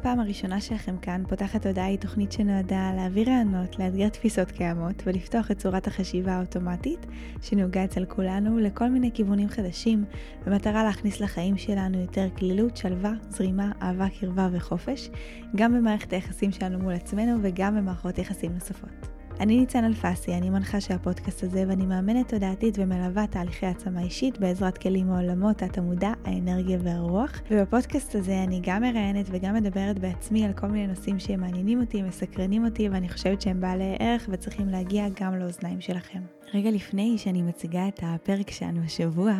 הפעם 0.00 0.20
הראשונה 0.20 0.60
שלכם 0.60 0.96
כאן, 0.96 1.22
פותחת 1.28 1.66
הודעה 1.66 1.86
היא 1.86 1.98
תוכנית 1.98 2.32
שנועדה 2.32 2.92
להעביר 2.96 3.28
רעיונות, 3.28 3.78
לאתגר 3.78 4.08
תפיסות 4.08 4.50
קיימות 4.50 5.02
ולפתוח 5.06 5.50
את 5.50 5.58
צורת 5.58 5.86
החשיבה 5.86 6.32
האוטומטית 6.32 7.06
שנהוגה 7.42 7.84
אצל 7.84 8.04
כולנו 8.04 8.58
לכל 8.58 8.88
מיני 8.88 9.10
כיוונים 9.14 9.48
חדשים, 9.48 10.04
במטרה 10.46 10.84
להכניס 10.84 11.20
לחיים 11.20 11.56
שלנו 11.56 12.00
יותר 12.00 12.28
כלילות, 12.38 12.76
שלווה, 12.76 13.12
זרימה, 13.28 13.72
אהבה, 13.82 14.06
קרבה 14.20 14.48
וחופש, 14.52 15.10
גם 15.56 15.74
במערכת 15.74 16.12
היחסים 16.12 16.52
שלנו 16.52 16.78
מול 16.78 16.92
עצמנו 16.92 17.38
וגם 17.42 17.76
במערכות 17.76 18.18
יחסים 18.18 18.52
נוספות. 18.52 19.19
אני 19.40 19.56
ניצן 19.56 19.84
אלפסי, 19.84 20.34
אני 20.34 20.50
מנחה 20.50 20.80
של 20.80 20.94
הפודקאסט 20.94 21.42
הזה 21.42 21.64
ואני 21.68 21.86
מאמנת 21.86 22.28
תודעתית 22.28 22.74
ומלווה 22.78 23.26
תהליכי 23.26 23.66
עצמה 23.66 24.02
אישית 24.02 24.38
בעזרת 24.38 24.78
כלים 24.78 25.06
מעולמות 25.06 25.62
התמודע, 25.62 26.12
האנרגיה 26.24 26.78
והרוח. 26.82 27.40
ובפודקאסט 27.50 28.14
הזה 28.14 28.42
אני 28.42 28.60
גם 28.64 28.82
מראיינת 28.82 29.26
וגם 29.30 29.54
מדברת 29.54 29.98
בעצמי 29.98 30.44
על 30.44 30.52
כל 30.52 30.66
מיני 30.66 30.86
נושאים 30.86 31.18
שמעניינים 31.18 31.80
אותי, 31.80 32.02
מסקרנים 32.02 32.64
אותי 32.64 32.88
ואני 32.88 33.08
חושבת 33.08 33.40
שהם 33.40 33.60
בעלי 33.60 33.96
ערך 33.98 34.28
וצריכים 34.32 34.68
להגיע 34.68 35.06
גם 35.20 35.38
לאוזניים 35.38 35.80
שלכם. 35.80 36.20
רגע 36.54 36.70
לפני 36.70 37.18
שאני 37.18 37.42
מציגה 37.42 37.88
את 37.88 38.00
הפרק 38.02 38.50
שלנו 38.50 38.80
השבוע, 38.84 39.32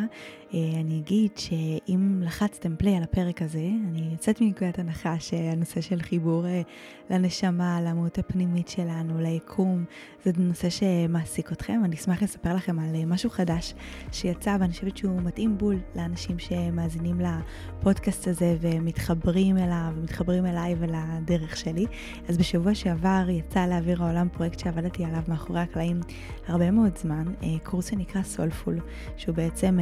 אה, 0.54 0.58
אני 0.80 0.98
אגיד 0.98 1.30
שאם 1.36 2.22
לחצתם 2.22 2.76
פליי 2.76 2.96
על 2.96 3.02
הפרק 3.02 3.42
הזה, 3.42 3.68
אני 3.88 4.08
יוצאת 4.12 4.40
מנקודת 4.40 4.78
הנחה 4.78 5.18
שהנושא 5.18 5.80
של 5.80 6.02
חיבור 6.02 6.46
אה, 6.46 6.62
לנשמה, 7.10 7.80
למהות 7.80 8.18
הפנימית 8.18 8.68
שלנו, 8.68 9.20
ליקום, 9.20 9.84
זה 10.24 10.30
נושא 10.38 10.70
שמעסיק 10.70 11.52
אתכם. 11.52 11.80
אני 11.84 11.96
אשמח 11.96 12.22
לספר 12.22 12.54
לכם 12.54 12.78
על 12.78 12.94
אה, 12.94 13.04
משהו 13.06 13.30
חדש 13.30 13.74
שיצא, 14.12 14.56
ואני 14.60 14.72
חושבת 14.72 14.96
שהוא 14.96 15.20
מתאים 15.22 15.58
בול 15.58 15.76
לאנשים 15.96 16.38
שמאזינים 16.38 17.20
לפודקאסט 17.20 18.28
הזה 18.28 18.56
ומתחברים 18.60 19.58
אליו, 19.58 19.92
ומתחברים 19.96 20.46
אליי 20.46 20.74
ולדרך 20.78 21.56
שלי. 21.56 21.86
אז 22.28 22.38
בשבוע 22.38 22.74
שעבר 22.74 23.26
יצא 23.28 23.66
לאוויר 23.66 24.02
העולם 24.04 24.28
פרויקט 24.28 24.58
שעבדתי 24.58 25.04
עליו 25.04 25.22
מאחורי 25.28 25.60
הקלעים 25.60 26.00
הרבה 26.46 26.70
מאוד 26.70 26.96
זמן, 27.02 27.24
קורס 27.62 27.90
שנקרא 27.90 28.22
סולפול, 28.22 28.78
שהוא 29.16 29.34
בעצם 29.34 29.78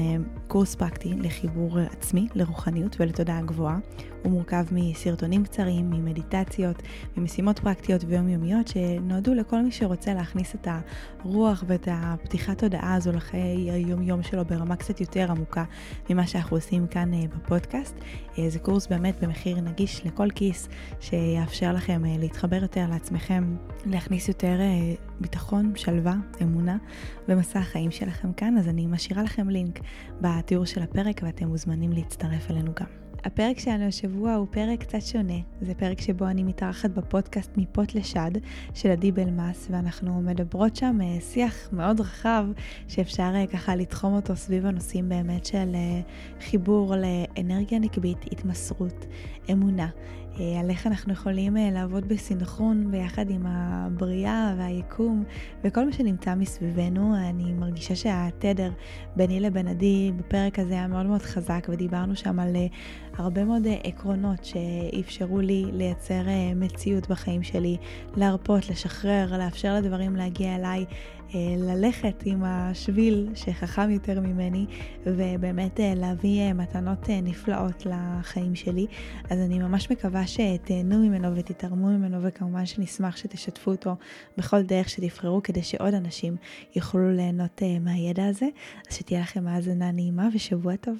קורס 0.46 0.68
קורס 0.68 0.74
פרקטי 0.74 1.14
לחיבור 1.14 1.78
עצמי, 1.78 2.28
לרוחניות 2.34 2.96
ולתודעה 3.00 3.40
גבוהה. 3.40 3.78
הוא 4.22 4.32
מורכב 4.32 4.64
מסרטונים 4.72 5.44
קצרים, 5.44 5.90
ממדיטציות, 5.90 6.82
ממשימות 7.16 7.58
פרקטיות 7.58 8.04
ויומיומיות 8.08 8.68
שנועדו 8.68 9.34
לכל 9.34 9.62
מי 9.62 9.72
שרוצה 9.72 10.14
להכניס 10.14 10.54
את 10.54 10.68
הרוח 11.24 11.64
ואת 11.66 11.88
הפתיחת 11.90 12.58
תודעה 12.58 12.94
הזו 12.94 13.12
לחיי 13.12 13.70
היום-יום 13.70 14.22
שלו 14.22 14.44
ברמה 14.44 14.76
קצת 14.76 15.00
יותר 15.00 15.30
עמוקה 15.30 15.64
ממה 16.10 16.26
שאנחנו 16.26 16.56
עושים 16.56 16.86
כאן 16.86 17.14
אה, 17.14 17.24
בפודקאסט. 17.36 17.94
אה, 18.38 18.50
זה 18.50 18.58
קורס 18.58 18.86
באמת 18.86 19.24
במחיר 19.24 19.60
נגיש 19.60 20.06
לכל 20.06 20.30
כיס, 20.34 20.68
שיאפשר 21.00 21.72
לכם 21.72 22.04
אה, 22.04 22.14
להתחבר 22.18 22.62
יותר 22.62 22.86
לעצמכם, 22.90 23.56
להכניס 23.86 24.28
יותר 24.28 24.58
ביטחון, 25.20 25.72
שלווה, 25.76 26.14
אמונה 26.42 26.76
במסע 27.28 27.58
החיים 27.58 27.90
שלכם 27.90 28.32
כאן, 28.32 28.58
אז 28.58 28.68
אני 28.68 28.86
משאירה 28.86 29.22
לכם 29.22 29.48
לינק 29.48 29.80
בתיאור 30.20 30.64
של 30.64 30.82
הפרק 30.82 31.20
ואתם 31.22 31.48
מוזמנים 31.48 31.92
להצטרף 31.92 32.50
אלינו 32.50 32.72
גם. 32.80 33.07
הפרק 33.24 33.58
שלנו 33.58 33.84
השבוע 33.84 34.34
הוא 34.34 34.46
פרק 34.50 34.80
קצת 34.80 35.02
שונה. 35.02 35.38
זה 35.60 35.74
פרק 35.74 36.00
שבו 36.00 36.26
אני 36.26 36.42
מתארחת 36.42 36.90
בפודקאסט 36.90 37.50
מפות 37.56 37.94
לשד 37.94 38.30
של 38.74 38.90
עדי 38.90 39.12
בלמס, 39.12 39.68
ואנחנו 39.70 40.20
מדברות 40.22 40.76
שם 40.76 40.98
אה, 41.02 41.20
שיח 41.20 41.68
מאוד 41.72 42.00
רחב, 42.00 42.46
שאפשר 42.88 43.32
אה, 43.34 43.46
ככה 43.46 43.76
לתחום 43.76 44.14
אותו 44.14 44.36
סביב 44.36 44.66
הנושאים 44.66 45.08
באמת 45.08 45.46
של 45.46 45.74
אה, 45.74 46.00
חיבור 46.40 46.94
לאנרגיה 46.96 47.78
נקבית, 47.78 48.18
התמסרות, 48.32 49.06
אמונה. 49.52 49.88
אה, 50.40 50.60
על 50.60 50.70
איך 50.70 50.86
אנחנו 50.86 51.12
יכולים 51.12 51.56
אה, 51.56 51.70
לעבוד 51.72 52.08
בסינכרון 52.08 52.90
ביחד 52.90 53.30
עם 53.30 53.46
הבריאה 53.46 54.54
והיקום 54.58 55.24
וכל 55.64 55.86
מה 55.86 55.92
שנמצא 55.92 56.34
מסביבנו. 56.34 57.14
אני 57.16 57.52
מרגישה 57.52 57.96
שהתדר 57.96 58.70
ביני 59.16 59.40
לבין 59.40 59.68
עדי 59.68 60.12
בפרק 60.16 60.58
הזה 60.58 60.74
היה 60.74 60.86
מאוד 60.86 61.06
מאוד 61.06 61.22
חזק 61.22 61.66
ודיברנו 61.68 62.16
שם 62.16 62.40
על 62.40 62.56
אה, 62.56 62.66
הרבה 63.16 63.44
מאוד 63.44 63.62
עקרונות 63.84 64.44
שאפשרו 64.44 65.40
לי 65.40 65.64
לייצר 65.72 66.22
מציאות 66.56 67.08
בחיים 67.08 67.42
שלי, 67.42 67.76
להרפות, 68.16 68.70
לשחרר, 68.70 69.38
לאפשר 69.38 69.74
לדברים 69.74 70.16
להגיע 70.16 70.56
אליי. 70.56 70.84
אה, 71.34 71.54
ללכת 71.58 72.22
עם 72.24 72.42
השביל 72.44 73.28
שחכם 73.34 73.90
יותר 73.90 74.20
ממני 74.20 74.66
ובאמת 75.06 75.80
אה, 75.80 75.92
להביא 75.96 76.40
אה, 76.40 76.52
מתנות 76.52 77.10
נפלאות 77.22 77.86
לחיים 77.86 78.54
שלי. 78.54 78.86
אז 79.30 79.38
אני 79.38 79.58
ממש 79.58 79.90
מקווה 79.90 80.26
שתהנו 80.26 80.98
ממנו 80.98 81.36
ותתרמו 81.36 81.86
ממנו 81.86 82.22
וכמובן 82.22 82.66
שנשמח 82.66 83.16
שתשתפו 83.16 83.70
אותו 83.70 83.96
בכל 84.38 84.62
דרך 84.62 84.88
שתבחרו 84.88 85.42
כדי 85.42 85.62
שעוד 85.62 85.94
אנשים 85.94 86.36
יוכלו 86.76 87.10
ליהנות 87.10 87.62
מהידע 87.80 88.26
הזה. 88.26 88.46
אז 88.88 88.96
שתהיה 88.96 89.20
לכם 89.20 89.46
האזנה 89.46 89.92
נעימה 89.92 90.28
ושבוע 90.34 90.76
טוב. 90.76 90.96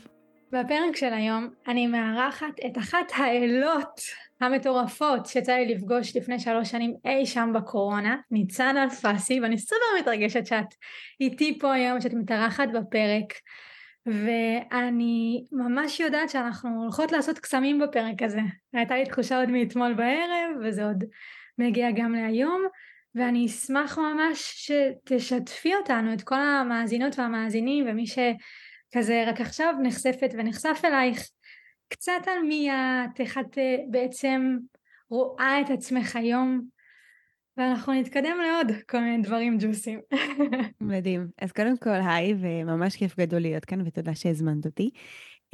בפרק 0.53 0.97
של 0.97 1.13
היום 1.13 1.49
אני 1.69 1.87
מארחת 1.87 2.57
את 2.67 2.79
אחת 2.79 3.13
האלות 3.17 4.01
המטורפות 4.41 5.27
שיצא 5.27 5.53
לי 5.53 5.75
לפגוש 5.75 6.17
לפני 6.17 6.39
שלוש 6.39 6.71
שנים 6.71 6.95
אי 7.05 7.27
שם 7.27 7.53
בקורונה, 7.55 8.17
ניצן 8.31 8.77
אלפסי, 8.77 9.41
ואני 9.41 9.59
סופר 9.59 9.85
מתרגשת 10.01 10.47
שאת 10.47 10.75
איתי 11.21 11.59
פה 11.59 11.73
היום, 11.73 12.01
שאת 12.01 12.15
מתארחת 12.15 12.69
בפרק, 12.75 13.33
ואני 14.07 15.45
ממש 15.53 16.01
יודעת 16.01 16.31
שאנחנו 16.31 16.83
הולכות 16.83 17.13
לעשות 17.13 17.39
קסמים 17.39 17.79
בפרק 17.79 18.23
הזה. 18.23 18.41
הייתה 18.73 18.97
לי 18.97 19.05
תחושה 19.07 19.41
עוד 19.41 19.51
מאתמול 19.51 19.95
בערב, 19.95 20.51
וזה 20.65 20.85
עוד 20.85 21.05
מגיע 21.59 21.91
גם 21.91 22.13
להיום, 22.13 22.63
ואני 23.15 23.47
אשמח 23.47 23.99
ממש 23.99 24.55
שתשתפי 24.57 25.75
אותנו, 25.75 26.13
את 26.13 26.23
כל 26.23 26.41
המאזינות 26.41 27.19
והמאזינים, 27.19 27.85
ומי 27.89 28.05
שכזה 28.07 29.25
רק 29.27 29.41
עכשיו 29.41 29.75
נחשפת 29.83 30.31
ונחשף 30.39 30.81
אלייך, 30.85 31.29
קצת 31.89 32.23
על 32.27 32.43
מי 32.43 32.71
את, 32.71 33.21
איך 33.21 33.39
את 33.39 33.59
אה, 33.59 33.77
בעצם 33.91 34.57
רואה 35.11 35.61
את 35.61 35.71
עצמך 35.71 36.17
היום, 36.17 36.61
ואנחנו 37.57 37.93
נתקדם 37.93 38.37
לעוד 38.47 38.73
כל 38.89 39.01
מיני 39.01 39.23
דברים 39.23 39.59
ג'וסים. 39.61 40.01
מדהים. 40.81 41.29
אז 41.41 41.53
קודם 41.53 41.77
כל, 41.77 42.01
היי, 42.07 42.35
וממש 42.41 42.97
כיף 42.97 43.17
גדול 43.17 43.41
להיות 43.41 43.65
כאן, 43.65 43.87
ותודה 43.87 44.15
שהזמנת 44.15 44.67
אותי. 44.67 44.91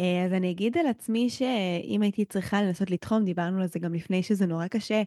אה, 0.00 0.24
אז 0.24 0.32
אני 0.32 0.50
אגיד 0.50 0.78
על 0.78 0.86
עצמי 0.86 1.30
שאם 1.30 2.02
הייתי 2.02 2.24
צריכה 2.24 2.62
לנסות 2.62 2.90
לתחום, 2.90 3.24
דיברנו 3.24 3.60
על 3.60 3.66
זה 3.66 3.78
גם 3.78 3.94
לפני 3.94 4.22
שזה 4.22 4.46
נורא 4.46 4.68
קשה 4.68 5.02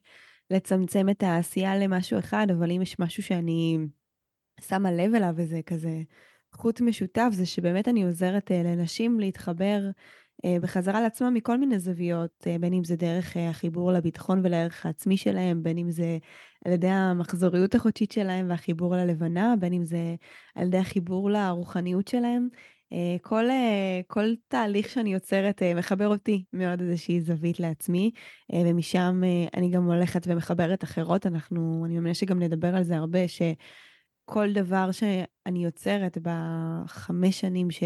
לצמצם 0.49 1.09
את 1.09 1.23
העשייה 1.23 1.77
למשהו 1.77 2.19
אחד, 2.19 2.47
אבל 2.51 2.71
אם 2.71 2.81
יש 2.81 2.99
משהו 2.99 3.23
שאני 3.23 3.77
שמה 4.61 4.91
לב 4.91 5.15
אליו 5.15 5.33
וזה 5.35 5.59
כזה 5.65 6.01
חוט 6.53 6.81
משותף, 6.81 7.29
זה 7.31 7.45
שבאמת 7.45 7.87
אני 7.87 8.03
עוזרת 8.03 8.51
אה, 8.51 8.63
לנשים 8.63 9.19
להתחבר 9.19 9.79
בחזרה 10.45 11.01
לעצמם 11.01 11.33
מכל 11.33 11.57
מיני 11.57 11.79
זוויות, 11.79 12.47
אה, 12.47 12.55
בין 12.59 12.73
אם 12.73 12.83
זה 12.83 12.95
דרך 12.95 13.37
אה, 13.37 13.49
החיבור 13.49 13.91
לביטחון 13.91 14.41
ולערך 14.43 14.85
העצמי 14.85 15.17
שלהם, 15.17 15.63
בין 15.63 15.77
אם 15.77 15.91
זה 15.91 16.17
על 16.65 16.71
ידי 16.71 16.89
המחזוריות 16.89 17.75
החודשית 17.75 18.11
שלהם 18.11 18.49
והחיבור 18.49 18.95
ללבנה, 18.95 19.53
בין 19.59 19.73
אם 19.73 19.85
זה 19.85 20.15
על 20.55 20.67
ידי 20.67 20.77
החיבור 20.77 21.31
לרוחניות 21.31 22.07
שלהם. 22.07 22.47
כל, 23.21 23.45
כל 24.07 24.33
תהליך 24.47 24.89
שאני 24.89 25.13
יוצרת 25.13 25.63
מחבר 25.75 26.07
אותי 26.07 26.43
מאוד 26.53 26.81
איזושהי 26.81 27.21
זווית 27.21 27.59
לעצמי, 27.59 28.11
ומשם 28.55 29.21
אני 29.53 29.69
גם 29.69 29.83
הולכת 29.83 30.27
ומחברת 30.27 30.83
אחרות. 30.83 31.25
אנחנו, 31.25 31.83
אני 31.85 31.93
מאמינה 31.95 32.13
שגם 32.13 32.39
נדבר 32.39 32.75
על 32.75 32.83
זה 32.83 32.97
הרבה, 32.97 33.19
שכל 33.27 34.53
דבר 34.53 34.91
שאני 34.91 35.65
יוצרת 35.65 36.17
בחמש 36.21 37.39
שנים 37.39 37.71
ש... 37.71 37.83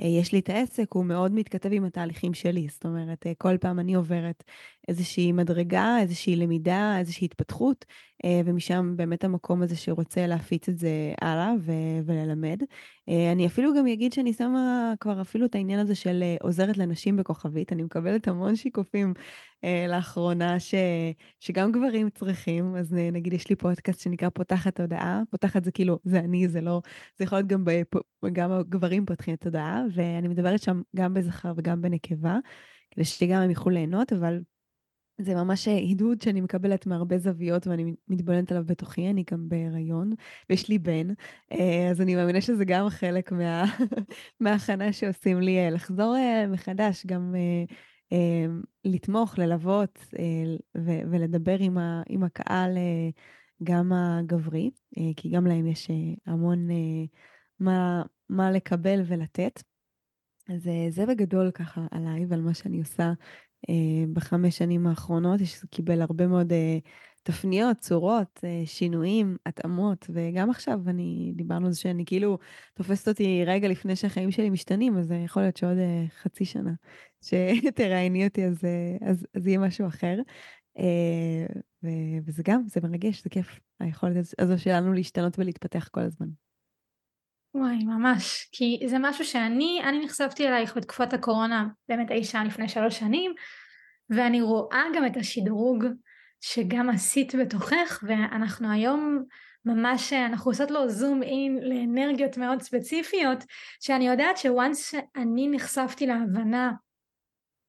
אה, 0.00 0.06
יש 0.06 0.32
לי 0.32 0.38
את 0.38 0.48
העסק, 0.48 0.92
הוא 0.92 1.04
מאוד 1.04 1.32
מתכתב 1.32 1.68
עם 1.72 1.84
התהליכים 1.84 2.34
שלי. 2.34 2.68
זאת 2.70 2.84
אומרת, 2.84 3.26
אה, 3.26 3.32
כל 3.38 3.56
פעם 3.60 3.78
אני 3.78 3.94
עוברת 3.94 4.44
איזושהי 4.88 5.32
מדרגה, 5.32 5.96
איזושהי 6.00 6.36
למידה, 6.36 6.98
איזושהי 6.98 7.24
התפתחות, 7.24 7.84
אה, 8.24 8.40
ומשם 8.44 8.94
באמת 8.96 9.24
המקום 9.24 9.62
הזה 9.62 9.76
שרוצה 9.76 10.26
להפיץ 10.26 10.68
את 10.68 10.78
זה 10.78 11.12
הלאה 11.20 11.52
ו- 11.60 12.00
וללמד. 12.06 12.62
אה, 13.08 13.32
אני 13.32 13.46
אפילו 13.46 13.74
גם 13.74 13.86
אגיד 13.86 14.12
שאני 14.12 14.32
שמה 14.32 14.92
כבר 15.00 15.20
אפילו 15.20 15.46
את 15.46 15.54
העניין 15.54 15.80
הזה 15.80 15.94
של 15.94 16.22
אה, 16.22 16.36
עוזרת 16.42 16.78
לנשים 16.78 17.16
בכוכבית, 17.16 17.72
אני 17.72 17.82
מקבלת 17.82 18.28
המון 18.28 18.56
שיקופים 18.56 19.14
לאחרונה 19.88 20.60
ש, 20.60 20.74
שגם 21.40 21.72
גברים 21.72 22.10
צריכים, 22.10 22.76
אז 22.76 22.92
נגיד 23.12 23.32
יש 23.32 23.50
לי 23.50 23.56
פודקאסט 23.56 24.00
שנקרא 24.00 24.28
פותחת 24.28 24.74
תודעה, 24.74 25.22
פותחת 25.30 25.64
זה 25.64 25.72
כאילו, 25.72 25.98
זה 26.04 26.18
אני, 26.18 26.48
זה 26.48 26.60
לא, 26.60 26.80
זה 27.18 27.24
יכול 27.24 27.38
להיות 27.38 27.48
גם, 27.48 27.64
בפ, 27.64 27.94
גם 28.32 28.52
הגברים 28.52 29.06
פותחים 29.06 29.34
את 29.34 29.40
תודעה, 29.40 29.82
ואני 29.94 30.28
מדברת 30.28 30.62
שם 30.62 30.82
גם 30.96 31.14
בזכר 31.14 31.52
וגם 31.56 31.82
בנקבה, 31.82 32.38
כדי 32.90 33.04
שגם 33.04 33.42
הם 33.42 33.50
יוכלו 33.50 33.72
ליהנות, 33.72 34.12
אבל 34.12 34.40
זה 35.22 35.34
ממש 35.34 35.68
עידוד 35.68 36.20
שאני 36.22 36.40
מקבלת 36.40 36.86
מהרבה 36.86 37.18
זוויות 37.18 37.66
ואני 37.66 37.94
מתבוננת 38.08 38.50
עליו 38.50 38.64
בתוכי, 38.66 39.10
אני 39.10 39.24
גם 39.30 39.48
בהיריון, 39.48 40.12
ויש 40.50 40.68
לי 40.68 40.78
בן, 40.78 41.08
אה, 41.52 41.88
אז 41.90 42.00
אני 42.00 42.14
מאמינה 42.14 42.40
שזה 42.40 42.64
גם 42.64 42.88
חלק 42.88 43.32
מה... 43.32 43.64
מההכנה 44.40 44.92
שעושים 44.92 45.40
לי 45.40 45.58
אה, 45.58 45.70
לחזור 45.70 46.16
אה, 46.16 46.46
מחדש, 46.46 47.06
גם 47.06 47.34
לתמוך, 48.84 49.38
ללוות 49.38 49.98
ולדבר 51.10 51.56
עם, 51.60 51.78
ה- 51.78 52.02
עם 52.08 52.22
הקהל, 52.22 52.78
גם 53.62 53.92
הגברי, 53.92 54.70
כי 55.16 55.30
גם 55.30 55.46
להם 55.46 55.66
יש 55.66 55.88
המון 56.26 56.68
מה, 57.60 58.02
מה 58.28 58.50
לקבל 58.50 59.02
ולתת. 59.06 59.62
אז 60.48 60.68
זה 60.88 61.06
בגדול 61.06 61.50
ככה 61.50 61.86
עליי 61.90 62.26
ועל 62.28 62.40
מה 62.40 62.54
שאני 62.54 62.78
עושה 62.78 63.12
בחמש 64.12 64.58
שנים 64.58 64.86
האחרונות, 64.86 65.40
שזה 65.44 65.66
קיבל 65.70 66.02
הרבה 66.02 66.26
מאוד 66.26 66.52
אה, 66.52 66.78
תפניות, 67.22 67.78
צורות, 67.78 68.40
אה, 68.44 68.62
שינויים, 68.64 69.36
התאמות, 69.46 70.06
וגם 70.12 70.50
עכשיו 70.50 70.80
אני, 70.86 71.32
דיברנו 71.36 71.66
על 71.66 71.72
זה 71.72 71.80
שאני 71.80 72.04
כאילו 72.04 72.38
תופסת 72.74 73.08
אותי 73.08 73.44
רגע 73.46 73.68
לפני 73.68 73.96
שהחיים 73.96 74.30
שלי 74.30 74.50
משתנים, 74.50 74.98
אז 74.98 75.12
יכול 75.24 75.42
להיות 75.42 75.56
שעוד 75.56 75.76
חצי 76.22 76.44
שנה 76.44 76.72
שתראייני 77.22 78.26
אותי, 78.26 78.44
אז, 78.44 78.58
אז, 79.00 79.26
אז 79.34 79.46
יהיה 79.46 79.58
משהו 79.58 79.86
אחר. 79.86 80.18
וזה 82.26 82.42
גם, 82.46 82.62
זה 82.66 82.80
מרגש, 82.80 83.22
זה 83.22 83.30
כיף, 83.30 83.60
היכולת 83.80 84.16
הזו 84.38 84.58
שלנו 84.58 84.92
להשתנות 84.92 85.38
ולהתפתח 85.38 85.88
כל 85.92 86.00
הזמן. 86.00 86.26
וואי, 87.54 87.84
ממש, 87.84 88.48
כי 88.52 88.80
זה 88.86 88.96
משהו 89.00 89.24
שאני, 89.24 89.80
אני 89.84 90.04
נחשפתי 90.04 90.48
אלייך 90.48 90.76
בתקופת 90.76 91.12
הקורונה, 91.12 91.68
באמת 91.88 92.10
אי 92.10 92.24
שם 92.24 92.42
לפני 92.46 92.68
שלוש 92.68 92.98
שנים, 92.98 93.34
ואני 94.10 94.42
רואה 94.42 94.82
גם 94.96 95.06
את 95.06 95.16
השדרוג 95.16 95.84
שגם 96.40 96.90
עשית 96.90 97.34
בתוכך, 97.34 98.04
ואנחנו 98.06 98.72
היום 98.72 99.24
ממש, 99.64 100.12
אנחנו 100.12 100.50
עושות 100.50 100.70
לו 100.70 100.88
זום 100.88 101.22
אין 101.22 101.58
לאנרגיות 101.62 102.36
מאוד 102.36 102.62
ספציפיות, 102.62 103.44
שאני 103.80 104.08
יודעת 104.08 104.36
שוואנס 104.36 104.90
שאני 104.90 105.48
נחשפתי 105.50 106.06
להבנה 106.06 106.72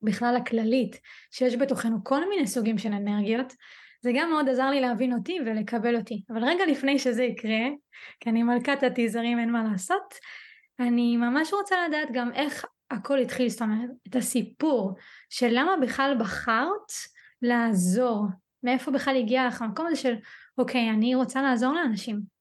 בכלל 0.02 0.36
הכללית, 0.36 1.00
שיש 1.32 1.56
בתוכנו 1.56 2.04
כל 2.04 2.30
מיני 2.30 2.48
סוגים 2.48 2.78
של 2.78 2.94
אנרגיות, 2.94 3.54
זה 4.02 4.12
גם 4.16 4.30
מאוד 4.30 4.50
עזר 4.50 4.70
לי 4.70 4.82
להבין 4.82 5.14
אותי 5.14 5.40
ולקבל 5.46 5.96
אותי. 5.96 6.24
אבל 6.30 6.44
רגע 6.44 6.66
לפני 6.66 7.00
שזה 7.00 7.24
יקרה, 7.24 7.68
כי 8.20 8.30
אני 8.30 8.44
מלכת 8.44 8.84
הטיזרים 8.84 9.40
אין 9.40 9.52
מה 9.52 9.64
לעשות, 9.72 10.14
אני 10.80 11.18
ממש 11.18 11.54
רוצה 11.54 11.76
לדעת 11.88 12.08
גם 12.12 12.34
איך 12.34 12.66
הכל 12.92 13.20
התחיל, 13.20 13.50
זאת 13.50 13.62
אומרת, 13.62 13.90
את 14.08 14.16
הסיפור 14.16 14.94
של 15.30 15.48
למה 15.52 15.72
בכלל 15.82 16.16
בחרת 16.20 16.92
לעזור, 17.42 18.26
מאיפה 18.64 18.92
בכלל 18.92 19.16
הגיע 19.18 19.48
לך 19.48 19.62
המקום 19.62 19.88
הזה 19.88 19.96
של 19.96 20.16
אוקיי, 20.58 20.90
אני 20.90 21.16
רוצה 21.16 21.42
לעזור 21.42 21.74
לאנשים. 21.74 22.41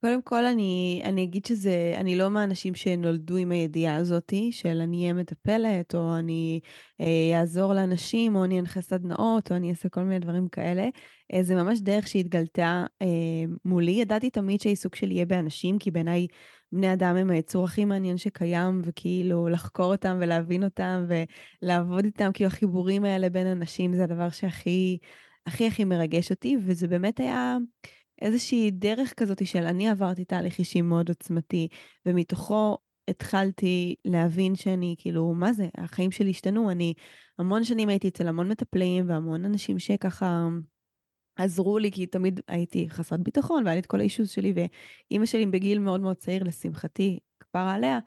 קודם 0.00 0.22
כל 0.22 0.46
אני, 0.46 1.02
אני 1.04 1.22
אגיד 1.22 1.44
שזה, 1.44 1.94
אני 1.96 2.16
לא 2.16 2.30
מהאנשים 2.30 2.74
שנולדו 2.74 3.36
עם 3.36 3.50
הידיעה 3.50 3.96
הזאתי 3.96 4.52
של 4.52 4.80
אני 4.80 5.02
אהיה 5.02 5.12
מטפלת, 5.12 5.94
או 5.94 6.18
אני 6.18 6.60
אעזור 7.34 7.70
אה, 7.70 7.76
לאנשים, 7.76 8.36
או 8.36 8.44
אני 8.44 8.60
אנחה 8.60 8.80
סדנאות, 8.80 9.50
או 9.50 9.56
אני 9.56 9.70
אעשה 9.70 9.88
כל 9.88 10.00
מיני 10.00 10.18
דברים 10.18 10.48
כאלה. 10.48 10.88
אה, 11.32 11.42
זה 11.42 11.54
ממש 11.54 11.80
דרך 11.80 12.08
שהתגלתה 12.08 12.84
אה, 13.02 13.06
מולי. 13.64 13.90
ידעתי 13.90 14.30
תמיד 14.30 14.60
שהעיסוק 14.60 14.96
שלי 14.96 15.14
יהיה 15.14 15.26
באנשים, 15.26 15.78
כי 15.78 15.90
בעיניי 15.90 16.26
בני 16.72 16.92
אדם 16.92 17.16
הם 17.16 17.30
היצור 17.30 17.64
הכי 17.64 17.84
מעניין 17.84 18.16
שקיים, 18.16 18.82
וכאילו 18.84 19.48
לחקור 19.48 19.92
אותם 19.92 20.18
ולהבין 20.20 20.64
אותם 20.64 21.06
ולעבוד 21.62 22.04
איתם, 22.04 22.30
כאילו 22.34 22.48
החיבורים 22.48 23.04
האלה 23.04 23.28
בין 23.28 23.46
אנשים 23.46 23.94
זה 23.94 24.04
הדבר 24.04 24.30
שהכי 24.30 24.98
הכי 25.46 25.66
הכי 25.66 25.84
מרגש 25.84 26.30
אותי, 26.30 26.56
וזה 26.66 26.88
באמת 26.88 27.20
היה... 27.20 27.56
איזושהי 28.20 28.70
דרך 28.70 29.14
כזאת 29.16 29.46
של 29.46 29.64
אני 29.64 29.88
עברתי 29.88 30.24
תהליך 30.24 30.58
אישי 30.58 30.82
מאוד 30.82 31.08
עוצמתי, 31.08 31.68
ומתוכו 32.06 32.78
התחלתי 33.08 33.94
להבין 34.04 34.54
שאני, 34.54 34.94
כאילו, 34.98 35.34
מה 35.34 35.52
זה, 35.52 35.68
החיים 35.78 36.10
שלי 36.10 36.30
השתנו, 36.30 36.70
אני 36.70 36.94
המון 37.38 37.64
שנים 37.64 37.88
הייתי 37.88 38.08
אצל 38.08 38.28
המון 38.28 38.48
מטפלים 38.48 39.08
והמון 39.08 39.44
אנשים 39.44 39.78
שככה 39.78 40.48
עזרו 41.36 41.78
לי, 41.78 41.92
כי 41.92 42.06
תמיד 42.06 42.40
הייתי 42.48 42.90
חסרת 42.90 43.20
ביטחון 43.20 43.62
והיה 43.64 43.74
לי 43.74 43.80
את 43.80 43.86
כל 43.86 44.00
האישוז 44.00 44.30
שלי, 44.30 44.54
ואימא 44.56 45.26
שלי 45.26 45.46
בגיל 45.46 45.78
מאוד 45.78 46.00
מאוד 46.00 46.16
צעיר, 46.16 46.44
לשמחתי, 46.44 47.18
כפרה 47.40 47.74
עליה, 47.74 47.98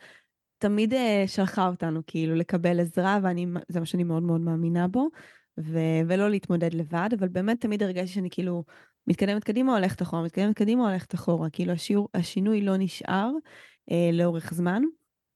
תמיד 0.58 0.94
uh, 0.94 0.98
שלחה 1.28 1.68
אותנו 1.68 2.02
כאילו 2.08 2.36
לקבל 2.36 2.80
עזרה, 2.80 3.20
וזה 3.24 3.80
מה 3.80 3.86
שאני 3.86 4.04
מאוד 4.04 4.24
מאוד 4.24 4.42
מאמינה 4.42 4.88
בו, 4.88 5.10
ו- 5.60 6.02
ולא 6.08 6.30
להתמודד 6.30 6.74
לבד, 6.74 7.10
אבל 7.20 7.28
באמת 7.28 7.62
תמיד 7.62 7.84
הרגשתי 7.84 8.08
שאני 8.08 8.30
כאילו 8.30 8.64
מתקדמת 9.08 9.44
קדימה, 9.44 9.74
הולכת 9.78 10.02
אחורה, 10.02 10.24
מתקדמת 10.24 10.56
קדימה, 10.56 10.90
הולכת 10.90 11.16
אחורה. 11.16 11.50
כאילו 11.50 11.74
השיעור, 11.74 12.10
השינוי 12.14 12.62
לא 12.62 12.78
נשאר 12.78 13.32
אה, 13.92 14.10
לאורך 14.14 14.54
זמן. 14.54 14.82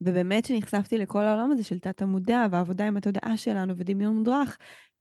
ובאמת 0.02 0.46
שנחשפתי 0.46 0.98
לכל 0.98 1.24
העולם 1.24 1.52
הזה 1.52 1.64
של 1.64 1.80
תת 1.80 2.02
המודע 2.02 2.46
והעבודה 2.52 2.88
עם 2.88 2.98
התודעה 2.98 3.38
שלנו 3.38 3.78
ודמיון 3.78 4.16
מודרך, 4.16 4.58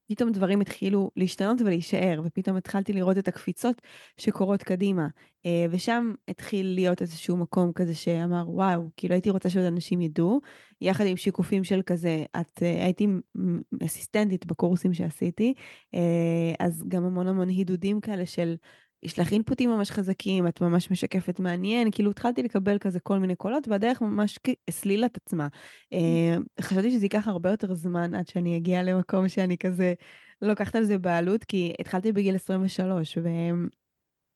פתאום 0.09 0.33
דברים 0.33 0.61
התחילו 0.61 1.11
להשתנות 1.17 1.61
ולהישאר, 1.61 2.21
ופתאום 2.25 2.57
התחלתי 2.57 2.93
לראות 2.93 3.19
את 3.19 3.29
הקפיצות 3.29 3.83
שקורות 4.19 4.63
קדימה. 4.63 5.09
אה, 5.47 5.67
ושם 5.71 6.13
התחיל 6.29 6.67
להיות 6.75 7.03
איזשהו 7.03 7.37
מקום 7.37 7.73
כזה 7.73 7.95
שאמר, 7.95 8.45
וואו, 8.51 8.83
כאילו 8.97 9.15
הייתי 9.15 9.31
רוצה 9.31 9.51
שעוד 9.51 9.65
אנשים 9.65 10.01
ידעו, 10.01 10.41
יחד 10.81 11.07
עם 11.07 11.17
שיקופים 11.17 11.65
של 11.65 11.83
כזה, 11.87 12.25
את 12.41 12.63
אה, 12.63 12.85
הייתי 12.85 13.07
אסיסטנטית 13.85 14.47
בקורסים 14.47 14.95
שעשיתי, 14.95 15.55
אה, 15.95 16.55
אז 16.59 16.85
גם 16.89 17.05
המון 17.05 17.29
המון 17.29 17.49
הידודים 17.49 18.01
כאלה 18.01 18.27
של 18.27 18.57
יש 19.03 19.19
לך 19.19 19.33
אינפוטים 19.33 19.71
ממש 19.71 19.91
חזקים, 19.91 20.49
את 20.49 20.61
ממש 20.61 20.91
משקפת 20.91 21.41
מעניין, 21.41 21.91
כאילו 21.91 22.11
התחלתי 22.11 22.43
לקבל 22.43 22.79
כזה 22.79 23.01
כל 23.01 23.19
מיני 23.19 23.37
קולות, 23.37 23.69
והדרך 23.69 24.03
ממש 24.03 24.39
הסלילה 24.69 25.07
את 25.07 25.17
עצמה. 25.17 25.49
אה, 25.93 26.37
חשבתי 26.61 26.91
שזה 26.91 27.05
ייקח 27.05 27.29
הרבה 27.29 27.51
יותר 27.51 27.75
זמן 27.75 28.15
עד 28.15 28.29
שאני 28.29 28.57
אגיע 28.57 28.83
למקום 28.83 29.29
שאני 29.29 29.59
כזה 29.59 29.95
לוקחת 30.43 30.77
על 30.77 30.85
זה 30.85 30.99
בעלות, 30.99 31.45
כי 31.45 31.73
התחלתי 31.81 32.13
בגיל 32.13 32.35
23, 32.35 33.19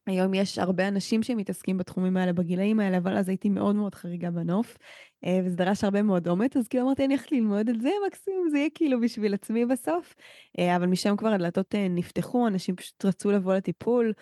והיום 0.07 0.35
יש 0.35 0.59
הרבה 0.59 0.89
אנשים 0.89 1.23
שמתעסקים 1.23 1.79
בתחומים 1.79 2.17
האלה, 2.17 2.33
בגילאים 2.33 2.81
האלה, 2.81 2.97
אבל 2.99 3.17
אז 3.17 3.29
הייתי 3.29 3.49
מאוד 3.49 3.77
מאוד 3.77 3.95
חריגה 3.95 4.31
בנוף, 4.31 4.77
אה, 5.25 5.41
וזה 5.45 5.57
דרש 5.57 5.85
הרבה 5.85 6.03
מאוד 6.03 6.29
אומץ, 6.29 6.57
אז 6.57 6.69
כאילו 6.69 6.85
אמרתי, 6.85 7.05
אני 7.05 7.15
הולכת 7.15 7.33
ללמוד 7.33 7.69
את 7.69 7.81
זה, 7.81 7.91
מקסימום 8.07 8.49
זה 8.51 8.59
יהיה 8.59 8.71
כאילו 8.75 9.01
בשביל 9.01 9.35
עצמי 9.35 9.67
בסוף. 9.67 10.15
אה, 10.59 10.77
אבל 10.77 10.87
משם 10.87 11.17
כבר 11.17 11.29
הדלתות 11.29 11.75
נפתחו, 11.91 12.47
אנשים 12.47 12.77
פשוט 12.77 13.05
רצו 13.05 13.31
לבוא 13.31 13.55
לטיפול, 13.55 14.13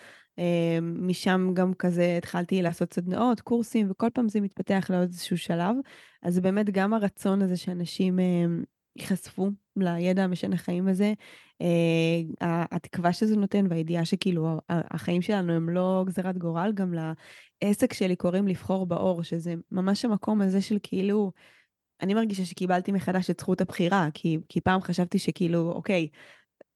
משם 0.81 1.51
גם 1.53 1.73
כזה 1.73 2.15
התחלתי 2.17 2.61
לעשות 2.61 2.93
סדנאות, 2.93 3.41
קורסים, 3.41 3.91
וכל 3.91 4.07
פעם 4.13 4.29
זה 4.29 4.41
מתפתח 4.41 4.87
לעוד 4.89 5.07
איזשהו 5.07 5.37
שלב. 5.37 5.75
אז 6.23 6.39
באמת 6.39 6.69
גם 6.69 6.93
הרצון 6.93 7.41
הזה 7.41 7.57
שאנשים 7.57 8.19
אמ, 8.19 8.63
ייחשפו 8.95 9.49
לידע 9.75 10.23
המשנה 10.23 10.57
חיים 10.57 10.87
הזה, 10.87 11.13
אה, 11.61 12.65
התקווה 12.71 13.13
שזה 13.13 13.35
נותן 13.35 13.65
והידיעה 13.69 14.05
שכאילו 14.05 14.59
החיים 14.69 15.21
שלנו 15.21 15.53
הם 15.53 15.69
לא 15.69 16.03
גזירת 16.07 16.37
גורל, 16.37 16.71
גם 16.73 16.93
לעסק 17.63 17.93
שלי 17.93 18.15
קוראים 18.15 18.47
לבחור 18.47 18.85
באור, 18.85 19.23
שזה 19.23 19.53
ממש 19.71 20.05
המקום 20.05 20.41
הזה 20.41 20.61
של 20.61 20.77
כאילו, 20.83 21.31
אני 22.01 22.13
מרגישה 22.13 22.45
שקיבלתי 22.45 22.91
מחדש 22.91 23.29
את 23.29 23.39
זכות 23.39 23.61
הבחירה, 23.61 24.07
כי, 24.13 24.37
כי 24.49 24.61
פעם 24.61 24.81
חשבתי 24.81 25.19
שכאילו, 25.19 25.71
אוקיי, 25.71 26.07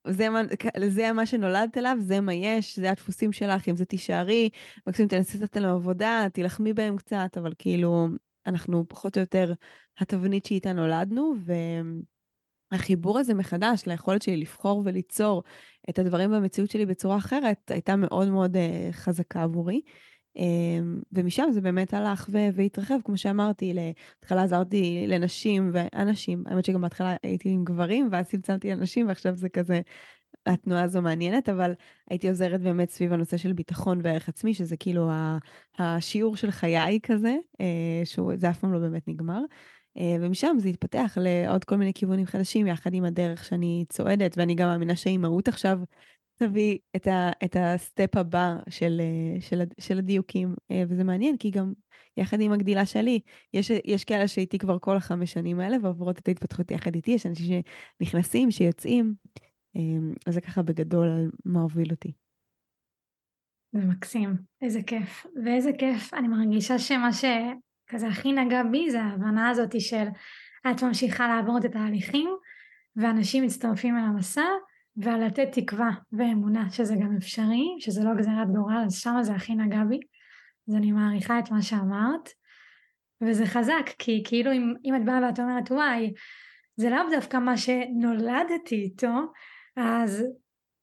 זה 0.07 0.29
מה, 0.29 0.41
זה 0.87 1.13
מה 1.13 1.25
שנולדת 1.25 1.77
אליו, 1.77 1.97
זה 1.99 2.21
מה 2.21 2.33
יש, 2.33 2.79
זה 2.79 2.91
הדפוסים 2.91 3.31
שלך, 3.31 3.69
אם 3.69 3.75
זה 3.75 3.85
תישארי, 3.85 4.49
מקסימום 4.87 5.09
תנסי 5.09 5.37
לתת 5.37 5.57
להם 5.57 5.75
עבודה, 5.75 6.27
תילחמי 6.33 6.73
בהם 6.73 6.97
קצת, 6.97 7.37
אבל 7.37 7.53
כאילו, 7.57 8.07
אנחנו 8.45 8.85
פחות 8.87 9.17
או 9.17 9.21
יותר 9.21 9.53
התבנית 9.99 10.45
שאיתה 10.45 10.73
נולדנו, 10.73 11.33
והחיבור 12.71 13.19
הזה 13.19 13.33
מחדש 13.33 13.83
ליכולת 13.87 14.21
שלי 14.21 14.37
לבחור 14.37 14.81
וליצור 14.85 15.43
את 15.89 15.99
הדברים 15.99 16.31
במציאות 16.31 16.69
שלי 16.69 16.85
בצורה 16.85 17.17
אחרת, 17.17 17.71
הייתה 17.71 17.95
מאוד 17.95 18.29
מאוד 18.29 18.55
uh, 18.55 18.59
חזקה 18.91 19.43
עבורי. 19.43 19.81
אמ, 20.35 21.01
ומשם 21.11 21.47
זה 21.51 21.61
באמת 21.61 21.93
הלך 21.93 22.29
והתרחב, 22.53 22.95
כמו 23.03 23.17
שאמרתי, 23.17 23.73
בהתחלה 24.21 24.43
עזרתי 24.43 25.05
לנשים 25.07 25.71
ואנשים, 25.73 26.43
האמת 26.47 26.65
שגם 26.65 26.81
בהתחלה 26.81 27.15
הייתי 27.23 27.49
עם 27.49 27.63
גברים, 27.63 28.09
ואז 28.11 28.27
צמצמתי 28.27 28.71
לנשים, 28.71 29.07
ועכשיו 29.07 29.35
זה 29.35 29.49
כזה 29.49 29.81
התנועה 30.45 30.83
הזו 30.83 31.01
מעניינת, 31.01 31.49
אבל 31.49 31.73
הייתי 32.09 32.29
עוזרת 32.29 32.61
באמת 32.61 32.89
סביב 32.89 33.13
הנושא 33.13 33.37
של 33.37 33.53
ביטחון 33.53 33.99
וערך 34.03 34.29
עצמי, 34.29 34.53
שזה 34.53 34.77
כאילו 34.77 35.09
השיעור 35.79 36.35
של 36.35 36.51
חיי 36.51 36.99
כזה, 37.03 37.35
שזה 38.03 38.49
אף 38.49 38.59
פעם 38.59 38.73
לא 38.73 38.79
באמת 38.79 39.07
נגמר. 39.07 39.41
ומשם 40.21 40.55
זה 40.59 40.69
התפתח 40.69 41.17
לעוד 41.21 41.63
כל 41.63 41.75
מיני 41.75 41.93
כיוונים 41.93 42.25
חדשים, 42.25 42.67
יחד 42.67 42.93
עם 42.93 43.03
הדרך 43.05 43.45
שאני 43.45 43.85
צועדת, 43.89 44.37
ואני 44.37 44.55
גם 44.55 44.67
מאמינה 44.67 44.95
שאימהות 44.95 45.47
עכשיו 45.47 45.79
תביא 46.35 46.77
את, 46.95 47.07
ה, 47.07 47.31
את 47.45 47.55
הסטפ 47.59 48.17
הבא 48.17 48.55
של, 48.69 49.01
של, 49.39 49.61
של 49.79 49.97
הדיוקים, 49.97 50.55
וזה 50.89 51.03
מעניין, 51.03 51.37
כי 51.37 51.51
גם 51.51 51.73
יחד 52.17 52.41
עם 52.41 52.51
הגדילה 52.51 52.85
שלי, 52.85 53.19
יש, 53.53 53.71
יש 53.85 54.03
כאלה 54.03 54.27
שהייתי 54.27 54.57
כבר 54.57 54.79
כל 54.79 54.97
החמש 54.97 55.33
שנים 55.33 55.59
האלה 55.59 55.77
ועוברות 55.81 56.19
את 56.19 56.27
ההתפתחות 56.27 56.71
יחד 56.71 56.95
איתי, 56.95 57.11
יש 57.11 57.25
אנשים 57.25 57.61
שנכנסים, 58.01 58.51
שיוצאים, 58.51 59.13
אז 60.27 60.33
זה 60.33 60.41
ככה 60.41 60.61
בגדול 60.61 61.07
על 61.07 61.29
מה 61.45 61.61
הוביל 61.61 61.91
אותי. 61.91 62.11
זה 63.73 63.79
מקסים, 63.79 64.35
איזה 64.61 64.83
כיף. 64.83 65.25
ואיזה 65.45 65.71
כיף, 65.77 66.13
אני 66.13 66.27
מרגישה 66.27 66.79
שמה 66.79 67.09
שכזה 67.13 68.07
הכי 68.07 68.31
נגע 68.31 68.63
בי 68.63 68.91
זה 68.91 69.01
ההבנה 69.01 69.49
הזאת 69.49 69.81
של 69.81 70.05
את 70.71 70.83
ממשיכה 70.83 71.27
לעבור 71.27 71.57
את 71.57 71.65
התהליכים 71.65 72.29
ואנשים 72.95 73.43
מצטרפים 73.43 73.97
אל 73.97 74.03
המסע 74.03 74.45
ועל 74.97 75.25
לתת 75.25 75.47
תקווה 75.51 75.89
ואמונה 76.11 76.71
שזה 76.71 76.95
גם 76.95 77.15
אפשרי, 77.17 77.75
שזה 77.79 78.03
לא 78.03 78.15
גזירת 78.17 78.47
גורל, 78.55 78.83
אז 78.85 78.95
שמה 78.95 79.23
זה 79.23 79.33
הכי 79.33 79.55
נגע 79.55 79.83
בי. 79.83 79.99
אז 80.69 80.75
אני 80.75 80.91
מעריכה 80.91 81.39
את 81.39 81.51
מה 81.51 81.61
שאמרת, 81.61 82.29
וזה 83.21 83.45
חזק, 83.45 83.89
כי 83.99 84.23
כאילו 84.25 84.51
אם, 84.51 84.73
אם 84.85 84.95
את 84.95 85.05
באה 85.05 85.19
ואת 85.27 85.39
אומרת 85.39 85.71
וואי, 85.71 86.13
זה 86.75 86.89
לאו 86.89 87.09
דווקא 87.11 87.37
מה 87.37 87.57
שנולדתי 87.57 88.75
איתו, 88.75 89.31
אז 89.77 90.25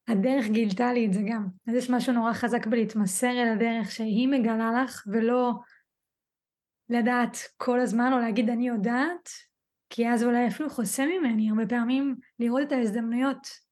הדרך 0.09 0.47
גילתה 0.47 0.93
לי 0.93 1.07
את 1.07 1.13
זה 1.13 1.21
גם. 1.27 1.47
אז 1.69 1.75
יש 1.75 1.91
משהו 1.91 2.13
נורא 2.13 2.33
חזק 2.33 2.67
בלהתמסר 2.67 3.31
אל 3.31 3.49
הדרך 3.49 3.91
שהיא 3.91 4.29
מגלה 4.29 4.83
לך, 4.83 5.05
ולא 5.07 5.53
לדעת 6.89 7.37
כל 7.57 7.81
הזמן 7.81 8.13
או 8.13 8.19
להגיד 8.19 8.51
אני 8.51 8.69
יודעת, 8.69 9.29
כי 9.91 10.09
אז 10.09 10.25
אולי 10.25 10.49
אפילו 10.49 10.71
חוסם 10.71 11.09
ממני 11.09 11.51
הרבה 11.51 11.67
פעמים 11.67 12.17
לראות 12.39 12.63
את 12.63 12.73
ההזדמנויות. 12.73 13.70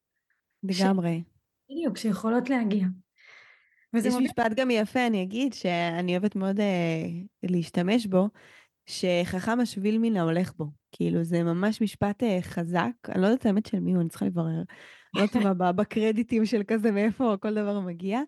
לגמרי. 0.68 1.22
בדיוק, 1.70 1.96
שיכולות 1.96 2.50
להגיע. 2.50 2.84
יש 3.94 4.04
מודה... 4.06 4.24
משפט 4.24 4.52
גם 4.56 4.70
יפה, 4.70 5.06
אני 5.06 5.22
אגיד, 5.22 5.52
שאני 5.52 6.12
אוהבת 6.12 6.36
מאוד 6.36 6.60
אה, 6.60 7.06
להשתמש 7.42 8.06
בו, 8.06 8.28
שחכם 8.86 9.60
השביל 9.60 9.98
מן 9.98 10.16
ההולך 10.16 10.52
בו. 10.56 10.66
כאילו, 10.92 11.24
זה 11.24 11.42
ממש 11.42 11.82
משפט 11.82 12.22
אה, 12.22 12.38
חזק, 12.42 12.90
אני 13.08 13.22
לא 13.22 13.26
יודעת 13.26 13.46
האמת 13.46 13.66
של 13.66 13.80
מי 13.80 13.92
הוא, 13.92 14.00
אני 14.00 14.08
צריכה 14.08 14.26
לברר. 14.26 14.62
לא 15.14 15.26
טובה 15.26 15.72
בקרדיטים 15.72 16.46
של 16.46 16.62
כזה, 16.66 16.90
מאיפה 16.90 17.34
כל 17.40 17.54
דבר 17.54 17.80
מגיע, 17.80 18.20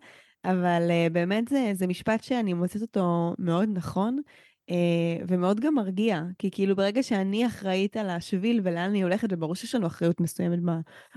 אבל 0.45 0.87
אה, 0.89 1.07
באמת 1.11 1.47
זה, 1.47 1.71
זה 1.73 1.87
משפט 1.87 2.23
שאני 2.23 2.53
מוצאת 2.53 2.81
אותו 2.81 3.35
מאוד 3.39 3.69
נכון. 3.73 4.21
Uh, 4.71 4.73
ומאוד 5.27 5.59
גם 5.59 5.75
מרגיע, 5.75 6.23
כי 6.39 6.51
כאילו 6.51 6.75
ברגע 6.75 7.03
שאני 7.03 7.47
אחראית 7.47 7.97
על 7.97 8.09
השביל 8.09 8.61
ולאן 8.63 8.89
אני 8.89 9.03
הולכת, 9.03 9.27
וברור 9.31 9.55
שיש 9.55 9.75
לנו 9.75 9.87
אחריות 9.87 10.21
מסוימת 10.21 10.59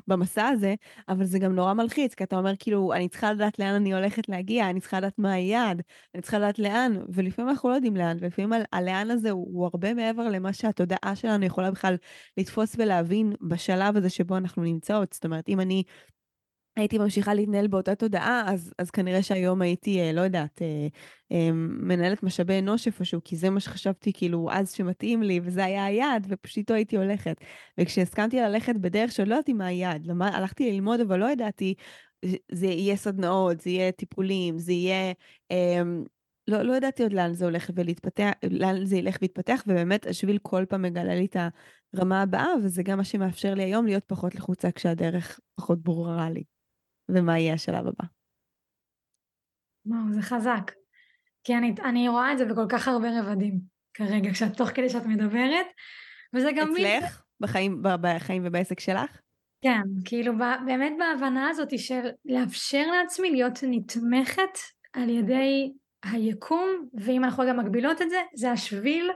במסע 0.08 0.46
הזה, 0.46 0.74
אבל 1.08 1.24
זה 1.24 1.38
גם 1.38 1.54
נורא 1.54 1.74
מלחיץ, 1.74 2.14
כי 2.14 2.24
אתה 2.24 2.38
אומר 2.38 2.52
כאילו, 2.58 2.92
אני 2.92 3.08
צריכה 3.08 3.32
לדעת 3.32 3.58
לאן 3.58 3.74
אני 3.74 3.94
הולכת 3.94 4.28
להגיע, 4.28 4.70
אני 4.70 4.80
צריכה 4.80 4.98
לדעת 4.98 5.18
מה 5.18 5.32
היעד, 5.32 5.82
אני 6.14 6.22
צריכה 6.22 6.38
לדעת 6.38 6.58
לאן, 6.58 6.96
ולפעמים 7.08 7.50
אנחנו 7.50 7.68
לא 7.68 7.74
יודעים 7.74 7.96
לאן, 7.96 8.16
ולפעמים 8.20 8.52
הלאן 8.72 9.10
הזה 9.10 9.30
הוא, 9.30 9.48
הוא 9.52 9.64
הרבה 9.64 9.94
מעבר 9.94 10.28
למה 10.28 10.52
שהתודעה 10.52 11.16
שלנו 11.16 11.44
יכולה 11.44 11.70
בכלל 11.70 11.96
לתפוס 12.36 12.74
ולהבין 12.78 13.32
בשלב 13.40 13.96
הזה 13.96 14.10
שבו 14.10 14.36
אנחנו 14.36 14.62
נמצאות. 14.62 15.12
זאת 15.12 15.24
אומרת, 15.24 15.48
אם 15.48 15.60
אני 15.60 15.82
הייתי 16.76 16.98
ממשיכה 16.98 17.34
להתנהל 17.34 17.66
באותה 17.66 17.94
תודעה, 17.94 18.42
אז, 18.46 18.74
אז 18.78 18.90
כנראה 18.90 19.22
שהיום 19.22 19.62
הייתי, 19.62 20.00
אה, 20.00 20.12
לא 20.12 20.20
יודעת, 20.20 20.62
אה, 20.62 20.86
אה, 21.32 21.52
מנהלת 21.52 22.22
משאבי 22.22 22.58
אנוש 22.58 22.86
איפשהו, 22.86 23.20
כי 23.24 23.36
זה 23.36 23.50
מה 23.50 23.60
שחשבתי 23.60 24.12
כאילו 24.12 24.48
אז 24.52 24.72
שמתאים 24.72 25.22
לי, 25.22 25.40
וזה 25.42 25.64
היה 25.64 25.84
היעד, 25.84 26.26
ופשוט 26.28 26.56
איתו 26.56 26.74
הייתי 26.74 26.96
הולכת. 26.96 27.36
וכשהסכמתי 27.80 28.40
ללכת 28.40 28.74
בדרך 28.76 29.12
שלא 29.12 29.34
ידעתי 29.34 29.52
מה 29.52 29.66
היעד, 29.66 30.08
הלכתי 30.20 30.72
ללמוד, 30.72 31.00
אבל 31.00 31.18
לא 31.18 31.30
ידעתי, 31.30 31.74
זה 32.52 32.66
יהיה 32.66 32.96
סדנאות, 32.96 33.60
זה 33.60 33.70
יהיה 33.70 33.92
טיפולים, 33.92 34.58
זה 34.58 34.72
יהיה... 34.72 35.12
אה, 35.50 35.82
לא, 36.48 36.62
לא 36.62 36.76
ידעתי 36.76 37.02
עוד 37.02 37.12
לאן 37.12 37.34
זה 37.34 37.44
הולך 37.44 37.70
ולהתפתח, 37.74 38.30
לאן 38.50 38.84
זה 38.84 38.96
ילך 38.96 39.16
ויתפתח, 39.22 39.62
ובאמת 39.66 40.06
השביל 40.06 40.38
כל 40.42 40.64
פעם 40.68 40.82
מגלה 40.82 41.14
לי 41.14 41.24
את 41.24 41.36
הרמה 41.94 42.22
הבאה, 42.22 42.48
וזה 42.62 42.82
גם 42.82 42.98
מה 42.98 43.04
שמאפשר 43.04 43.54
לי 43.54 43.62
היום 43.62 43.86
להיות 43.86 44.04
פחות 44.06 44.34
לחוצה 44.34 44.70
כשהדרך 44.70 45.40
פחות 45.54 45.82
ברורה 45.82 46.30
לי. 46.30 46.53
ומה 47.08 47.38
יהיה 47.38 47.54
השלב 47.54 47.86
הבא. 47.86 48.04
וואו, 49.86 50.12
זה 50.12 50.22
חזק. 50.22 50.70
כי 51.44 51.54
אני, 51.54 51.74
אני 51.84 52.08
רואה 52.08 52.32
את 52.32 52.38
זה 52.38 52.44
בכל 52.44 52.66
כך 52.68 52.88
הרבה 52.88 53.08
רבדים 53.20 53.60
כרגע, 53.94 54.30
כשאת 54.32 54.56
תוך 54.56 54.68
כדי 54.68 54.88
שאת 54.88 55.06
מדברת, 55.06 55.66
וזה 56.34 56.50
גם... 56.56 56.72
אצלך? 56.72 57.22
מי... 57.40 57.46
בחיים, 57.46 57.82
בחיים 57.82 58.42
ובעסק 58.46 58.80
שלך? 58.80 59.20
כן, 59.62 59.82
כאילו 60.04 60.32
באמת 60.66 60.92
בהבנה 60.98 61.48
הזאת 61.48 61.78
של 61.78 62.08
לאפשר 62.24 62.86
לעצמי 62.90 63.30
להיות 63.30 63.58
נתמכת 63.62 64.58
על 64.92 65.08
ידי 65.08 65.72
היקום, 66.04 66.88
ואם 66.94 67.24
אנחנו 67.24 67.44
גם 67.48 67.58
מגבילות 67.58 68.02
את 68.02 68.10
זה, 68.10 68.22
זה 68.34 68.52
השביל, 68.52 69.10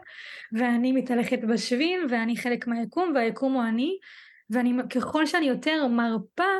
ואני 0.52 0.92
מתהלכת 0.92 1.38
בשביל, 1.48 2.06
ואני 2.10 2.36
חלק 2.36 2.66
מהיקום, 2.66 3.12
והיקום 3.14 3.52
הוא 3.52 3.62
אני, 3.62 3.98
ואני, 4.50 4.72
ככל 4.94 5.26
שאני 5.26 5.46
יותר 5.46 5.86
מרפה 5.86 6.52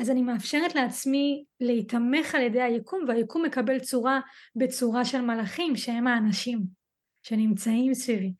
אז 0.00 0.10
אני 0.10 0.22
מאפשרת 0.22 0.74
לעצמי 0.74 1.44
להיתמך 1.60 2.34
על 2.34 2.42
ידי 2.42 2.62
היקום 2.62 3.04
והיקום 3.08 3.42
מקבל 3.42 3.78
צורה 3.78 4.20
בצורה 4.56 5.04
של 5.04 5.20
מלאכים 5.20 5.76
שהם 5.76 6.06
האנשים 6.06 6.62
שנמצאים 7.22 7.94
סביבי. 7.94 8.32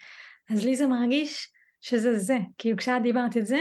אז 0.50 0.64
לי 0.64 0.76
זה 0.76 0.86
מרגיש 0.86 1.48
שזה 1.80 2.18
זה, 2.18 2.38
כאילו 2.58 2.76
כשאת 2.76 3.02
דיברת 3.02 3.36
את 3.36 3.46
זה 3.46 3.60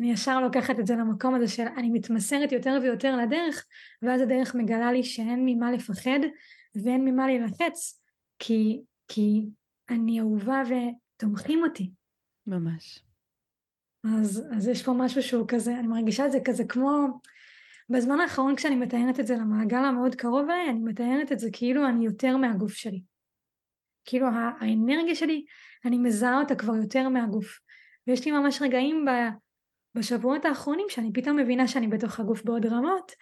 אני 0.00 0.12
ישר 0.12 0.40
לוקחת 0.40 0.80
את 0.80 0.86
זה 0.86 0.94
למקום 0.94 1.34
הזה 1.34 1.48
של 1.48 1.66
אני 1.76 1.90
מתמסרת 1.90 2.52
יותר 2.52 2.78
ויותר 2.82 3.16
לדרך 3.16 3.66
ואז 4.02 4.20
הדרך 4.20 4.54
מגלה 4.54 4.92
לי 4.92 5.02
שאין 5.04 5.42
ממה 5.44 5.72
לפחד 5.72 6.20
ואין 6.84 7.04
ממה 7.04 7.26
להילחץ 7.26 8.02
כי, 8.38 8.80
כי 9.08 9.46
אני 9.90 10.20
אהובה 10.20 10.62
ותומכים 10.68 11.62
אותי. 11.64 11.90
ממש. 12.46 13.07
אז, 14.04 14.48
אז 14.56 14.68
יש 14.68 14.82
פה 14.82 14.92
משהו 14.92 15.22
שהוא 15.22 15.44
כזה, 15.48 15.78
אני 15.78 15.86
מרגישה 15.86 16.26
את 16.26 16.32
זה 16.32 16.38
כזה 16.44 16.64
כמו, 16.64 17.20
בזמן 17.90 18.20
האחרון 18.20 18.56
כשאני 18.56 18.76
מתארת 18.76 19.20
את 19.20 19.26
זה 19.26 19.34
למעגל 19.34 19.84
המאוד 19.84 20.14
קרוב 20.14 20.50
אליי, 20.50 20.70
אני 20.70 20.80
מתארת 20.80 21.32
את 21.32 21.38
זה 21.38 21.48
כאילו 21.52 21.88
אני 21.88 22.04
יותר 22.04 22.36
מהגוף 22.36 22.72
שלי. 22.72 23.02
כאילו 24.04 24.26
האנרגיה 24.60 25.14
שלי, 25.14 25.44
אני 25.84 25.98
מזהה 25.98 26.40
אותה 26.40 26.54
כבר 26.54 26.76
יותר 26.76 27.08
מהגוף. 27.08 27.58
ויש 28.06 28.24
לי 28.24 28.30
ממש 28.30 28.62
רגעים 28.62 29.04
ב, 29.04 29.10
בשבועות 29.94 30.44
האחרונים 30.44 30.86
שאני 30.88 31.12
פתאום 31.12 31.36
מבינה 31.36 31.68
שאני 31.68 31.88
בתוך 31.88 32.20
הגוף 32.20 32.44
בעוד 32.44 32.66
רמות, 32.66 33.12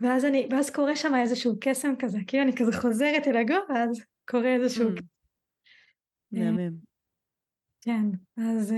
ואז, 0.00 0.24
אני, 0.24 0.48
ואז 0.50 0.70
קורה 0.70 0.96
שם 0.96 1.14
איזשהו 1.14 1.54
קסם 1.60 1.94
כזה, 1.98 2.18
כאילו 2.26 2.42
אני 2.42 2.56
כזה 2.56 2.72
חוזרת 2.72 3.26
אל 3.26 3.36
הגוף, 3.36 3.70
ואז 3.70 4.04
קורה 4.28 4.54
איזשהו... 4.54 4.88
Mm. 4.88 5.02
מהמם. 6.32 6.72
כן, 7.80 8.06
אז... 8.36 8.74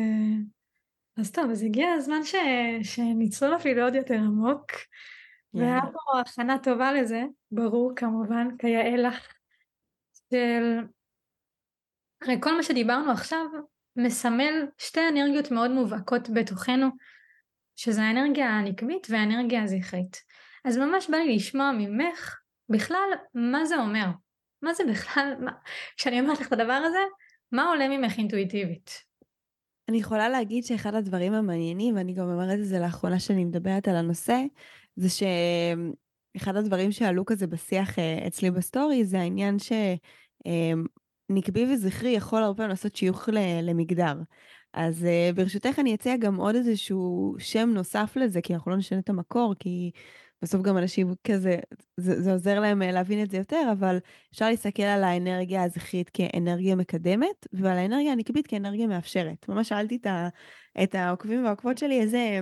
אז 1.17 1.33
טוב, 1.33 1.51
אז 1.51 1.63
הגיע 1.63 1.93
הזמן 1.93 2.25
ש... 2.25 2.35
שנצלול 2.83 3.57
אפילו 3.57 3.83
עוד 3.83 3.95
יותר 3.95 4.15
עמוק, 4.15 4.73
yeah. 4.73 5.59
והיה 5.59 5.81
פה 5.81 6.21
הכנה 6.21 6.59
טובה 6.59 6.93
לזה, 6.93 7.23
ברור 7.51 7.93
כמובן, 7.97 8.49
כיאה 8.59 8.97
לך, 8.97 9.29
של... 10.31 10.79
הרי 12.23 12.37
כל 12.41 12.57
מה 12.57 12.63
שדיברנו 12.63 13.13
עכשיו 13.13 13.47
מסמל 13.97 14.67
שתי 14.79 15.01
אנרגיות 15.09 15.51
מאוד 15.51 15.71
מובהקות 15.71 16.31
בתוכנו, 16.31 16.87
שזה 17.77 18.03
האנרגיה 18.03 18.49
הנקבית 18.49 19.07
והאנרגיה 19.11 19.63
הזכרית. 19.63 20.23
אז 20.65 20.79
ממש 20.79 21.11
בא 21.11 21.17
לי 21.17 21.37
לשמוע 21.37 21.73
ממך 21.73 22.39
בכלל 22.69 23.09
מה 23.35 23.65
זה 23.65 23.77
אומר. 23.77 24.07
מה 24.63 24.75
זה 24.75 24.85
בכלל, 24.85 25.35
מה... 25.41 25.53
כשאני 25.97 26.21
אומרת 26.21 26.41
לך 26.41 26.49
את 26.49 26.53
הדבר 26.53 26.73
הזה, 26.73 26.99
מה 27.53 27.65
עולה 27.69 27.89
ממך 27.89 28.19
אינטואיטיבית? 28.19 29.06
אני 29.89 29.99
יכולה 29.99 30.29
להגיד 30.29 30.65
שאחד 30.65 30.95
הדברים 30.95 31.33
המעניינים, 31.33 31.97
ואני 31.97 32.13
גם 32.13 32.29
אומרת 32.29 32.59
את 32.59 32.65
זה 32.65 32.79
לאחרונה 32.79 33.19
שאני 33.19 33.45
מדברת 33.45 33.89
על 33.89 33.97
הנושא, 33.97 34.43
זה 34.97 35.09
שאחד 35.09 36.57
הדברים 36.57 36.93
שעלו 36.93 37.25
כזה 37.25 37.47
בשיח 37.47 37.99
אה, 37.99 38.27
אצלי 38.27 38.51
בסטורי, 38.51 39.05
זה 39.05 39.21
העניין 39.21 39.57
שנקבי 39.59 41.65
אה, 41.65 41.73
וזכרי 41.73 42.11
יכול 42.11 42.43
הרבה 42.43 42.57
פעמים 42.57 42.71
לעשות 42.71 42.97
שיוך 42.97 43.29
למגדר. 43.63 44.15
אז 44.73 45.05
אה, 45.05 45.31
ברשותך 45.35 45.79
אני 45.79 45.95
אציע 45.95 46.17
גם 46.17 46.37
עוד 46.37 46.55
איזשהו 46.55 47.35
שם 47.39 47.71
נוסף 47.75 48.13
לזה, 48.17 48.41
כי 48.41 48.55
אנחנו 48.55 48.71
לא 48.71 48.77
נשנה 48.77 48.99
את 48.99 49.09
המקור, 49.09 49.55
כי 49.59 49.91
בסוף 50.43 50.63
גם 50.63 50.79
אנשים 50.79 51.15
כזה, 51.25 51.57
זה, 51.97 52.23
זה 52.23 52.33
עוזר 52.33 52.61
להם 52.61 52.83
אה, 52.83 52.93
להבין 52.93 53.23
את 53.23 53.31
זה 53.31 53.37
יותר, 53.37 53.69
אבל 53.73 53.99
אפשר 54.33 54.51
להסתכל 54.51 54.83
על 54.83 55.05
האנרגיה 55.05 55.63
הזכרית 55.63 56.11
כאנרגיה 56.11 56.77
מקדמת, 56.77 57.47
ועל 57.53 57.79
האנרגיה 57.79 58.13
הנקבית 58.13 58.47
כאנרגיה 58.47 58.87
מאפשרת. 58.87 59.49
ממש 59.49 59.69
שאלתי 59.69 59.97
את, 59.97 60.07
ה, 60.07 60.29
את 60.83 60.95
העוקבים 60.95 61.45
והעוקבות 61.45 61.79
שלי 61.79 62.01
איזה, 62.01 62.41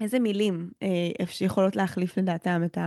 איזה 0.00 0.18
מילים 0.18 0.70
אה, 0.82 1.26
שיכולות 1.26 1.76
להחליף 1.76 2.18
לדעתם 2.18 2.62
את 2.64 2.78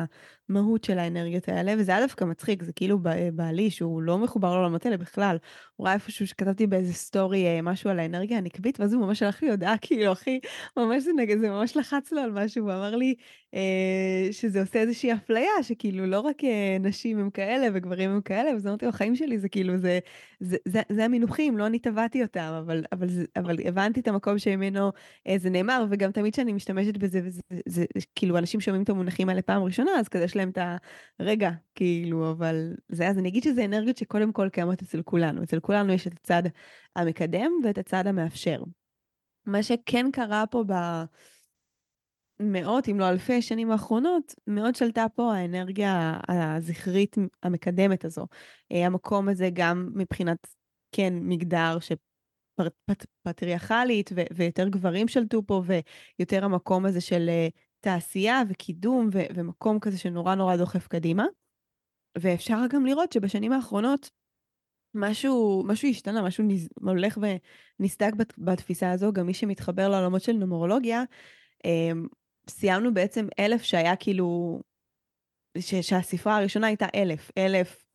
המהות 0.49 0.83
של 0.83 0.99
האנרגיות 0.99 1.49
האלה, 1.49 1.73
וזה 1.77 1.91
היה 1.91 2.01
דווקא 2.01 2.25
מצחיק, 2.25 2.63
זה 2.63 2.73
כאילו 2.73 2.99
בעלי 3.33 3.71
שהוא 3.71 4.01
לא 4.01 4.17
מחובר 4.17 4.53
לעולמות 4.55 4.85
האלה 4.85 4.97
בכלל, 4.97 5.37
הוא 5.75 5.87
ראה 5.87 5.93
איפשהו 5.93 6.27
שכתבתי 6.27 6.67
באיזה 6.67 6.93
סטורי 6.93 7.45
אה, 7.47 7.61
משהו 7.61 7.89
על 7.89 7.99
האנרגיה 7.99 8.37
הנקבית, 8.37 8.79
ואז 8.79 8.93
הוא 8.93 9.05
ממש 9.05 9.19
שלח 9.19 9.41
לי 9.43 9.49
הודעה, 9.49 9.77
כאילו, 9.81 10.11
אחי, 10.11 10.39
ממש 10.77 11.03
זה 11.03 11.11
נגד, 11.17 11.37
זה 11.39 11.49
ממש 11.49 11.77
לחץ 11.77 12.11
לו 12.11 12.21
על 12.21 12.31
משהו, 12.31 12.63
הוא 12.63 12.71
אמר 12.71 12.95
לי 12.95 13.15
אה, 13.53 14.27
שזה 14.31 14.61
עושה 14.61 14.79
איזושהי 14.79 15.13
אפליה, 15.13 15.51
שכאילו 15.61 16.05
לא 16.05 16.19
רק 16.19 16.43
אה, 16.43 16.77
נשים 16.79 17.19
הם 17.19 17.29
כאלה 17.29 17.67
וגברים 17.73 18.09
הם 18.09 18.21
כאלה, 18.21 18.55
וזה 18.55 18.69
אמרתי 18.69 18.85
לו, 18.85 18.89
החיים 18.89 19.15
שלי 19.15 19.39
זה 19.39 19.49
כאילו, 19.49 19.77
זה, 19.77 19.99
זה, 20.39 20.57
זה, 20.65 20.81
זה 20.89 21.05
המינוחים, 21.05 21.57
לא 21.57 21.65
אני 21.65 21.79
טבעתי 21.79 22.23
אותם, 22.23 22.53
אבל, 22.59 22.83
אבל, 22.91 23.07
אבל 23.35 23.55
הבנתי 23.67 23.99
את 23.99 24.07
המקום 24.07 24.39
שממנו 24.39 24.91
אה, 25.27 25.37
זה 25.37 25.49
נאמר, 25.49 25.85
וגם 25.89 26.11
תמיד 26.11 26.33
כשאני 26.33 26.53
משתמשת 26.53 26.97
בזה, 26.97 27.21
וזה 27.23 27.41
זה, 27.65 27.85
זה, 27.95 28.01
כאילו 28.15 28.37
אנשים 28.37 28.61
שומעים 28.61 28.83
את 28.83 28.89
המונחים 28.89 29.29
האלה 29.29 29.41
פעם 29.41 29.63
ראשונה, 29.63 29.91
אז 29.99 30.07
כזה 30.07 30.27
להם 30.39 30.49
את 30.49 30.57
הרגע, 31.19 31.51
כאילו, 31.75 32.31
אבל 32.31 32.73
זה, 32.89 33.07
אז 33.07 33.17
אני 33.17 33.29
אגיד 33.29 33.43
שזה 33.43 33.65
אנרגיות 33.65 33.97
שקודם 33.97 34.31
כל 34.31 34.49
קיימות 34.49 34.81
אצל 34.81 35.01
כולנו, 35.01 35.43
אצל 35.43 35.59
כולנו 35.59 35.93
יש 35.93 36.07
את 36.07 36.13
הצד 36.13 36.43
המקדם 36.95 37.51
ואת 37.63 37.77
הצד 37.77 38.07
המאפשר. 38.07 38.63
מה 39.45 39.63
שכן 39.63 40.05
קרה 40.11 40.43
פה 40.47 40.63
במאות, 42.39 42.89
אם 42.89 42.99
לא 42.99 43.09
אלפי 43.09 43.41
שנים 43.41 43.71
האחרונות, 43.71 44.35
מאוד 44.47 44.75
שלטה 44.75 45.05
פה 45.15 45.35
האנרגיה 45.35 46.19
הזכרית 46.27 47.15
המקדמת 47.43 48.05
הזו. 48.05 48.25
אה, 48.71 48.85
המקום 48.85 49.29
הזה 49.29 49.49
גם 49.53 49.89
מבחינת, 49.95 50.47
כן, 50.91 51.13
מגדר 51.21 51.77
שפטריארכלית 52.59 54.09
ו- 54.15 54.33
ויותר 54.33 54.67
גברים 54.67 55.07
שלטו 55.07 55.45
פה, 55.45 55.61
ויותר 55.65 56.45
המקום 56.45 56.85
הזה 56.85 57.01
של 57.01 57.29
uh, 57.29 57.51
תעשייה 57.79 58.41
וקידום 58.49 59.09
ו- 59.13 59.35
ומקום 59.35 59.79
כזה 59.79 59.97
שנורא 59.97 60.35
נורא 60.35 60.55
דוחף 60.55 60.87
קדימה. 60.87 61.25
ואפשר 62.17 62.57
גם 62.69 62.85
לראות 62.85 63.11
שבשנים 63.11 63.51
האחרונות 63.51 64.09
משהו, 64.93 65.63
משהו 65.67 65.89
השתנה, 65.89 66.21
משהו 66.21 66.43
נז... 66.47 66.69
הולך 66.81 67.17
ונסדק 67.79 68.13
בת... 68.13 68.33
בתפיסה 68.37 68.91
הזו, 68.91 69.13
גם 69.13 69.25
מי 69.25 69.33
שמתחבר 69.33 69.89
לעולמות 69.89 70.21
של 70.21 70.31
נומרולוגיה, 70.31 71.03
אמ, 71.65 72.07
סיימנו 72.49 72.93
בעצם 72.93 73.27
אלף 73.39 73.61
שהיה 73.61 73.95
כאילו, 73.95 74.59
ש... 75.57 75.75
שהספרה 75.75 76.37
הראשונה 76.37 76.67
הייתה 76.67 76.85
אלף, 76.95 77.31
אלף, 77.37 77.85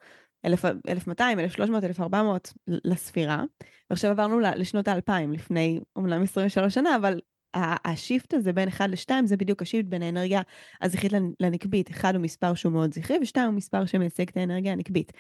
אלף, 0.45 0.65
אלף 0.89 1.07
מאתיים, 1.07 1.39
אלף 1.39 1.53
שלוש 1.53 1.71
מאות, 1.71 1.85
אלף 1.85 2.01
ארבע 2.01 2.23
מאות 2.23 2.53
לספירה, 2.67 3.43
ועכשיו 3.91 4.11
עברנו 4.11 4.41
לשנות 4.41 4.89
האלפיים, 4.89 5.33
לפני 5.33 5.81
אומנם 5.97 6.23
23 6.23 6.75
שנה, 6.75 6.97
אבל 6.97 7.21
השיפט 7.55 8.35
הזה 8.35 8.53
בין 8.53 8.69
1 8.69 8.89
ל-2 8.89 9.11
זה 9.25 9.37
בדיוק 9.37 9.63
השיפט 9.63 9.89
בין 9.89 10.03
האנרגיה 10.03 10.43
הזכרית 10.83 11.13
לנקבית. 11.41 11.91
1 11.91 12.15
הוא 12.15 12.23
מספר 12.23 12.55
שהוא 12.55 12.73
מאוד 12.73 12.95
זכרי, 12.95 13.17
ו-2 13.19 13.41
הוא 13.47 13.55
מספר 13.55 13.87
שמייצג 13.87 14.29
את 14.29 14.37
האנרגיה 14.37 14.73
הנקבית. 14.73 15.13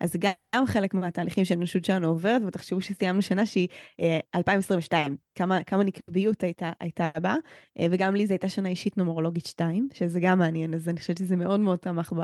אז 0.00 0.16
גם 0.52 0.66
חלק 0.66 0.94
מהתהליכים 0.94 1.44
שהאנושות 1.44 1.84
שלנו 1.84 2.08
עוברת, 2.08 2.42
ותחשבו 2.46 2.80
שסיימנו 2.80 3.22
שנה 3.22 3.46
שהיא 3.46 3.68
אה, 4.00 4.18
2022, 4.34 5.16
כמה, 5.34 5.64
כמה 5.64 5.84
נקביות 5.84 6.42
הייתה, 6.42 6.72
הייתה 6.80 7.08
בה, 7.20 7.34
אה, 7.80 7.86
וגם 7.90 8.14
לי 8.14 8.26
זו 8.26 8.32
הייתה 8.32 8.48
שנה 8.48 8.68
אישית 8.68 8.96
נומרולוגית 8.96 9.46
2, 9.46 9.88
שזה 9.94 10.20
גם 10.20 10.38
מעניין, 10.38 10.74
אז 10.74 10.88
אני 10.88 11.00
חושבת 11.00 11.18
שזה 11.18 11.36
מאוד 11.36 11.60
מאוד 11.60 11.78
תמך 11.78 12.12
ב, 12.12 12.20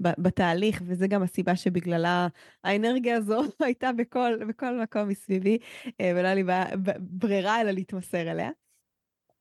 ב, 0.00 0.08
בתהליך, 0.18 0.82
וזה 0.86 1.06
גם 1.06 1.22
הסיבה 1.22 1.56
שבגללה 1.56 2.28
האנרגיה 2.64 3.16
הזו 3.16 3.40
הייתה 3.64 3.92
בכל, 3.92 4.32
בכל 4.48 4.80
מקום 4.80 5.08
מסביבי, 5.08 5.58
אה, 6.00 6.12
ולא 6.16 6.26
היה 6.26 6.34
לי 6.34 6.44
ברירה 6.98 7.60
אלא 7.60 7.70
להתמסר 7.70 8.30
אליה. 8.30 8.50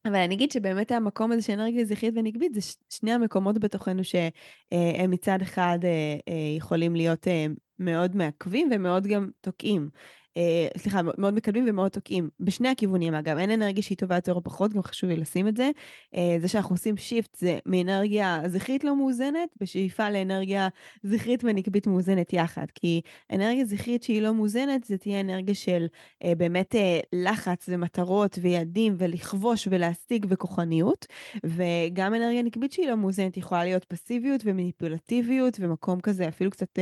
אבל 0.08 0.16
אני 0.16 0.36
אגיד 0.36 0.52
שבאמת 0.52 0.92
המקום 0.92 1.32
הזה 1.32 1.42
של 1.42 1.54
אנרגיה 1.54 1.86
זכרית 1.86 2.14
ונקבית 2.18 2.54
זה 2.54 2.62
שני 2.90 3.12
המקומות 3.12 3.60
בתוכנו 3.60 4.04
שהם 4.04 5.12
מצד 5.12 5.42
אחד 5.42 5.80
אה, 5.84 5.90
אה, 6.28 6.56
יכולים 6.58 6.96
להיות 6.96 7.28
אה, 7.28 7.46
מאוד 7.80 8.16
מעכבים 8.16 8.70
ומאוד 8.72 9.08
גם 9.08 9.30
תוקעים. 9.42 9.90
אה, 10.38 10.68
סליחה, 10.78 11.02
מאוד 11.18 11.34
מקדמים 11.34 11.66
ומאוד 11.68 11.92
תוקעים. 11.92 12.30
בשני 12.40 12.70
הכיוונים 12.70 13.14
אגב, 13.14 13.38
אין 13.38 13.52
אנרגיה 13.52 13.84
שהיא 13.84 13.98
טובה 13.98 14.16
יותר 14.16 14.34
או 14.34 14.44
פחות, 14.44 14.74
גם 14.74 14.84
חשוב 14.84 15.10
לי 15.10 15.18
לשים 15.18 15.48
את 15.48 15.58
זה. 15.58 15.70
אה, 16.16 16.38
זה 16.42 16.48
שאנחנו 16.48 16.76
עושים 16.76 16.98
שיפט 16.98 17.36
זה 17.36 17.60
מאנרגיה 17.66 18.42
זכרית 18.48 18.84
לא 18.84 18.96
מאוזנת, 18.96 19.50
בשאיפה 19.62 20.10
לאנרגיה 20.10 20.68
זכרית 21.04 21.44
ונקבית 21.44 21.88
מאוזנת 21.88 22.34
יחד. 22.34 22.66
כי 22.76 23.02
אנרגיה 23.32 23.66
זכרית 23.66 24.04
שהיא 24.04 24.22
לא 24.22 24.34
מאוזנת, 24.34 24.84
זה 24.84 24.98
תהיה 24.98 25.20
אנרגיה 25.20 25.56
של 25.56 25.86
אה, 26.24 26.36
באמת 26.36 26.76
לחץ 27.14 27.66
ומטרות 27.70 28.40
ויעדים 28.42 28.96
ולכבוש 28.98 29.68
ולהשיג 29.72 30.26
וכוחניות. 30.30 31.06
וגם 31.46 32.14
אנרגיה 32.16 32.42
נקבית 32.42 32.72
שהיא 32.72 32.88
לא 32.88 32.96
מאוזנת 32.96 33.38
יכולה 33.38 33.64
להיות 33.64 33.84
פסיביות 33.84 34.42
ומניפולטיביות 34.46 35.58
ומקום 35.60 36.00
כזה 36.02 36.28
אפילו 36.28 36.52
קצת... 36.52 36.80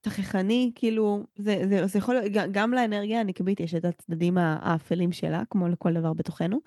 תככני, 0.00 0.72
כאילו, 0.74 1.26
זה, 1.36 1.62
זה, 1.68 1.86
זה 1.86 1.98
יכול 1.98 2.14
להיות, 2.14 2.32
גם 2.52 2.72
לאנרגיה 2.72 3.20
הנקבית 3.20 3.60
יש 3.60 3.74
את 3.74 3.84
הצדדים 3.84 4.38
האפלים 4.38 5.12
שלה, 5.12 5.42
כמו 5.50 5.68
לכל 5.68 5.92
דבר 5.92 6.12
בתוכנו, 6.12 6.58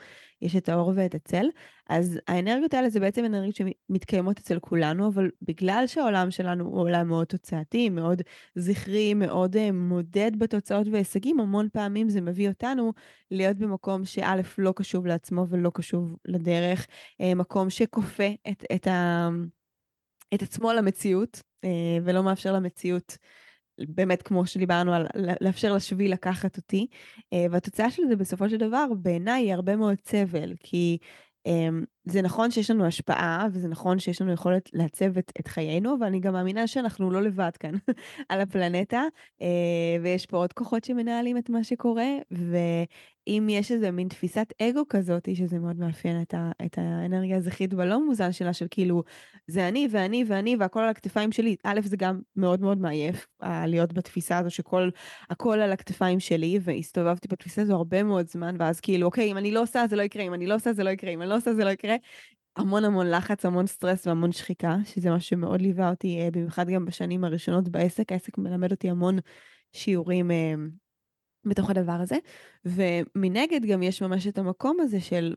יש 0.42 0.56
את 0.56 0.70
האור 0.70 0.94
ואת 0.96 1.16
הצל, 1.16 1.46
אז 1.90 2.20
האנרגיות 2.28 2.74
האלה 2.74 2.90
זה 2.90 3.00
בעצם 3.00 3.26
אנרגיות 3.26 3.56
שמתקיימות 3.56 4.40
אצל 4.40 4.60
כולנו, 4.60 5.08
אבל 5.08 5.30
בגלל 5.42 5.84
שהעולם 5.88 6.32
שלנו 6.32 6.66
הוא 6.66 6.80
עולם 6.80 7.08
מאוד 7.08 7.28
תוצאתי, 7.28 7.90
מאוד 7.90 8.22
זכרי, 8.56 9.14
מאוד 9.14 9.56
uh, 9.56 9.60
מודד 9.74 10.32
בתוצאות 10.38 10.88
והישגים, 10.92 11.40
המון 11.40 11.70
פעמים 11.74 12.10
זה 12.10 12.22
מביא 12.22 12.50
אותנו 12.50 12.94
להיות 13.32 13.58
במקום 13.58 14.06
שא' 14.06 14.42
לא 14.58 14.74
קשוב 14.76 15.06
לעצמו 15.06 15.46
ולא 15.50 15.72
קשוב 15.74 16.16
לדרך, 16.26 16.88
uh, 17.22 17.36
מקום 17.36 17.70
שכופה 17.70 18.28
את, 18.50 18.64
את, 18.76 18.88
ה, 18.88 19.30
את 20.34 20.42
עצמו 20.42 20.74
למציאות. 20.74 21.42
אה, 21.64 21.98
ולא 22.04 22.24
מאפשר 22.24 22.54
למציאות, 22.54 23.18
באמת 23.80 24.22
כמו 24.22 24.46
שדיברנו 24.46 24.94
על 24.94 25.08
לאפשר 25.42 25.74
לשביל 25.74 26.14
לקחת 26.14 26.58
אותי. 26.58 26.88
אה, 27.34 27.46
והתוצאה 27.52 27.92
של 27.92 28.04
זה 28.10 28.16
בסופו 28.16 28.50
של 28.50 28.58
דבר 28.58 28.86
בעיניי 28.98 29.44
היא 29.44 29.54
הרבה 29.54 29.76
מאוד 29.76 29.98
סבל, 30.06 30.54
כי 30.60 30.98
אמ, 31.46 31.84
זה 32.06 32.22
נכון 32.22 32.52
שיש 32.52 32.72
לנו 32.72 32.86
השפעה, 32.86 33.48
וזה 33.54 33.68
נכון 33.68 34.00
שיש 34.00 34.22
לנו 34.22 34.32
יכולת 34.32 34.70
לעצב 34.74 35.18
את, 35.18 35.32
את 35.40 35.48
חיינו, 35.48 35.96
אבל 35.98 36.06
אני 36.08 36.20
גם 36.20 36.34
מאמינה 36.34 36.68
שאנחנו 36.68 37.12
לא 37.12 37.22
לבד 37.22 37.52
כאן 37.60 37.74
על 38.30 38.42
הפלנטה, 38.42 39.02
אה, 39.42 39.48
ויש 40.02 40.26
פה 40.26 40.38
עוד 40.38 40.54
כוחות 40.54 40.84
שמנהלים 40.84 41.38
את 41.38 41.50
מה 41.50 41.64
שקורה, 41.64 42.08
ואם 42.32 43.48
יש 43.50 43.72
איזה 43.72 43.92
מין 43.92 44.08
תפיסת 44.08 44.54
אגו 44.62 44.84
כזאת, 44.90 45.30
שזה 45.36 45.60
מאוד 45.60 45.80
מאפיין 45.80 46.22
את, 46.22 46.34
ה, 46.34 46.52
את 46.66 46.78
האנרגיה 46.78 47.38
הזכרית 47.38 47.74
בלא 47.74 48.06
מוזן 48.06 48.32
שלה, 48.32 48.54
של 48.54 48.68
כאילו, 48.72 49.04
זה 49.48 49.68
אני 49.68 49.88
ואני 49.92 50.24
ואני 50.28 50.56
והכל 50.56 50.80
על 50.80 50.90
הכתפיים 50.90 51.32
שלי, 51.32 51.56
א', 51.64 51.80
זה 51.84 51.98
גם 51.98 52.22
מאוד 52.36 52.62
מאוד 52.62 52.78
מעייף, 52.78 53.28
להיות 53.44 53.94
בתפיסה 53.94 54.38
הזו 54.38 54.50
שכל, 54.50 54.90
הכל 55.30 55.60
על 55.60 55.72
הכתפיים 55.72 56.20
שלי, 56.20 56.60
והסתובבתי 56.62 57.28
בתפיסה 57.28 57.62
הזו 57.62 57.74
הרבה 57.76 58.04
מאוד 58.04 58.28
זמן, 58.28 58.56
ואז 58.60 58.80
כאילו, 58.80 59.06
אוקיי, 59.06 59.32
אם 59.32 59.38
אני 59.38 59.52
לא 59.52 59.62
עושה 59.62 59.88
זה 59.90 59.96
לא 59.96 60.02
יקרה, 60.02 60.24
אם 60.24 60.34
אני 60.34 60.48
לא 60.48 60.56
עושה 60.56 60.74
זה 60.74 60.84
לא 60.84 60.90
יקרה, 60.90 61.12
אם 61.12 61.22
אני 61.22 61.30
לא 61.30 61.36
עושה 61.36 61.54
זה 61.54 61.64
לא 61.66 61.70
יקרה. 61.70 61.93
המון 62.56 62.86
המון 62.86 63.10
לחץ, 63.10 63.46
המון 63.46 63.68
סטרס 63.68 64.08
והמון 64.08 64.32
שחיקה, 64.32 64.76
שזה 64.86 65.12
משהו 65.12 65.30
שמאוד 65.30 65.62
ליווה 65.62 65.90
אותי, 65.90 66.20
אה, 66.22 66.32
במיוחד 66.32 66.70
גם 66.70 66.86
בשנים 66.86 67.24
הראשונות 67.24 67.70
בעסק. 67.70 68.12
העסק 68.12 68.38
מלמד 68.38 68.72
אותי 68.72 68.90
המון 68.90 69.20
שיעורים 69.72 70.32
אה, 70.32 70.54
בתוך 71.46 71.70
הדבר 71.70 71.98
הזה. 72.02 72.16
ומנגד 72.66 73.66
גם 73.66 73.84
יש 73.84 74.02
ממש 74.02 74.28
את 74.28 74.38
המקום 74.38 74.78
הזה 74.80 75.02
של... 75.02 75.36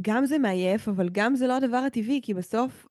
גם 0.00 0.26
זה 0.26 0.38
מעייף, 0.38 0.88
אבל 0.88 1.08
גם 1.12 1.34
זה 1.34 1.46
לא 1.46 1.56
הדבר 1.56 1.76
הטבעי, 1.76 2.20
כי 2.22 2.34
בסוף, 2.34 2.86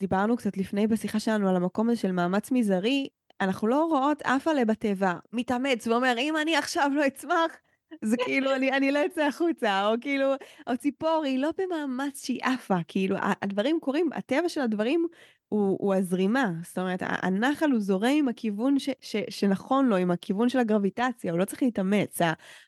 דיברנו 0.00 0.36
קצת 0.36 0.56
לפני 0.56 0.86
בשיחה 0.86 1.20
שלנו 1.20 1.48
על 1.48 1.56
המקום 1.56 1.90
הזה 1.90 2.00
של 2.00 2.12
מאמץ 2.12 2.50
מזערי, 2.50 3.08
אנחנו 3.40 3.68
לא 3.68 3.84
רואות 3.84 4.22
אף 4.22 4.48
עלה 4.48 4.64
בטבע 4.64 5.14
מתאמץ 5.32 5.86
ואומר, 5.86 6.14
אם 6.18 6.36
אני 6.36 6.56
עכשיו 6.56 6.90
לא 6.94 7.06
אצמח, 7.06 7.56
זה 8.02 8.16
כאילו, 8.24 8.54
אני, 8.54 8.72
אני 8.72 8.92
לא 8.92 9.06
אצא 9.06 9.22
החוצה, 9.26 9.86
או 9.86 9.94
כאילו, 10.00 10.32
או 10.66 10.76
ציפור 10.76 11.22
היא 11.24 11.38
לא 11.38 11.50
במאמץ 11.58 12.24
שהיא 12.24 12.40
עפה, 12.42 12.76
כאילו, 12.88 13.16
הדברים 13.42 13.78
קורים, 13.80 14.10
הטבע 14.12 14.48
של 14.48 14.60
הדברים 14.60 15.06
הוא, 15.48 15.76
הוא 15.80 15.94
הזרימה, 15.94 16.52
זאת 16.64 16.78
אומרת, 16.78 17.02
הנחל 17.02 17.70
הוא 17.70 17.80
זורם 17.80 18.12
עם 18.18 18.28
הכיוון 18.28 18.78
ש, 18.78 18.90
ש, 19.00 19.16
שנכון 19.28 19.86
לו, 19.86 19.96
עם 19.96 20.10
הכיוון 20.10 20.48
של 20.48 20.58
הגרביטציה, 20.58 21.32
הוא 21.32 21.38
לא 21.38 21.44
צריך 21.44 21.62
להתאמץ, 21.62 22.18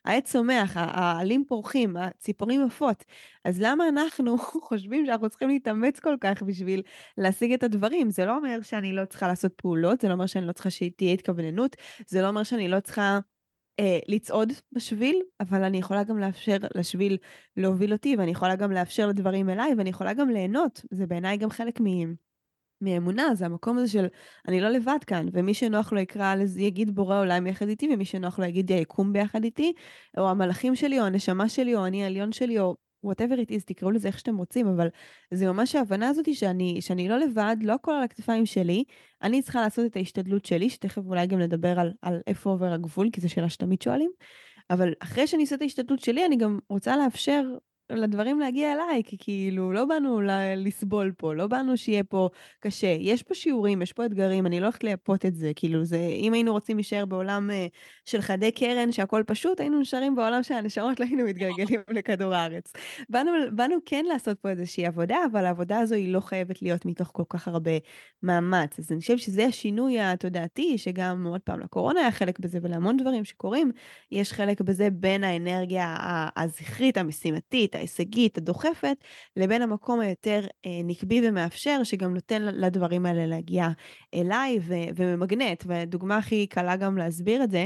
העץ 0.05 0.31
צומח, 0.31 0.73
העלים 0.75 1.45
פורחים, 1.47 1.97
הציפורים 1.97 2.65
עפות, 2.65 3.03
אז 3.45 3.61
למה 3.61 3.89
אנחנו 3.89 4.37
חושבים 4.67 5.05
שאנחנו 5.05 5.29
צריכים 5.29 5.49
להתאמץ 5.49 5.99
כל 5.99 6.15
כך 6.21 6.43
בשביל 6.43 6.81
להשיג 7.17 7.53
את 7.53 7.63
הדברים? 7.63 8.09
זה 8.11 8.25
לא 8.25 8.35
אומר 8.37 8.61
שאני 8.61 8.93
לא 8.93 9.05
צריכה 9.05 9.27
לעשות 9.27 9.53
פעולות, 9.55 10.01
זה 10.01 10.07
לא 10.07 10.13
אומר 10.13 10.25
שאני 10.25 10.47
לא 10.47 10.51
צריכה 10.51 10.69
שתהיה 10.69 11.13
התכווננות, 11.13 11.75
זה 12.07 12.21
לא 12.21 12.27
אומר 12.27 12.43
שאני 12.43 12.67
לא 12.67 12.79
צריכה... 12.79 13.19
אה, 13.79 13.99
לצעוד 14.07 14.53
בשביל, 14.71 15.21
אבל 15.39 15.63
אני 15.63 15.77
יכולה 15.77 16.03
גם 16.03 16.17
לאפשר 16.17 16.57
לשביל 16.75 17.17
להוביל 17.57 17.93
אותי, 17.93 18.15
ואני 18.15 18.31
יכולה 18.31 18.55
גם 18.55 18.71
לאפשר 18.71 19.07
לדברים 19.07 19.49
אליי, 19.49 19.73
ואני 19.77 19.89
יכולה 19.89 20.13
גם 20.13 20.29
ליהנות. 20.29 20.81
זה 20.91 21.07
בעיניי 21.07 21.37
גם 21.37 21.49
חלק 21.49 21.81
מ... 21.81 22.13
מאמונה, 22.81 23.35
זה 23.35 23.45
המקום 23.45 23.77
הזה 23.77 23.87
של 23.87 24.05
אני 24.47 24.61
לא 24.61 24.69
לבד 24.69 24.97
כאן, 25.07 25.27
ומי 25.33 25.53
שנוח 25.53 25.93
לו 25.93 25.99
יקרא 25.99 26.35
לזה, 26.35 26.61
יגיד 26.61 26.95
בורא 26.95 27.19
עולם 27.19 27.47
יחד 27.47 27.67
איתי, 27.67 27.89
ומי 27.93 28.05
שנוח 28.05 28.39
לו 28.39 28.45
יגיד 28.45 28.71
היקום 28.71 29.13
ביחד 29.13 29.43
איתי, 29.43 29.73
או 30.17 30.29
המלאכים 30.29 30.75
שלי, 30.75 30.99
או 30.99 31.05
הנשמה 31.05 31.49
שלי, 31.49 31.75
או 31.75 31.85
אני 31.85 32.03
העליון 32.03 32.31
שלי, 32.31 32.59
או 32.59 32.75
whatever 33.05 33.37
it 33.37 33.51
is, 33.51 33.63
תקראו 33.65 33.91
לזה 33.91 34.07
איך 34.07 34.19
שאתם 34.19 34.37
רוצים, 34.37 34.67
אבל 34.67 34.87
זה 35.33 35.47
ממש 35.47 35.75
ההבנה 35.75 36.09
הזאת 36.09 36.35
שאני, 36.35 36.81
שאני 36.81 37.09
לא 37.09 37.19
לבד, 37.19 37.55
לא 37.61 37.73
הכל 37.73 37.91
על 37.91 38.03
הכתפיים 38.03 38.45
שלי, 38.45 38.83
אני 39.21 39.41
צריכה 39.41 39.61
לעשות 39.61 39.85
את 39.85 39.95
ההשתדלות 39.95 40.45
שלי, 40.45 40.69
שתכף 40.69 41.01
אולי 41.05 41.27
גם 41.27 41.39
נדבר 41.39 41.79
על, 41.79 41.93
על 42.01 42.21
איפה 42.27 42.49
עובר 42.49 42.73
הגבול, 42.73 43.09
כי 43.13 43.21
זו 43.21 43.29
שאלה 43.29 43.49
שתמיד 43.49 43.81
שואלים, 43.81 44.11
אבל 44.69 44.93
אחרי 44.99 45.27
שאני 45.27 45.43
אעשה 45.43 45.55
את 45.55 45.61
ההשתדלות 45.61 45.99
שלי, 45.99 46.25
אני 46.25 46.37
גם 46.37 46.59
רוצה 46.69 46.97
לאפשר 46.97 47.43
לדברים 47.89 48.39
להגיע 48.39 48.73
אליי, 48.73 49.03
כי 49.05 49.17
כאילו 49.19 49.71
לא 49.71 49.85
באנו 49.85 50.21
לסבול 50.57 51.11
פה, 51.17 51.33
לא 51.33 51.47
באנו 51.47 51.77
שיהיה 51.77 52.03
פה 52.03 52.29
קשה. 52.59 52.95
יש 52.99 53.23
פה 53.23 53.35
שיעורים, 53.35 53.81
יש 53.81 53.93
פה 53.93 54.05
אתגרים, 54.05 54.45
אני 54.45 54.59
לא 54.59 54.65
הולכת 54.65 54.83
לייפות 54.83 55.25
את 55.25 55.35
זה. 55.35 55.51
כאילו 55.55 55.85
זה, 55.85 55.97
אם 55.97 56.33
היינו 56.33 56.51
רוצים 56.51 56.77
להישאר 56.77 57.05
בעולם 57.05 57.49
uh, 57.49 57.53
של 58.05 58.21
חדי 58.21 58.51
קרן, 58.51 58.91
שהכל 58.91 59.23
פשוט, 59.27 59.59
היינו 59.59 59.79
נשארים 59.79 60.15
בעולם 60.15 60.43
של 60.43 60.53
הנשמות, 60.53 60.99
לא 60.99 61.05
היינו 61.05 61.23
מתגלגלים 61.23 61.81
לכדור 61.97 62.33
הארץ. 62.33 62.71
באנו, 63.09 63.31
באנו 63.51 63.75
כן 63.85 64.05
לעשות 64.07 64.39
פה 64.39 64.49
איזושהי 64.49 64.85
עבודה, 64.85 65.17
אבל 65.31 65.45
העבודה 65.45 65.79
הזו 65.79 65.95
היא 65.95 66.13
לא 66.13 66.19
חייבת 66.19 66.61
להיות 66.61 66.85
מתוך 66.85 67.09
כל 67.13 67.23
כך 67.29 67.47
הרבה 67.47 67.71
מאמץ. 68.23 68.79
אז 68.79 68.91
אני 68.91 68.99
חושבת 68.99 69.19
שזה 69.19 69.45
השינוי 69.45 69.99
התודעתי, 69.99 70.77
שגם 70.77 71.27
עוד 71.27 71.41
פעם 71.41 71.59
לקורונה 71.59 71.99
היה 71.99 72.11
חלק 72.11 72.39
בזה 72.39 72.59
ולהמון 72.61 72.97
דברים 72.97 73.25
שקורים, 73.25 73.71
יש 74.11 74.33
חלק 74.33 74.61
בזה 74.61 74.89
בין 74.89 75.23
האנרגיה 75.23 75.95
הזכרית, 76.37 76.97
המשימתית, 76.97 77.75
ההישגית, 77.83 78.37
הדוחפת, 78.37 78.97
לבין 79.35 79.61
המקום 79.61 79.99
היותר 79.99 80.41
אה, 80.65 80.81
נקבי 80.83 81.29
ומאפשר, 81.29 81.83
שגם 81.83 82.13
נותן 82.13 82.41
לדברים 82.41 83.05
האלה 83.05 83.25
להגיע 83.25 83.67
אליי 84.13 84.59
ו- 84.61 84.73
וממגנט. 84.95 85.63
והדוגמה 85.67 86.17
הכי 86.17 86.47
קלה 86.47 86.75
גם 86.75 86.97
להסביר 86.97 87.43
את 87.43 87.51
זה, 87.51 87.65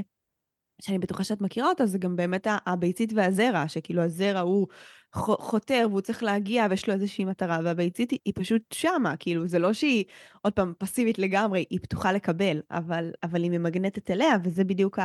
שאני 0.81 0.99
בטוחה 0.99 1.23
שאת 1.23 1.41
מכירה 1.41 1.69
אותה, 1.69 1.85
זה 1.85 1.97
גם 1.97 2.15
באמת 2.15 2.47
הביצית 2.65 3.13
והזרע, 3.15 3.67
שכאילו 3.67 4.03
הזרע 4.03 4.39
הוא 4.39 4.67
חותר 5.15 5.87
והוא 5.89 6.01
צריך 6.01 6.23
להגיע 6.23 6.67
ויש 6.69 6.87
לו 6.87 6.93
איזושהי 6.93 7.25
מטרה, 7.25 7.59
והביצית 7.63 8.11
היא, 8.11 8.19
היא 8.25 8.33
פשוט 8.35 8.61
שמה, 8.73 9.17
כאילו 9.19 9.47
זה 9.47 9.59
לא 9.59 9.73
שהיא 9.73 10.03
עוד 10.41 10.53
פעם 10.53 10.73
פסיבית 10.77 11.19
לגמרי, 11.19 11.65
היא 11.69 11.79
פתוחה 11.81 12.11
לקבל, 12.11 12.61
אבל, 12.71 13.11
אבל 13.23 13.43
היא 13.43 13.51
ממגנטת 13.51 14.11
אליה, 14.11 14.31
וזה 14.43 14.63
בדיוק 14.63 14.99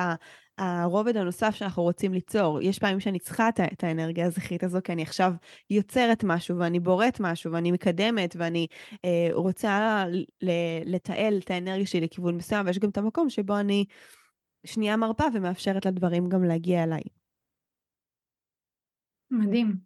הרובד 0.59 1.17
הנוסף 1.17 1.55
שאנחנו 1.55 1.83
רוצים 1.83 2.13
ליצור. 2.13 2.63
יש 2.63 2.79
פעמים 2.79 3.01
שאני 3.01 3.19
צריכה 3.19 3.49
את 3.49 3.85
האנרגיה 3.85 4.27
הזכרית 4.27 4.65
הזו, 4.65 4.79
כי 4.85 4.93
אני 4.93 5.03
עכשיו 5.03 5.33
יוצרת 5.71 6.25
משהו, 6.25 6.59
ואני 6.59 6.81
בוראת 6.81 7.21
משהו, 7.21 7.53
ואני 7.53 7.73
מקדמת, 7.73 8.37
ואני 8.39 8.67
אה, 9.05 9.29
רוצה 9.33 10.05
לתעל 10.85 11.39
את 11.45 11.51
האנרגיה 11.51 11.87
שלי 11.87 12.01
לכיוון 12.01 12.37
מסוים, 12.37 12.67
ויש 12.67 12.79
גם 12.79 12.91
את 12.91 12.99
המקום 12.99 13.31
שבו 13.31 13.59
אני 13.59 13.85
שנייה 14.67 14.97
מרפה 14.97 15.25
ומאפשרת 15.35 15.87
לדברים 15.87 16.29
גם 16.29 16.45
להגיע 16.45 16.83
אליי. 16.85 17.03
מדהים. 19.31 19.77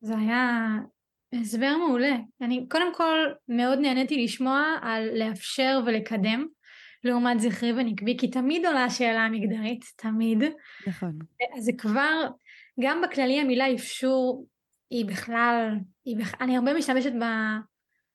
זה 0.00 0.14
היה 0.18 0.68
הסבר 1.40 1.76
מעולה. 1.78 2.16
אני 2.40 2.66
קודם 2.70 2.94
כל 2.94 3.18
מאוד 3.48 3.78
נהניתי 3.78 4.24
לשמוע 4.24 4.62
על 4.82 5.08
לאפשר 5.18 5.80
ולקדם 5.86 6.46
לעומת 7.04 7.40
זכרי 7.40 7.72
ונקבי, 7.72 8.16
כי 8.18 8.30
תמיד 8.30 8.66
עולה 8.66 8.84
השאלה 8.84 9.20
המגדרית, 9.20 9.84
תמיד. 9.96 10.38
נכון. 10.86 11.18
אז 11.56 11.64
זה 11.64 11.72
כבר, 11.78 12.28
גם 12.80 13.02
בכללי 13.02 13.40
המילה 13.40 13.74
אפשור 13.74 14.46
היא 14.90 15.06
בכלל, 15.06 15.70
היא 16.04 16.16
בכ... 16.18 16.40
אני 16.40 16.56
הרבה 16.56 16.74
משתמשת 16.74 17.12
ב... 17.12 17.24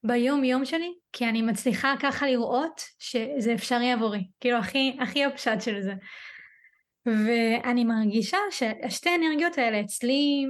ביום 0.03 0.43
יום 0.43 0.65
שלי, 0.65 0.93
כי 1.13 1.25
אני 1.25 1.41
מצליחה 1.41 1.93
ככה 2.01 2.27
לראות 2.27 2.81
שזה 2.99 3.53
אפשרי 3.53 3.91
עבורי, 3.91 4.27
כאילו 4.39 4.57
הכי, 4.57 4.97
הכי 5.01 5.25
הפשט 5.25 5.61
של 5.61 5.81
זה. 5.81 5.93
ואני 7.05 7.83
מרגישה 7.83 8.37
שהשתי 8.51 9.09
האנרגיות 9.09 9.57
האלה 9.57 9.81
אצלי 9.81 10.45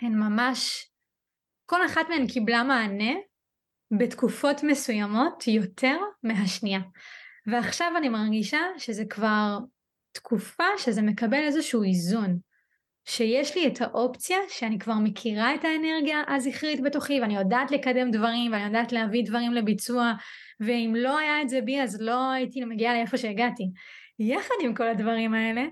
הן 0.00 0.14
ממש, 0.14 0.88
כל 1.66 1.86
אחת 1.86 2.08
מהן 2.08 2.26
קיבלה 2.26 2.62
מענה 2.62 3.14
בתקופות 3.98 4.62
מסוימות 4.62 5.48
יותר 5.48 5.96
מהשנייה. 6.22 6.80
ועכשיו 7.46 7.92
אני 7.96 8.08
מרגישה 8.08 8.60
שזה 8.78 9.04
כבר 9.10 9.58
תקופה 10.12 10.64
שזה 10.78 11.02
מקבל 11.02 11.42
איזשהו 11.42 11.82
איזון. 11.82 12.38
שיש 13.04 13.56
לי 13.56 13.66
את 13.66 13.80
האופציה 13.80 14.38
שאני 14.48 14.78
כבר 14.78 14.94
מכירה 14.94 15.54
את 15.54 15.64
האנרגיה 15.64 16.22
הזכרית 16.28 16.80
בתוכי 16.80 17.20
ואני 17.20 17.36
יודעת 17.36 17.70
לקדם 17.70 18.10
דברים 18.10 18.52
ואני 18.52 18.64
יודעת 18.64 18.92
להביא 18.92 19.26
דברים 19.26 19.52
לביצוע 19.52 20.12
ואם 20.60 20.94
לא 20.96 21.18
היה 21.18 21.42
את 21.42 21.48
זה 21.48 21.60
בי 21.60 21.80
אז 21.80 22.00
לא 22.00 22.30
הייתי 22.30 22.64
מגיעה 22.64 22.94
לאיפה 22.94 23.16
שהגעתי. 23.16 23.70
יחד 24.18 24.54
עם 24.62 24.74
כל 24.74 24.88
הדברים 24.88 25.34
האלה 25.34 25.64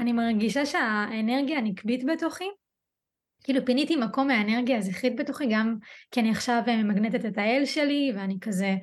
אני 0.00 0.12
מרגישה 0.12 0.66
שהאנרגיה 0.66 1.58
הנקבית 1.58 2.04
בתוכי 2.04 2.48
כאילו 3.44 3.64
פיניתי 3.64 3.96
מקום 3.96 4.26
מהאנרגיה 4.26 4.78
הזכרית 4.78 5.16
בתוכי 5.16 5.46
גם 5.50 5.76
כי 6.10 6.20
אני 6.20 6.30
עכשיו 6.30 6.62
ממגנטת 6.66 7.26
את 7.26 7.38
האל 7.38 7.62
שלי 7.64 8.12
ואני 8.16 8.36
כזה 8.40 8.74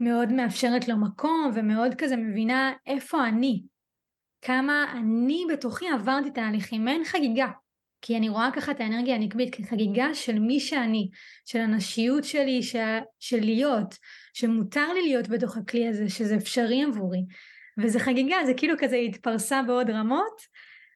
מאוד 0.00 0.32
מאפשרת 0.32 0.88
לו 0.88 0.96
מקום 0.96 1.50
ומאוד 1.54 1.94
כזה 1.98 2.16
מבינה 2.16 2.72
איפה 2.86 3.28
אני, 3.28 3.62
כמה 4.42 4.92
אני 4.92 5.44
בתוכי 5.52 5.88
עברתי 5.88 6.30
תהליכים, 6.30 6.84
מעין 6.84 7.04
חגיגה, 7.04 7.48
כי 8.02 8.16
אני 8.16 8.28
רואה 8.28 8.50
ככה 8.52 8.72
את 8.72 8.80
האנרגיה 8.80 9.14
הנקבית 9.14 9.54
כחגיגה 9.54 10.14
של 10.14 10.38
מי 10.38 10.60
שאני, 10.60 11.10
של 11.44 11.58
הנשיות 11.58 12.24
שלי, 12.24 12.62
של, 12.62 12.98
של 13.20 13.40
להיות, 13.40 13.98
שמותר 14.34 14.92
לי 14.92 15.02
להיות 15.02 15.28
בתוך 15.28 15.56
הכלי 15.56 15.88
הזה, 15.88 16.08
שזה 16.08 16.36
אפשרי 16.36 16.84
עבורי, 16.84 17.20
וזה 17.78 18.00
חגיגה, 18.00 18.36
זה 18.46 18.54
כאילו 18.54 18.74
כזה 18.78 18.96
התפרסה 18.96 19.62
בעוד 19.62 19.90
רמות, 19.90 20.40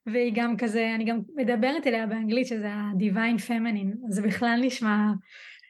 והיא 0.06 0.32
גם 0.34 0.56
כזה, 0.56 0.92
אני 0.94 1.04
גם 1.04 1.20
מדברת 1.36 1.86
אליה 1.86 2.06
באנגלית 2.06 2.46
שזה 2.46 2.68
ה-divine 2.68 3.40
feminine, 3.48 4.08
אז 4.08 4.14
זה 4.14 4.22
בכלל 4.22 4.60
נשמע 4.62 4.96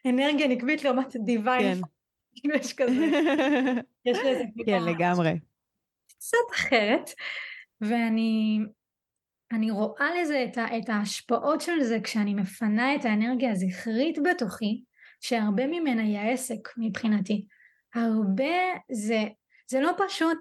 אנרגיה 0.07 0.49
נקבית 0.49 0.85
לעומת 0.85 1.17
divine, 1.17 1.61
כן. 1.61 1.79
יש 2.45 2.73
כזה, 2.73 3.07
יש 4.07 4.19
לזה 4.19 4.45
כן 4.67 4.83
לגמרי, 4.83 5.39
קצת 6.09 6.55
אחרת, 6.55 7.11
ואני 7.81 8.61
אני 9.53 9.71
רואה 9.71 10.21
לזה 10.21 10.45
את, 10.45 10.59
ה, 10.59 10.79
את 10.79 10.89
ההשפעות 10.89 11.61
של 11.61 11.83
זה 11.83 11.99
כשאני 12.01 12.35
מפנה 12.35 12.95
את 12.95 13.05
האנרגיה 13.05 13.51
הזכרית 13.53 14.19
בתוכי, 14.31 14.83
שהרבה 15.21 15.67
ממנה 15.67 16.03
היא 16.03 16.19
העסק 16.19 16.69
מבחינתי. 16.77 17.45
הרבה 17.95 18.55
זה, 18.93 19.25
זה 19.71 19.81
לא 19.81 19.93
פשוט 20.07 20.39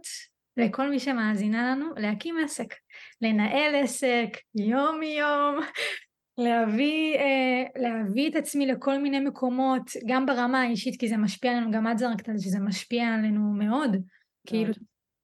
לכל 0.57 0.89
מי 0.89 0.99
שמאזינה 0.99 1.71
לנו 1.71 1.85
להקים 1.97 2.35
עסק, 2.43 2.73
לנהל 3.21 3.75
עסק 3.75 4.29
יום 4.55 5.03
יום, 5.03 5.59
להביא, 6.45 7.15
אה, 7.15 7.81
להביא 7.81 8.29
את 8.29 8.35
עצמי 8.35 8.67
לכל 8.67 8.97
מיני 8.97 9.19
מקומות, 9.19 9.91
גם 10.07 10.25
ברמה 10.25 10.61
האישית, 10.61 10.99
כי 10.99 11.07
זה 11.07 11.17
משפיע 11.17 11.51
עלינו, 11.51 11.71
גם 11.71 11.91
את 11.91 11.97
זרקת 11.97 12.29
על 12.29 12.37
זה 12.37 12.43
שזה 12.43 12.59
משפיע 12.59 13.07
עלינו 13.07 13.53
מאוד, 13.53 13.95
כאילו, 14.47 14.73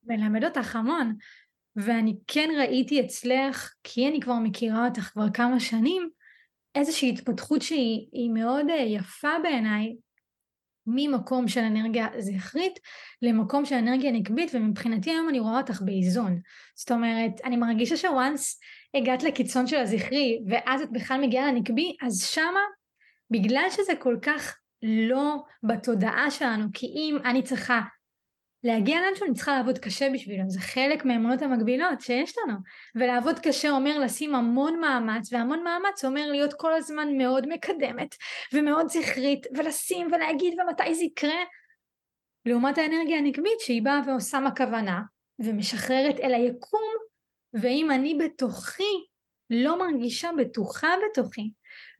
מלמד 0.04 0.44
אותך 0.44 0.76
המון. 0.76 1.16
ואני 1.76 2.16
כן 2.28 2.50
ראיתי 2.58 3.02
אצלך, 3.02 3.74
כי 3.84 4.08
אני 4.08 4.22
כבר 4.22 4.36
מכירה 4.36 4.88
אותך 4.88 5.02
כבר 5.02 5.30
כמה 5.34 5.60
שנים, 5.60 6.10
איזושהי 6.76 7.10
התפתחות 7.10 7.62
שהיא 7.62 8.30
מאוד 8.34 8.70
אה, 8.70 8.76
יפה 8.76 9.40
בעיניי, 9.44 9.96
ממקום 10.88 11.48
של 11.48 11.62
אנרגיה 11.62 12.08
זכרית 12.18 12.80
למקום 13.22 13.66
של 13.66 13.76
אנרגיה 13.76 14.12
נקבית 14.12 14.52
ומבחינתי 14.54 15.12
היום 15.12 15.30
אני 15.30 15.40
רואה 15.40 15.58
אותך 15.58 15.82
באיזון. 15.82 16.40
זאת 16.76 16.92
אומרת 16.92 17.32
אני 17.44 17.58
מרגישה 17.58 17.98
שוואנס 17.98 18.60
הגעת 18.94 19.24
לקיצון 19.24 19.68
של 19.68 19.78
הזכרי 19.78 20.40
ואז 20.50 20.82
את 20.82 20.92
בכלל 20.92 21.22
מגיעה 21.22 21.52
לנקבי 21.52 21.96
אז 22.02 22.26
שמה 22.26 22.60
בגלל 23.32 23.66
שזה 23.70 23.94
כל 24.00 24.18
כך 24.22 24.58
לא 24.84 25.44
בתודעה 25.64 26.32
שלנו 26.32 26.66
כי 26.74 26.86
אם 26.86 27.18
אני 27.26 27.44
צריכה 27.44 27.82
להגיע 28.66 29.02
לאנשהו 29.02 29.26
אני 29.26 29.36
צריכה 29.36 29.58
לעבוד 29.58 29.78
קשה 29.78 30.10
בשבילו, 30.14 30.44
זה 30.48 30.60
חלק 30.60 31.06
מהאמונות 31.06 31.42
המקבילות 31.42 32.02
שיש 32.02 32.38
לנו. 32.38 32.58
ולעבוד 32.96 33.40
קשה 33.40 33.70
אומר 33.70 34.00
לשים 34.00 34.36
המון 34.36 34.80
מאמץ, 34.80 35.34
והמון 35.34 35.64
מאמץ 35.64 36.06
אומר 36.06 36.28
להיות 36.32 36.54
כל 36.54 36.74
הזמן 36.74 37.18
מאוד 37.18 37.48
מקדמת, 37.48 38.16
ומאוד 38.54 38.90
זכרית, 38.90 39.48
ולשים 39.58 40.08
ולהגיד 40.08 40.54
ומתי 40.60 40.96
זה 40.96 41.04
יקרה. 41.04 41.44
לעומת 42.46 42.78
האנרגיה 42.78 43.18
הנקבית 43.18 43.60
שהיא 43.60 43.82
באה 43.82 44.02
ועושה 44.08 44.40
מה 44.40 44.56
כוונה, 44.56 45.02
ומשחררת 45.40 46.20
אל 46.20 46.34
היקום, 46.34 46.94
ואם 47.54 47.92
אני 47.92 48.16
בתוכי 48.16 49.06
לא 49.50 49.80
מרגישה 49.80 50.30
בטוחה 50.38 50.90
בתוכי, 51.10 51.52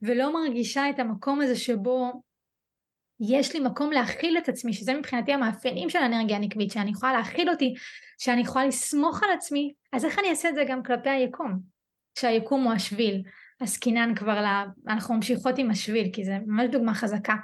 ולא 0.02 0.32
מרגישה 0.32 0.90
את 0.90 0.98
המקום 0.98 1.40
הזה 1.40 1.56
שבו 1.56 2.22
יש 3.20 3.54
לי 3.54 3.60
מקום 3.60 3.92
להכיל 3.92 4.38
את 4.38 4.48
עצמי, 4.48 4.72
שזה 4.72 4.94
מבחינתי 4.94 5.32
המאפיינים 5.32 5.90
של 5.90 5.98
האנרגיה 5.98 6.36
הנקבית, 6.36 6.70
שאני 6.70 6.90
יכולה 6.90 7.12
להכיל 7.12 7.50
אותי, 7.50 7.74
שאני 8.18 8.40
יכולה 8.40 8.66
לסמוך 8.66 9.22
על 9.22 9.30
עצמי, 9.30 9.72
אז 9.92 10.04
איך 10.04 10.18
אני 10.18 10.30
אעשה 10.30 10.48
את 10.48 10.54
זה 10.54 10.64
גם 10.68 10.82
כלפי 10.82 11.10
היקום? 11.10 11.58
שהיקום 12.18 12.64
הוא 12.64 12.72
השביל, 12.72 13.22
עסקינן 13.60 14.14
כבר, 14.14 14.40
לה, 14.40 14.64
אנחנו 14.88 15.14
ממשיכות 15.14 15.58
עם 15.58 15.70
השביל, 15.70 16.08
כי 16.12 16.24
זה 16.24 16.38
ממש 16.46 16.66
דוגמה 16.72 16.94
חזקה. 16.94 17.34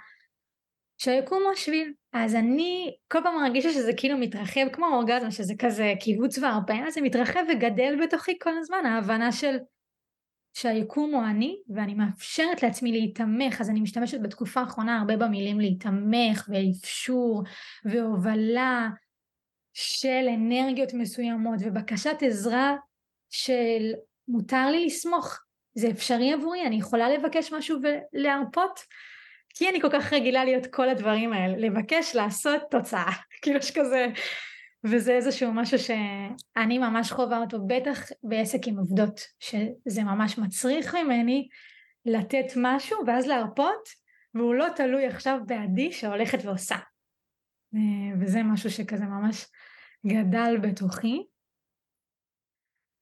שהיקום 0.99 1.43
הוא 1.43 1.53
השביל. 1.53 1.93
אז 2.13 2.35
אני 2.35 2.95
כל 3.09 3.19
פעם 3.23 3.43
מרגישה 3.43 3.73
שזה 3.73 3.93
כאילו 3.97 4.19
מתרחב 4.19 4.69
כמו 4.73 4.87
אורגזמה, 4.87 5.31
שזה 5.31 5.55
כזה 5.59 5.93
קיבוץ 6.01 6.39
אז 6.39 6.95
זה 6.95 7.01
מתרחב 7.01 7.41
וגדל 7.53 7.99
בתוכי 8.03 8.39
כל 8.43 8.59
הזמן, 8.59 8.87
ההבנה 8.87 9.33
של 9.33 9.57
שהיקום 10.55 11.15
הוא 11.15 11.25
אני, 11.25 11.57
ואני 11.69 11.95
מאפשרת 11.95 12.63
לעצמי 12.63 12.93
להיתמך, 12.93 13.61
אז 13.61 13.71
אני 13.71 13.81
משתמשת 13.81 14.21
בתקופה 14.21 14.61
האחרונה 14.61 14.99
הרבה 14.99 15.17
במילים 15.17 15.61
להיתמך 15.61 16.49
ואפשור 16.49 17.43
והובלה 17.85 18.89
של 19.75 20.29
אנרגיות 20.35 20.95
מסוימות 20.95 21.61
ובקשת 21.65 22.17
עזרה 22.21 22.77
של 23.31 23.93
מותר 24.29 24.71
לי 24.71 24.87
לסמוך, 24.87 25.39
זה 25.75 25.91
אפשרי 25.91 26.33
עבורי, 26.33 26.67
אני 26.67 26.77
יכולה 26.77 27.11
לבקש 27.11 27.53
משהו 27.53 27.79
ולהרפות, 27.83 28.81
כי 29.49 29.69
אני 29.69 29.81
כל 29.81 29.91
כך 29.93 30.13
רגילה 30.13 30.45
להיות 30.45 30.67
כל 30.67 30.89
הדברים 30.89 31.33
האלה, 31.33 31.57
לבקש, 31.57 32.15
לעשות, 32.15 32.63
תוצאה, 32.71 33.13
כאילו 33.43 33.63
שכזה, 33.63 34.07
וזה 34.85 35.13
איזשהו 35.13 35.53
משהו 35.53 35.79
שאני 35.79 36.79
ממש 36.79 37.13
חווה 37.13 37.39
אותו, 37.39 37.67
בטח 37.67 37.99
בעסק 38.23 38.59
עם 38.67 38.79
עובדות, 38.79 39.21
שזה 39.41 40.03
ממש 40.03 40.39
מצריך 40.39 40.95
ממני 40.95 41.49
לתת 42.07 42.47
משהו 42.57 42.99
ואז 43.07 43.27
להרפות, 43.27 43.89
והוא 44.35 44.55
לא 44.55 44.67
תלוי 44.77 45.07
עכשיו 45.07 45.39
בעדי 45.47 45.93
שהולכת 45.93 46.39
ועושה. 46.45 46.77
וזה 48.21 48.43
משהו 48.43 48.71
שכזה 48.71 49.05
ממש 49.05 49.47
גדל 50.07 50.57
בתוכי. 50.63 51.27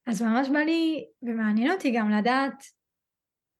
אז 0.06 0.22
ממש 0.22 0.48
בא 0.48 0.58
לי, 0.58 1.06
ומעניין 1.22 1.70
אותי 1.70 1.92
גם 1.96 2.10
לדעת 2.10 2.64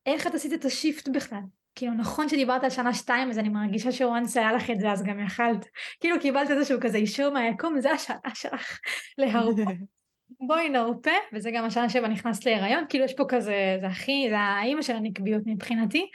איך 0.06 0.26
את 0.26 0.34
עשית 0.34 0.52
את 0.52 0.64
השיפט 0.64 1.08
בכלל. 1.08 1.42
כאילו 1.74 1.94
נכון 1.94 2.28
שדיברת 2.28 2.64
על 2.64 2.70
שנה 2.70 2.94
שתיים 2.94 3.30
אז 3.30 3.38
אני 3.38 3.48
מרגישה 3.48 3.92
שוואנס 3.92 4.36
היה 4.36 4.52
לך 4.52 4.70
את 4.70 4.80
זה 4.80 4.92
אז 4.92 5.02
גם 5.02 5.20
יכלת. 5.20 5.66
כאילו 6.00 6.20
קיבלת 6.20 6.50
איזשהו 6.50 6.78
כזה 6.80 6.98
אישור 6.98 7.30
מהיקום 7.30 7.80
זה 7.80 7.90
השנה 7.90 8.16
שלך 8.34 8.78
להרפות. 9.18 9.56
בואי 10.48 10.68
נרפה 10.68 11.10
וזה 11.32 11.50
גם 11.54 11.64
השנה 11.64 11.88
שבה 11.88 12.08
נכנסת 12.08 12.44
להיריון. 12.46 12.84
כאילו 12.88 13.04
יש 13.04 13.14
פה 13.14 13.24
כזה 13.28 13.78
זה 13.80 13.86
הכי 13.86 14.26
זה 14.30 14.38
האימא 14.38 14.82
של 14.82 14.96
הנקביות 14.96 15.42
מבחינתי. 15.46 16.06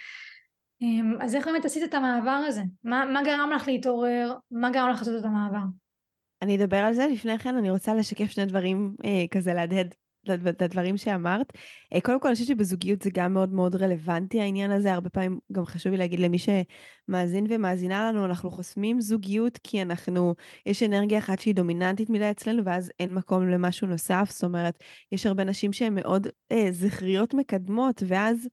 אמ, 0.82 1.16
אז 1.22 1.36
איך 1.36 1.48
באמת 1.48 1.66
עשית 1.66 1.84
את 1.84 1.94
המעבר 1.94 2.44
הזה? 2.48 2.62
מה, 2.84 3.06
מה 3.06 3.24
גרם 3.24 3.50
לך 3.56 3.68
להתעורר? 3.68 4.34
מה 4.52 4.70
גרם 4.70 4.90
לך 4.90 5.00
לעשות 5.00 5.20
את 5.20 5.26
המעבר? 5.26 5.66
אני 6.42 6.58
אדבר 6.58 6.78
על 6.78 6.94
זה. 6.94 7.08
לפני 7.08 7.40
כן 7.40 7.56
אני 7.58 7.72
רוצה 7.72 7.94
לשקף 7.94 8.32
שני 8.32 8.46
דברים 8.46 8.96
אה, 9.06 9.26
כזה 9.32 9.54
להדהד 9.54 9.96
לדברים 10.28 10.98
שאמרת. 10.98 11.54
אה, 11.94 12.02
קודם 12.02 12.20
כל, 12.20 12.28
אני 12.28 12.36
חושבת 12.36 12.48
שבזוגיות 12.48 13.02
זה 13.02 13.10
גם 13.14 13.34
מאוד 13.34 13.54
מאוד 13.54 13.76
רלוונטי 13.76 14.42
העניין 14.42 14.72
הזה. 14.72 14.94
הרבה 14.94 15.10
פעמים 15.10 15.40
גם 15.52 15.66
חשוב 15.66 15.92
לי 15.92 15.98
להגיד 15.98 16.20
למי 16.20 16.38
שמאזין 16.40 17.46
ומאזינה 17.50 18.10
לנו, 18.10 18.26
אנחנו 18.26 18.52
חוסמים 18.52 19.02
זוגיות 19.02 19.60
כי 19.64 19.82
אנחנו, 19.82 20.36
יש 20.66 20.84
אנרגיה 20.84 21.20
אחת 21.20 21.40
שהיא 21.40 21.56
דומיננטית 21.56 22.10
מדי 22.10 22.32
אצלנו, 22.32 22.66
ואז 22.66 22.92
אין 23.00 23.14
מקום 23.14 23.50
למשהו 23.50 23.88
נוסף. 23.88 24.28
זאת 24.32 24.44
אומרת, 24.44 24.80
יש 25.12 25.26
הרבה 25.26 25.44
נשים 25.44 25.74
שהן 25.74 25.96
מאוד 25.96 26.28
אה, 26.52 26.68
זכריות 26.72 27.34
מקדמות, 27.34 28.04
ואז 28.08 28.48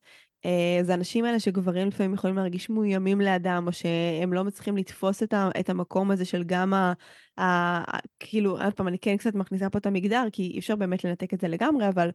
זה 0.83 0.93
האנשים 0.93 1.25
האלה 1.25 1.41
שגברים 1.41 1.89
לפעמים 1.89 2.15
יכולים 2.15 2.37
להרגיש 2.37 2.71
מאוימים 2.71 3.21
לאדם, 3.21 3.65
או 3.67 3.73
שהם 3.73 4.33
לא 4.33 4.45
מצליחים 4.45 4.77
לתפוס 4.77 5.23
את, 5.23 5.33
ה, 5.33 5.51
את 5.61 5.71
המקום 5.71 6.11
הזה 6.11 6.25
של 6.25 6.45
גם 6.45 6.75
ה... 6.75 6.93
ה 7.41 7.99
כאילו, 8.21 8.63
עוד 8.63 8.75
פעם, 8.75 8.89
אני 8.89 8.99
כן 8.99 9.17
קצת 9.17 9.35
מכניסה 9.35 9.71
פה 9.71 9.79
את 9.79 9.87
המגדר, 9.87 10.25
כי 10.33 10.43
אי 10.43 10.59
אפשר 10.59 10.77
באמת 10.77 11.05
לנתק 11.05 11.35
את 11.35 11.41
זה 11.41 11.49
לגמרי, 11.49 11.89
אבל 11.89 12.11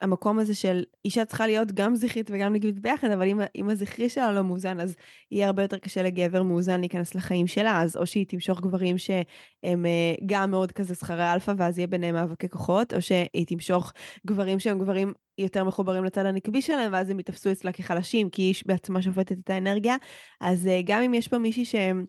המקום 0.00 0.38
הזה 0.38 0.54
של 0.54 0.82
אישה 1.04 1.24
צריכה 1.24 1.46
להיות 1.46 1.72
גם 1.72 1.94
זכרית 1.94 2.30
וגם 2.32 2.52
נקבית 2.52 2.78
ביחד, 2.78 3.10
אבל 3.10 3.28
אם, 3.28 3.40
אם 3.56 3.70
הזכרי 3.70 4.08
שלה 4.08 4.32
לא 4.32 4.42
מאוזן, 4.42 4.80
אז 4.80 4.96
יהיה 5.30 5.46
הרבה 5.46 5.62
יותר 5.62 5.78
קשה 5.78 6.02
לגבר 6.02 6.42
מאוזן 6.42 6.80
להיכנס 6.80 7.14
לחיים 7.14 7.46
שלה, 7.46 7.82
אז 7.82 7.96
או 7.96 8.06
שהיא 8.06 8.26
תמשוך 8.26 8.60
גברים 8.60 8.98
שהם 8.98 9.86
אה, 9.86 10.14
גם 10.26 10.50
מאוד 10.50 10.72
כזה 10.72 10.94
זכרי 10.94 11.32
אלפא, 11.32 11.52
ואז 11.56 11.78
יהיה 11.78 11.86
ביניהם 11.86 12.14
מאבקי 12.14 12.48
כוחות, 12.48 12.94
או 12.94 13.02
שהיא 13.02 13.46
תמשוך 13.46 13.92
גברים 14.26 14.58
שהם 14.58 14.78
גברים 14.78 15.12
יותר 15.38 15.64
מחוברים 15.64 16.04
לצד 16.04 16.26
הנקבי 16.26 16.62
שלהם, 16.62 16.92
ואז 16.92 17.10
הם 17.10 17.20
יתפסו 17.20 17.52
אצלה 17.52 17.72
כחלשים, 17.72 18.30
כי 18.30 18.42
היא 18.42 18.54
בעצמה 18.66 19.02
שופטת 19.02 19.38
את 19.38 19.50
האנרגיה. 19.50 19.96
אז 20.40 20.66
אה, 20.66 20.80
גם 20.84 21.02
אם 21.02 21.14
יש 21.14 21.28
פה 21.28 21.38
מישהי 21.38 21.64
שהם... 21.64 22.04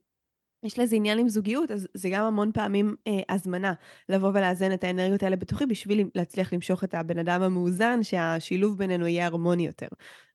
יש 0.64 0.80
לזה 0.80 0.96
עניין 0.96 1.20
עם 1.20 1.30
זוגיות, 1.30 1.72
אז 1.72 1.88
זה 1.94 2.10
גם 2.10 2.26
המון 2.26 2.52
פעמים 2.52 2.96
אה, 3.08 3.20
הזמנה 3.30 3.74
לבוא 4.10 4.30
ולאזן 4.30 4.74
את 4.74 4.84
האנרגיות 4.84 5.24
האלה 5.24 5.36
בתוכי 5.36 5.66
בשביל 5.66 6.10
להצליח 6.16 6.54
למשוך 6.54 6.84
את 6.84 6.94
הבן 6.94 7.18
אדם 7.18 7.42
המאוזן, 7.42 8.04
שהשילוב 8.04 8.78
בינינו 8.78 9.08
יהיה 9.08 9.26
הרמוני 9.26 9.66
יותר. 9.66 9.88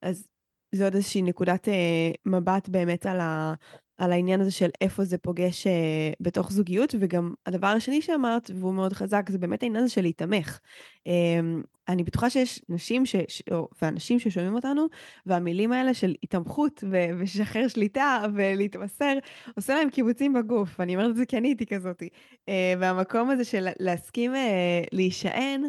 אז 0.03 0.26
זו 0.74 0.85
עוד 0.85 0.94
איזושהי 0.94 1.22
נקודת 1.22 1.68
אה, 1.68 2.11
מבט 2.26 2.68
באמת 2.68 3.07
על, 3.07 3.20
ה, 3.20 3.55
על 4.00 4.12
העניין 4.12 4.40
הזה 4.40 4.50
של 4.50 4.68
איפה 4.80 5.04
זה 5.04 5.18
פוגש 5.18 5.66
אה, 5.66 5.72
בתוך 6.20 6.52
זוגיות, 6.52 6.94
וגם 7.00 7.34
הדבר 7.46 7.66
השני 7.66 8.02
שאמרת, 8.02 8.50
והוא 8.54 8.74
מאוד 8.74 8.92
חזק, 8.92 9.30
זה 9.30 9.38
באמת 9.38 9.62
העניין 9.62 9.84
הזה 9.84 9.92
של 9.92 10.02
להיתמך. 10.02 10.58
אה, 11.06 11.40
אני 11.88 12.04
בטוחה 12.04 12.30
שיש 12.30 12.60
נשים 12.68 13.06
ש, 13.06 13.16
ש, 13.28 13.42
או, 13.50 13.68
ואנשים 13.82 14.18
ששומעים 14.18 14.54
אותנו, 14.54 14.86
והמילים 15.26 15.72
האלה 15.72 15.94
של 15.94 16.14
התמכות 16.22 16.84
ושחרר 17.18 17.68
שליטה 17.68 18.22
ולהתמסר, 18.34 19.18
עושה 19.56 19.74
להם 19.74 19.90
קיבוצים 19.90 20.32
בגוף. 20.32 20.68
ואני 20.78 20.96
אומרת 20.96 21.10
את 21.10 21.16
זה 21.16 21.26
כי 21.26 21.38
אני 21.38 21.48
הייתי 21.48 21.66
כזאתי. 21.66 22.08
אה, 22.48 22.74
והמקום 22.78 23.30
הזה 23.30 23.44
של 23.44 23.68
להסכים 23.80 24.34
אה, 24.34 24.82
להישען, 24.92 25.62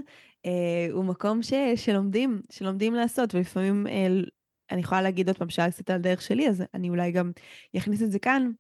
אה, 0.46 0.88
הוא 0.92 1.06
מקום 1.06 1.44
ש, 1.44 1.54
שלומדים, 1.76 2.42
שלומדים 2.50 2.94
לעשות, 2.94 3.36
ולפעמים 3.36 3.88
אה, 3.88 4.08
אני 4.72 4.82
יכולה 4.82 5.02
להגיד 5.02 5.28
עוד 5.28 5.38
פעם 5.38 5.50
שאלה 5.50 5.72
קצת 5.72 5.90
על 5.90 6.02
דרך 6.02 6.22
שלי, 6.22 6.50
אז 6.50 6.64
אני 6.74 6.90
אולי 6.90 7.12
גם 7.12 7.32
אכניס 7.78 8.02
את 8.02 8.12
זה 8.12 8.20
כאן. 8.20 8.52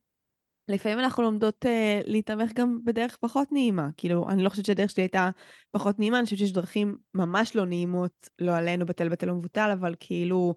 לפעמים 0.68 1.00
אנחנו 1.00 1.24
לומדות 1.24 1.66
uh, 1.66 2.04
להתאמך 2.06 2.52
גם 2.54 2.80
בדרך 2.84 3.18
פחות 3.18 3.52
נעימה. 3.52 3.90
כאילו, 3.98 4.30
אני 4.30 4.44
לא 4.44 4.50
חושבת 4.50 4.66
שהדרך 4.66 4.90
שלי 4.90 5.04
הייתה 5.04 5.30
פחות 5.72 6.00
נעימה, 6.00 6.18
אני 6.18 6.24
חושבת 6.24 6.40
שיש 6.40 6.52
דרכים 6.52 6.98
ממש 7.14 7.56
לא 7.56 7.66
נעימות, 7.66 8.30
לא 8.40 8.56
עלינו, 8.56 8.86
בטל 8.86 9.10
בטל 9.10 9.30
ומבוטל, 9.30 9.70
אבל 9.80 9.96
כאילו, 10.00 10.56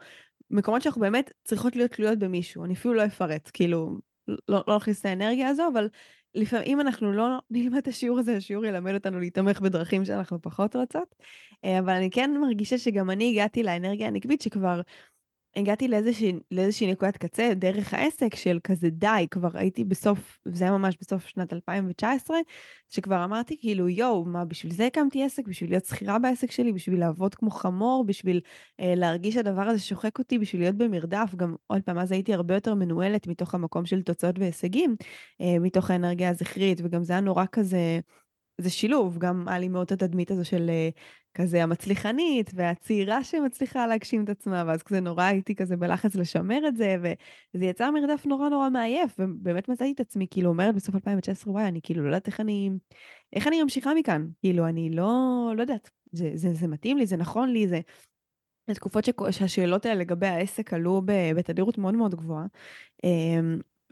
מקומות 0.51 0.83
שאנחנו 0.83 1.01
באמת 1.01 1.33
צריכות 1.45 1.77
להיות 1.77 1.91
תלויות 1.91 2.19
במישהו. 2.19 2.65
אני 2.65 2.75
אפילו 2.75 2.95
לא 2.95 3.07
אפרט, 3.07 3.51
כאילו, 3.53 3.99
לא, 4.29 4.65
לא 4.69 4.77
נכניס 4.77 5.01
את 5.01 5.07
האנרגיה 5.07 5.49
הזו, 5.49 5.69
אבל 5.73 5.89
לפעמים 6.35 6.81
אנחנו 6.81 7.13
לא 7.13 7.39
נלמד 7.51 7.77
את 7.77 7.89
השיעור 7.89 8.19
הזה, 8.19 8.37
השיעור 8.37 8.65
ילמד 8.65 8.95
אותנו 8.95 9.21
להתאמך 9.21 9.61
בדרכים 9.61 10.05
שאנחנו 10.05 10.43
פחות 10.43 10.77
רוצות. 10.77 11.15
Uh, 11.67 11.69
אבל 11.79 11.93
אני 11.93 12.11
כן 12.11 12.37
מרגישה 12.41 12.79
שגם 12.79 13.11
אני 13.11 13.31
הגעתי 13.31 13.63
לאנרגיה 13.63 14.07
הנקבית 14.07 14.41
שכבר 14.41 14.81
הגעתי 15.57 15.89
לאיזושהי, 15.89 16.33
לאיזושהי 16.51 16.93
נקודת 16.93 17.17
קצה 17.17 17.55
דרך 17.55 17.95
העסק 17.95 18.35
של 18.35 18.59
כזה 18.65 18.91
די, 18.91 19.27
כבר 19.31 19.49
הייתי 19.55 19.85
בסוף, 19.85 20.39
זה 20.45 20.65
היה 20.65 20.73
ממש 20.73 20.97
בסוף 21.01 21.27
שנת 21.27 21.53
2019, 21.53 22.37
שכבר 22.91 23.25
אמרתי 23.25 23.57
כאילו 23.61 23.89
יואו, 23.89 24.25
מה 24.25 24.45
בשביל 24.45 24.73
זה 24.73 24.87
הקמתי 24.87 25.25
עסק? 25.25 25.49
בשביל 25.49 25.71
להיות 25.71 25.85
שכירה 25.85 26.19
בעסק 26.19 26.51
שלי? 26.51 26.73
בשביל 26.73 27.01
לעבוד 27.01 27.35
כמו 27.35 27.51
חמור? 27.51 28.05
בשביל 28.07 28.41
אה, 28.81 28.95
להרגיש 28.97 29.35
שהדבר 29.35 29.63
הזה 29.63 29.79
שוחק 29.79 30.19
אותי? 30.19 30.39
בשביל 30.39 30.63
להיות 30.63 30.77
במרדף? 30.77 31.35
גם 31.37 31.55
עוד 31.67 31.83
פעם, 31.83 31.99
אז 31.99 32.13
הייתי 32.13 32.35
הרבה 32.35 32.55
יותר 32.55 32.75
מנוהלת 32.75 33.27
מתוך 33.27 33.55
המקום 33.55 33.87
של 33.87 34.03
תוצאות 34.03 34.39
והישגים, 34.39 34.97
אה, 35.41 35.59
מתוך 35.61 35.91
האנרגיה 35.91 36.31
הזכרית, 36.31 36.81
וגם 36.85 37.03
זה 37.03 37.13
היה 37.13 37.21
נורא 37.21 37.45
כזה... 37.53 38.01
זה 38.61 38.71
שילוב, 38.71 39.19
גם 39.19 39.49
היה 39.49 39.59
לי 39.59 39.69
מאוד 39.69 39.87
את 39.87 39.93
התדמית 39.93 40.31
הזו 40.31 40.45
של 40.45 40.71
אה, 40.71 40.89
כזה 41.35 41.63
המצליחנית 41.63 42.51
והצעירה 42.55 43.25
שמצליחה 43.25 43.87
להגשים 43.87 44.25
את 44.25 44.29
עצמה, 44.29 44.65
ואז 44.67 44.83
כזה 44.83 45.01
נורא 45.01 45.25
הייתי 45.25 45.55
כזה 45.55 45.77
בלחץ 45.77 46.15
לשמר 46.15 46.69
את 46.69 46.77
זה, 46.77 46.97
וזה 47.55 47.65
יצא 47.65 47.91
מרדף 47.91 48.27
נורא 48.27 48.49
נורא 48.49 48.71
מעייף, 48.71 49.17
ובאמת 49.19 49.69
מצאתי 49.69 49.93
את 49.93 50.01
עצמי, 50.01 50.27
כאילו 50.31 50.49
אומרת 50.49 50.75
בסוף 50.75 50.95
2019, 50.95 51.53
וואי, 51.53 51.65
אני 51.65 51.81
כאילו 51.83 52.03
לא 52.03 52.09
יודעת 52.09 52.27
איך 52.27 52.41
אני, 52.41 52.71
איך 53.33 53.47
אני 53.49 53.63
ממשיכה 53.63 53.95
מכאן, 53.95 54.27
כאילו 54.41 54.69
אני 54.69 54.91
לא, 54.91 55.53
לא 55.57 55.63
יודעת, 55.63 55.91
זה, 56.13 56.31
זה, 56.35 56.55
זה 56.55 56.69
מתאים 56.69 56.99
לי, 56.99 57.07
זה 57.07 57.17
נכון 57.17 57.49
לי, 57.51 57.69
זה... 57.69 57.81
תקופות 58.75 59.05
שהשאלות 59.31 59.87
האלה 59.87 60.01
לגבי 60.01 60.27
העסק 60.27 60.73
עלו 60.73 61.03
בתדירות 61.07 61.79
מאוד 61.79 61.95
מאוד 61.95 62.15
גבוהה. 62.15 62.47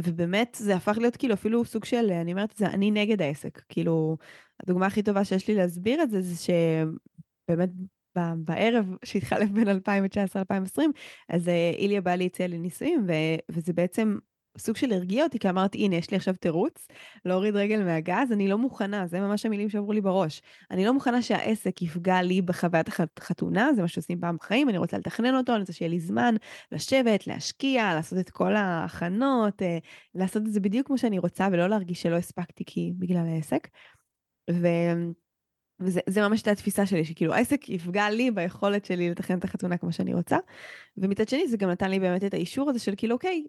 אמ, 0.01 0.05
ובאמת 0.07 0.57
זה 0.61 0.77
הפך 0.77 0.99
להיות 0.99 1.17
כאילו 1.17 1.35
אפילו 1.35 1.65
סוג 1.65 1.85
של, 1.85 2.11
אני 2.11 2.33
אומרת 2.33 2.53
את 2.53 2.57
זה, 2.57 2.67
אני 2.67 2.91
נגד 2.91 3.23
העסק. 3.23 3.63
כאילו, 3.69 4.17
הדוגמה 4.63 4.87
הכי 4.87 5.03
טובה 5.03 5.25
שיש 5.25 5.49
לי 5.49 5.55
להסביר 5.55 6.03
את 6.03 6.11
זה, 6.11 6.21
זה 6.21 6.53
שבאמת 6.53 7.71
בערב 8.37 8.87
שהתחלף 9.05 9.51
בין 9.51 9.69
2019-2020, 9.69 10.81
אז 11.29 11.49
אה, 11.49 11.73
איליה 11.79 12.01
בא 12.01 12.15
לי 12.15 12.27
הציע 12.27 12.47
לי 12.47 12.59
נישואים, 12.59 13.07
וזה 13.51 13.73
בעצם 13.73 14.19
סוג 14.59 14.77
של 14.77 14.93
הרגיע 14.93 15.25
אותי, 15.25 15.39
כי 15.39 15.49
אמרתי, 15.51 15.79
הנה, 15.79 15.97
יש 15.97 16.11
לי 16.11 16.17
עכשיו 16.17 16.35
תירוץ 16.41 16.89
להוריד 17.25 17.57
רגל 17.57 17.83
מהגז, 17.83 18.33
אני 18.33 18.49
לא 18.49 18.59
מוכנה, 18.59 19.07
זה 19.07 19.21
ממש 19.21 19.47
המילים 19.47 19.71
שעברו 19.71 19.93
לי 19.93 20.01
בראש. 20.01 20.43
אני 20.71 20.85
לא 20.85 20.95
מוכנה 20.95 21.23
שהעסק 21.23 21.83
יפגע 21.83 22.23
לי 22.23 22.43
בחוויית 22.43 22.89
החתונה, 23.19 23.73
זה 23.75 23.83
מה 23.83 23.89
שעושים 23.89 24.21
פעם 24.21 24.37
בחיים, 24.37 24.69
אני 24.69 24.79
רוצה 24.79 24.99
לתכנן 24.99 25.37
אותו, 25.37 25.53
אני 25.53 25.61
רוצה 25.61 25.73
שיהיה 25.73 25.89
לי 25.89 26.01
זמן 26.01 26.35
לשבת, 26.73 27.27
להשקיע, 27.27 27.95
לעשות 27.95 28.19
את 28.19 28.31
כל 28.31 28.57
ההכנות, 28.57 29.63
אה, 29.63 29.79
לעשות 30.15 30.43
את 30.43 30.53
זה 30.53 30.61
בדיוק 30.61 30.87
כמו 30.87 30.99
שאני 30.99 31.19
רוצה, 31.19 31.49
ולא 31.53 31.67
להרגיש 31.67 32.03
שלא 32.03 32.17
הספקתי 32.17 32.65
כי 32.67 32.93
בגלל 32.99 33.27
העסק. 33.27 33.69
ו... 34.51 34.67
וזה 35.85 36.29
ממש 36.29 36.41
הייתה 36.41 36.51
התפיסה 36.51 36.87
שלי, 36.87 37.05
שכאילו 37.05 37.35
העסק 37.35 37.69
יפגע 37.69 38.11
לי 38.11 38.31
ביכולת 38.31 38.85
שלי 38.85 39.11
לתכנן 39.11 39.39
את 39.39 39.45
החתונה 39.45 39.77
כמו 39.77 39.93
שאני 39.93 40.15
רוצה. 40.15 40.37
ומצד 40.97 41.29
שני 41.29 41.49
זה 41.49 41.57
גם 41.57 41.71
נתן 41.71 41.91
לי 41.91 42.01
באמת 42.01 42.25
את 42.25 42.35
האישור 42.35 42.71
הזה 42.71 42.79
של 42.79 42.95
כאילו 42.97 43.15
אוקיי, 43.15 43.45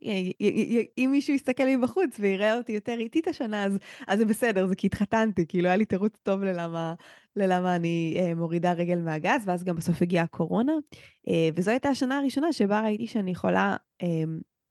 אם 0.98 1.10
מישהו 1.12 1.34
יסתכל 1.34 1.63
לי 1.63 1.78
בחוץ 1.78 2.15
ויראה 2.19 2.58
אותי 2.58 2.72
יותר 2.72 2.96
איטית 3.00 3.28
השנה, 3.28 3.65
אז, 3.65 3.78
אז 4.08 4.19
זה 4.19 4.26
בסדר, 4.26 4.67
זה 4.67 4.76
כי 4.76 4.88
התחתנתי, 4.88 5.46
כאילו 5.48 5.67
היה 5.67 5.76
לי 5.76 5.86
תירוץ 5.86 6.13
טוב 6.24 6.43
ללמה, 6.43 6.93
ללמה 7.36 7.76
אני 7.76 8.17
אה, 8.19 8.36
מורידה 8.36 8.74
רגל 8.74 8.98
מהגז, 8.98 9.41
ואז 9.46 9.63
גם 9.63 9.76
בסוף 9.76 10.02
הגיעה 10.02 10.24
הקורונה. 10.24 10.74
אה, 11.28 11.50
וזו 11.56 11.72
הייתה 11.72 11.89
השנה 11.89 12.17
הראשונה 12.17 12.54
שבה 12.54 12.82
ראיתי 12.82 13.08
שאני 13.08 13.32
יכולה 13.32 13.76
אה, 14.04 14.08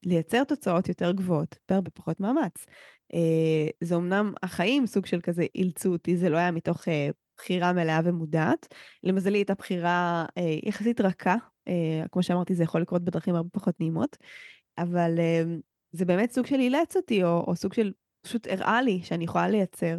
לייצר 0.06 0.44
תוצאות 0.44 0.88
יותר 0.88 1.12
גבוהות, 1.12 1.58
בהרבה 1.68 1.90
פחות 1.90 2.20
מאמץ. 2.20 2.66
אה, 3.14 3.66
זה 3.80 3.96
אמנם 3.96 4.32
החיים 4.42 4.86
סוג 4.86 5.06
של 5.06 5.20
כזה 5.20 5.46
אילצו 5.54 5.92
אותי, 5.92 6.16
זה 6.16 6.28
לא 6.28 6.36
היה 6.36 6.50
מתוך 6.50 6.88
אה, 6.88 7.10
בחירה 7.36 7.72
מלאה 7.72 8.00
ומודעת. 8.04 8.74
למזלי 9.02 9.38
הייתה 9.38 9.54
בחירה 9.54 10.24
אה, 10.38 10.56
יחסית 10.62 11.00
רכה, 11.00 11.36
אה, 11.68 12.02
כמו 12.12 12.22
שאמרתי 12.22 12.54
זה 12.54 12.62
יכול 12.62 12.80
לקרות 12.80 13.04
בדרכים 13.04 13.34
הרבה 13.34 13.48
פחות 13.52 13.80
נעימות, 13.80 14.16
אבל 14.78 15.14
אה, 15.18 15.42
זה 15.92 16.04
באמת 16.04 16.32
סוג 16.32 16.46
של 16.46 16.60
אילץ 16.60 16.96
אותי, 16.96 17.24
או, 17.24 17.44
או 17.46 17.56
סוג 17.56 17.72
של 17.72 17.92
פשוט 18.22 18.46
הראה 18.46 18.82
לי 18.82 19.00
שאני 19.02 19.24
יכולה 19.24 19.48
לייצר 19.48 19.98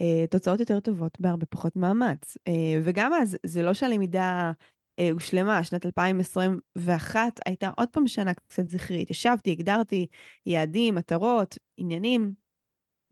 אה, 0.00 0.26
תוצאות 0.26 0.60
יותר 0.60 0.80
טובות 0.80 1.20
בהרבה 1.20 1.46
פחות 1.46 1.76
מאמץ. 1.76 2.36
אה, 2.48 2.80
וגם 2.84 3.12
אז 3.14 3.36
זה 3.46 3.62
לא 3.62 3.74
שהלמידה 3.74 4.52
אה, 4.98 5.10
הושלמה, 5.12 5.64
שנת 5.64 5.86
2021 5.86 7.40
הייתה 7.46 7.70
עוד 7.76 7.88
פעם 7.88 8.06
שנה 8.06 8.34
קצת 8.34 8.68
זכרית. 8.68 9.10
ישבתי, 9.10 9.50
הגדרתי 9.50 10.06
יעדים, 10.46 10.94
מטרות, 10.94 11.58
עניינים, 11.76 12.32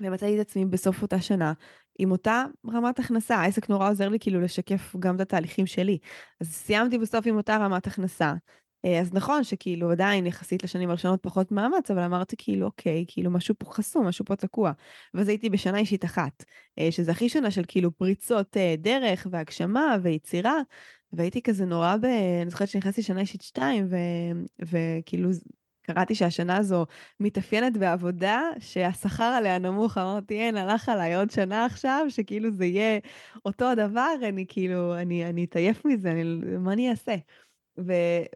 ומצאתי 0.00 0.40
את 0.40 0.40
עצמי 0.40 0.64
בסוף 0.64 1.02
אותה 1.02 1.20
שנה 1.20 1.52
עם 2.00 2.10
אותה 2.10 2.44
רמת 2.72 2.98
הכנסה. 2.98 3.36
העסק 3.36 3.70
נורא 3.70 3.90
עוזר 3.90 4.08
לי 4.08 4.18
כאילו 4.18 4.40
לשקף 4.40 4.96
גם 4.98 5.16
את 5.16 5.20
התהליכים 5.20 5.66
שלי. 5.66 5.98
אז 6.40 6.46
סיימתי 6.54 6.98
בסוף 6.98 7.26
עם 7.26 7.36
אותה 7.36 7.56
רמת 7.56 7.86
הכנסה. 7.86 8.34
אה, 8.84 9.00
אז 9.00 9.14
נכון 9.14 9.44
שכאילו 9.44 9.90
עדיין 9.90 10.26
יחסית 10.26 10.64
לשנים 10.64 10.90
הראשונות 10.90 11.22
פחות 11.22 11.52
מאמץ, 11.52 11.90
אבל 11.90 12.02
אמרתי 12.02 12.36
כאילו 12.38 12.66
אוקיי, 12.66 13.04
כאילו 13.08 13.30
משהו 13.30 13.54
פה 13.58 13.70
חסום, 13.70 14.06
משהו 14.06 14.24
פה 14.24 14.36
תקוע. 14.36 14.72
ואז 15.14 15.28
הייתי 15.28 15.50
בשנה 15.50 15.78
אישית 15.78 16.04
אחת, 16.04 16.44
אה, 16.78 16.92
שזה 16.92 17.10
הכי 17.10 17.28
שונה 17.28 17.50
של 17.50 17.62
כאילו 17.68 17.96
פריצות 17.96 18.56
אה, 18.56 18.74
דרך 18.78 19.26
והגשמה 19.30 19.96
ויצירה, 20.02 20.56
והייתי 21.12 21.42
כזה 21.42 21.64
נורא 21.64 21.96
ב... 21.96 22.04
אני 22.42 22.50
זוכרת 22.50 22.68
שנכנסתי 22.68 23.02
שנה 23.02 23.20
אישית 23.20 23.42
שתיים, 23.42 23.86
ו... 23.90 23.96
וכאילו 24.62 25.30
קראתי 25.94 26.14
שהשנה 26.14 26.56
הזו 26.56 26.86
מתאפיינת 27.20 27.76
בעבודה 27.76 28.42
שהשכר 28.58 29.24
עליה 29.24 29.58
נמוך, 29.58 29.98
אמרתי, 29.98 30.34
אין, 30.34 30.56
הלך 30.56 30.88
עליי 30.88 31.14
עוד 31.14 31.30
שנה 31.30 31.64
עכשיו, 31.64 32.06
שכאילו 32.08 32.50
זה 32.50 32.64
יהיה 32.64 32.98
אותו 33.44 33.70
הדבר, 33.70 34.14
אני 34.22 34.44
כאילו, 34.48 34.96
אני, 34.96 35.44
אתעייף 35.44 35.84
מזה, 35.84 36.10
אני, 36.10 36.24
מה 36.58 36.72
אני 36.72 36.90
אעשה? 36.90 37.14
ו, 37.78 37.92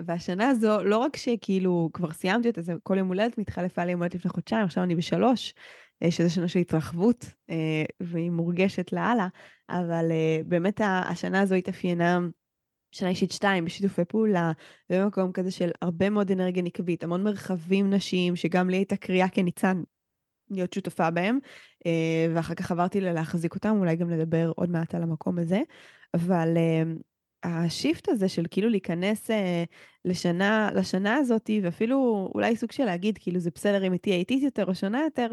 והשנה 0.07 0.49
הזו, 0.49 0.85
לא 0.85 0.99
רק 0.99 1.17
שכאילו 1.17 1.91
כבר 1.93 2.13
סיימתי 2.13 2.49
אותה, 2.49 2.63
זה 2.63 2.75
כל 2.83 2.99
יום 2.99 3.09
הולדת 3.09 3.39
מתחלף, 3.39 3.79
היה 3.79 3.87
לי 3.87 3.93
יום 3.93 4.01
הולדת 4.01 4.15
לפני 4.15 4.31
חודשיים, 4.31 4.65
עכשיו 4.65 4.85
אני 4.85 4.95
בשלוש, 4.95 5.55
אה, 6.03 6.11
שזה 6.11 6.31
שנה 6.31 6.49
של 6.49 6.59
התרחבות, 6.59 7.25
אה, 7.51 7.85
והיא 8.01 8.31
מורגשת 8.31 8.93
לאללה, 8.93 9.29
אבל 9.71 10.11
אה, 10.11 10.41
באמת 10.47 10.81
השנה 10.85 11.41
הזו 11.41 11.55
התאפיינה 11.55 12.19
שנה 12.95 13.09
אישית 13.09 13.33
שתיים, 13.33 13.65
בשיתופי 13.65 14.05
פעולה, 14.05 14.53
במקום 14.91 15.33
כזה 15.33 15.51
של 15.51 15.71
הרבה 15.83 16.11
מאוד 16.11 16.31
אנרגיה 16.31 16.63
נקבית, 16.63 17.05
המון 17.05 17.23
מרחבים 17.23 17.91
נשיים, 17.91 18.37
שגם 18.37 18.71
לי 18.71 18.77
הייתה 18.77 18.97
קריאה 18.97 19.29
כניצן 19.29 19.83
להיות 20.51 20.73
שותפה 20.73 21.11
בהם, 21.11 21.39
אה, 21.87 22.27
ואחר 22.35 22.55
כך 22.55 22.71
עברתי 22.71 23.01
ללהחזיק 23.01 23.55
אותם, 23.55 23.77
אולי 23.79 23.97
גם 23.97 24.11
לדבר 24.11 24.53
עוד 24.57 24.71
מעט 24.71 24.95
על 24.95 25.03
המקום 25.03 25.39
הזה, 25.39 25.61
אבל 26.15 26.49
אה, 26.57 26.83
השיפט 27.45 28.09
הזה 28.09 28.29
של 28.29 28.45
כאילו 28.51 28.69
להיכנס 28.69 29.31
אה, 29.31 29.65
לשנה, 30.05 30.71
לשנה 30.75 31.17
הזאת, 31.17 31.51
ואפילו 31.63 32.31
אולי 32.35 32.57
סוג 32.57 32.73
של 32.73 32.85
להגיד, 32.85 33.19
כאילו 33.19 33.41
זה 33.41 33.51
בסדר 33.55 33.87
אם 33.87 33.93
היא 33.93 34.01
תהיה 34.01 34.17
איטית 34.17 34.43
יותר 34.43 34.65
או 34.65 34.75
שונה 34.75 35.01
יותר, 35.05 35.29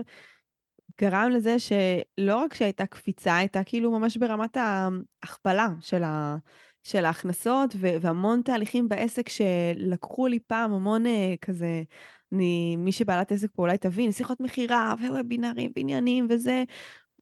גרם 1.02 1.30
לזה 1.32 1.60
שלא 1.60 2.36
רק 2.36 2.54
שהייתה 2.54 2.86
קפיצה, 2.86 3.38
הייתה 3.38 3.64
כאילו 3.64 3.92
ממש 3.92 4.18
ברמת 4.18 4.58
ההכפלה 4.58 5.68
של 5.82 6.04
ה... 6.04 6.38
של 6.84 7.06
ההכנסות 7.06 7.76
והמון 7.80 8.42
תהליכים 8.42 8.90
בעסק 8.90 9.30
שלקחו 9.30 10.28
לי 10.28 10.40
פעם 10.40 10.74
המון 10.74 11.06
אה, 11.06 11.34
כזה, 11.42 11.84
אני, 12.32 12.76
מי 12.76 12.92
שבעלת 12.92 13.32
עסק 13.32 13.50
פה 13.54 13.62
אולי 13.62 13.78
תבין, 13.78 14.12
שיחות 14.12 14.40
מכירה 14.40 14.96
ווובינרים 15.00 15.72
ועניינים 15.76 16.28
וזה, 16.30 16.64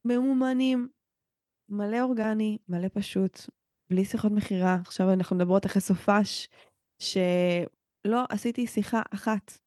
ממומנים, 0.04 0.88
מלא 1.68 2.00
אורגני, 2.00 2.58
מלא 2.68 2.88
פשוט, 2.94 3.40
בלי 3.90 4.04
שיחות 4.04 4.32
מכירה. 4.32 4.78
עכשיו 4.86 5.12
אנחנו 5.12 5.36
מדברות 5.36 5.66
אחרי 5.66 5.82
סופש, 5.82 6.48
שלא 6.98 8.24
עשיתי 8.28 8.66
שיחה 8.66 9.02
אחת, 9.14 9.58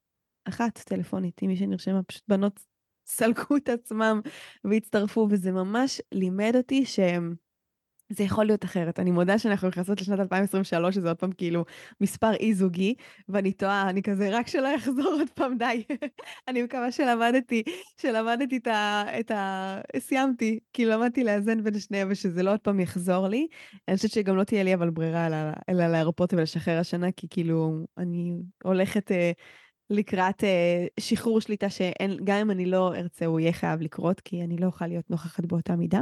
אחת 0.45 0.79
טלפונית 0.79 1.41
עם 1.41 1.49
מי 1.49 1.57
שנרשמה, 1.57 2.03
פשוט 2.03 2.23
בנות 2.27 2.59
סלקו 3.05 3.57
את 3.57 3.69
עצמם 3.69 4.21
והצטרפו, 4.63 5.27
וזה 5.29 5.51
ממש 5.51 6.01
לימד 6.11 6.53
אותי 6.55 6.85
שהם... 6.85 7.35
זה 8.15 8.23
יכול 8.23 8.45
להיות 8.45 8.65
אחרת. 8.65 8.99
אני 8.99 9.11
מודה 9.11 9.37
שאנחנו 9.37 9.67
נכנסות 9.67 10.01
לשנת 10.01 10.19
2023, 10.19 10.95
שזה 10.95 11.07
עוד 11.07 11.17
פעם 11.17 11.31
כאילו 11.31 11.65
מספר 12.01 12.33
אי 12.33 12.53
זוגי, 12.53 12.93
ואני 13.29 13.51
טועה, 13.53 13.89
אני 13.89 14.03
כזה, 14.03 14.29
רק 14.31 14.47
שלא 14.47 14.67
יחזור 14.67 15.05
עוד 15.05 15.29
פעם, 15.35 15.57
די. 15.57 15.83
אני 16.47 16.63
מקווה 16.63 16.91
שלמדתי, 16.91 17.63
שלמדתי 18.01 18.57
את 18.57 18.67
ה... 18.67 19.03
את 19.19 19.31
ה... 19.31 19.81
סיימתי, 19.97 20.59
כאילו 20.73 20.91
למדתי 20.91 21.23
לאזן 21.23 21.63
בין 21.63 21.79
שניהם 21.79 22.07
ושזה 22.11 22.43
לא 22.43 22.51
עוד 22.51 22.59
פעם 22.59 22.79
יחזור 22.79 23.27
לי. 23.27 23.47
אני 23.87 23.95
חושבת 23.95 24.11
שגם 24.11 24.37
לא 24.37 24.43
תהיה 24.43 24.63
לי 24.63 24.73
אבל 24.73 24.89
ברירה, 24.89 25.27
אלא 25.69 25.87
להרפות 25.87 26.33
ולשחרר 26.33 26.79
השנה, 26.79 27.11
כי 27.11 27.27
כאילו, 27.29 27.79
אני 27.97 28.33
הולכת... 28.63 29.11
אה, 29.11 29.31
לקראת 29.89 30.43
אה, 30.43 30.85
שחרור 30.99 31.41
שליטה 31.41 31.69
שגם 31.69 32.37
אם 32.41 32.51
אני 32.51 32.65
לא 32.65 32.95
ארצה 32.95 33.25
הוא 33.25 33.39
יהיה 33.39 33.53
חייב 33.53 33.81
לקרות 33.81 34.19
כי 34.21 34.43
אני 34.43 34.57
לא 34.57 34.65
אוכל 34.65 34.87
להיות 34.87 35.09
נוכחת 35.09 35.45
באותה 35.45 35.75
מידה. 35.75 35.99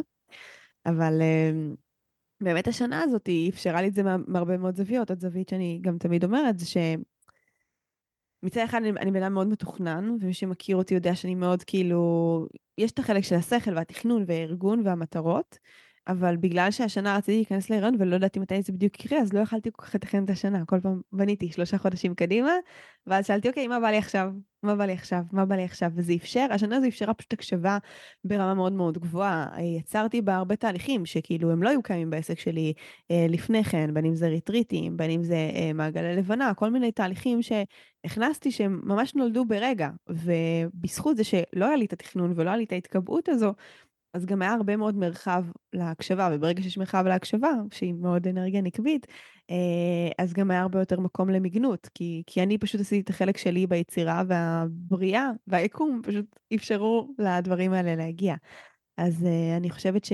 אבל 0.86 1.21
אה, 1.21 1.52
באמת 2.41 2.67
השנה 2.67 3.04
הזאת 3.04 3.27
היא 3.27 3.51
אפשרה 3.51 3.82
לי 3.82 3.88
את 3.88 3.93
זה 3.93 4.04
מהרבה 4.27 4.58
מאוד 4.58 4.75
זוויות. 4.75 5.10
עוד 5.10 5.19
זווית 5.19 5.49
שאני 5.49 5.80
גם 5.82 5.97
תמיד 5.97 6.23
אומרת 6.23 6.60
זה 6.60 6.65
שמצד 6.65 8.62
אחד 8.65 8.77
אני, 8.77 8.89
אני 8.89 9.12
בן 9.12 9.23
אדם 9.23 9.34
מאוד 9.34 9.47
מתוכנן, 9.47 10.10
ומי 10.21 10.34
שמכיר 10.34 10.75
אותי 10.75 10.93
יודע 10.93 11.15
שאני 11.15 11.36
מאוד 11.36 11.63
כאילו, 11.63 12.45
יש 12.77 12.91
את 12.91 12.99
החלק 12.99 13.23
של 13.23 13.36
השכל 13.36 13.75
והתכנון 13.75 14.23
והארגון 14.27 14.82
והמטרות, 14.86 15.58
אבל 16.07 16.37
בגלל 16.37 16.71
שהשנה 16.71 17.17
רציתי 17.17 17.37
להיכנס 17.37 17.69
להיריון 17.69 17.95
ולא 17.99 18.15
ידעתי 18.15 18.39
מתי 18.39 18.61
זה 18.61 18.73
בדיוק 18.73 19.05
יקרה, 19.05 19.19
אז 19.19 19.33
לא 19.33 19.39
יכלתי 19.39 19.69
כל 19.73 19.85
כך 19.85 19.95
לתכנן 19.95 20.23
את 20.23 20.29
השנה. 20.29 20.65
כל 20.65 20.79
פעם 20.79 21.01
בניתי 21.11 21.51
שלושה 21.51 21.77
חודשים 21.77 22.15
קדימה, 22.15 22.51
ואז 23.07 23.27
שאלתי, 23.27 23.49
אוקיי, 23.49 23.67
מה 23.67 23.79
בא 23.79 23.91
לי 23.91 23.97
עכשיו? 23.97 24.31
מה 24.63 24.75
בא 24.75 24.85
לי 24.85 24.93
עכשיו? 24.93 25.23
מה 25.31 25.45
בא 25.45 25.55
לי 25.55 25.63
עכשיו? 25.63 25.91
וזה 25.95 26.13
אפשר, 26.13 26.47
השנה 26.49 26.77
הזו 26.77 26.87
אפשרה 26.87 27.13
פשוט 27.13 27.33
הקשבה 27.33 27.77
ברמה 28.23 28.53
מאוד 28.53 28.73
מאוד 28.73 28.97
גבוהה. 28.97 29.47
יצרתי 29.61 30.21
בה 30.21 30.35
הרבה 30.35 30.55
תהליכים 30.55 31.05
שכאילו 31.05 31.51
הם 31.51 31.63
לא 31.63 31.69
היו 31.69 31.83
קיימים 31.83 32.09
בעסק 32.09 32.39
שלי 32.39 32.73
אה, 33.11 33.25
לפני 33.29 33.63
כן, 33.63 33.93
בין 33.93 34.05
אם 34.05 34.15
זה 34.15 34.27
ריטריטים, 34.27 34.97
בין 34.97 35.11
אם 35.11 35.23
זה 35.23 35.51
אה, 35.55 35.73
מעגלי 35.73 36.15
לבנה, 36.15 36.53
כל 36.53 36.69
מיני 36.69 36.91
תהליכים 36.91 37.39
שהכנסתי 37.41 38.51
שהם 38.51 38.81
ממש 38.83 39.15
נולדו 39.15 39.45
ברגע. 39.45 39.89
ובזכות 40.09 41.17
זה 41.17 41.23
שלא 41.23 41.65
היה 41.65 41.75
לי 41.75 41.85
את 41.85 41.93
התכנון 41.93 42.33
ולא 42.35 42.49
היה 42.49 42.57
לי 42.57 42.63
את 42.63 42.71
ההתקבעות 42.71 43.29
הזו, 43.29 43.53
אז 44.13 44.26
גם 44.26 44.41
היה 44.41 44.54
הרבה 44.54 44.78
מאוד 44.78 44.95
מרחב 44.95 45.43
להקשבה, 45.74 46.30
וברגע 46.34 46.62
שיש 46.62 46.78
מרחב 46.78 47.06
להקשבה, 47.08 47.52
שהיא 47.71 47.93
מאוד 47.93 48.28
אנרגיה 48.28 48.62
נקבית, 48.62 49.08
אה, 49.50 50.24
אז 50.24 50.34
גם 50.34 50.52
היה 50.52 50.62
הרבה 50.62 50.80
יותר 50.80 51.00
מקום 51.00 51.30
למגנות, 51.30 51.89
כי, 51.93 52.24
כי 52.28 52.43
אני 52.43 52.58
פשוט 52.58 52.82
עשיתי 52.82 53.02
את 53.02 53.10
החלק 53.10 53.38
שלי 53.38 53.67
ביצירה 53.67 54.24
והבריאה 54.28 55.30
והיקום, 55.47 56.02
פשוט 56.04 56.26
אפשרו 56.56 57.13
לדברים 57.17 57.74
האלה 57.74 57.95
להגיע. 57.95 58.36
אז 58.97 59.26
אה, 59.26 59.58
אני 59.58 59.69
חושבת 59.69 60.08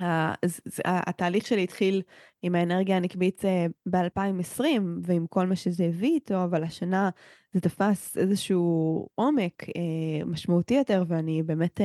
שהתהליך 0.00 1.46
שלי 1.46 1.64
התחיל 1.64 2.02
עם 2.42 2.54
האנרגיה 2.54 2.96
הנקבית 2.96 3.44
אה, 3.44 3.66
ב-2020, 3.86 4.62
ועם 5.02 5.26
כל 5.26 5.46
מה 5.46 5.56
שזה 5.56 5.84
הביא 5.84 6.14
איתו, 6.14 6.44
אבל 6.44 6.64
השנה 6.64 7.10
זה 7.52 7.60
תפס 7.60 8.16
איזשהו 8.16 9.08
עומק 9.14 9.66
משמעותי 10.26 10.74
יותר, 10.74 11.04
ואני 11.08 11.42
באמת... 11.42 11.80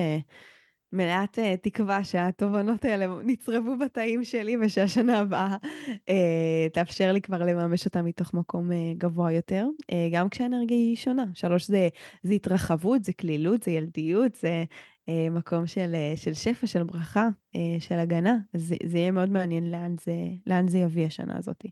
מלאת 0.94 1.40
uh, 1.40 1.58
תקווה 1.62 2.04
שהתובנות 2.04 2.86
האלה 2.86 3.08
נצרבו 3.24 3.78
בתאים 3.78 4.24
שלי 4.24 4.58
ושהשנה 4.62 5.20
הבאה 5.20 5.56
uh, 5.92 6.74
תאפשר 6.74 7.12
לי 7.12 7.22
כבר 7.22 7.38
לממש 7.38 7.86
אותה 7.86 8.02
מתוך 8.02 8.34
מקום 8.34 8.72
uh, 8.72 8.74
גבוה 8.98 9.32
יותר, 9.32 9.68
uh, 9.82 9.96
גם 10.12 10.30
כשהאנרגיה 10.30 10.78
היא 10.78 10.96
שונה. 10.96 11.26
שלוש 11.34 11.68
זה, 11.68 11.90
זה 12.24 12.34
התרחבות, 12.34 13.04
זה 13.04 13.14
כלילות, 13.14 13.64
זה 13.64 13.72
ילדיות, 13.72 14.36
זה 14.36 14.64
uh, 15.10 15.12
מקום 15.32 15.68
של, 15.68 15.94
uh, 15.94 16.18
של 16.18 16.34
שפע, 16.34 16.68
של 16.68 16.84
ברכה, 16.84 17.28
uh, 17.56 17.60
של 17.80 17.96
הגנה. 17.96 18.38
זה, 18.54 18.76
זה 18.86 18.98
יהיה 18.98 19.12
מאוד 19.12 19.30
מעניין 19.30 19.72
לאן 19.72 19.96
זה, 20.00 20.14
לאן 20.48 20.68
זה 20.68 20.78
יביא 20.78 21.06
השנה 21.06 21.38
הזאת. 21.38 21.66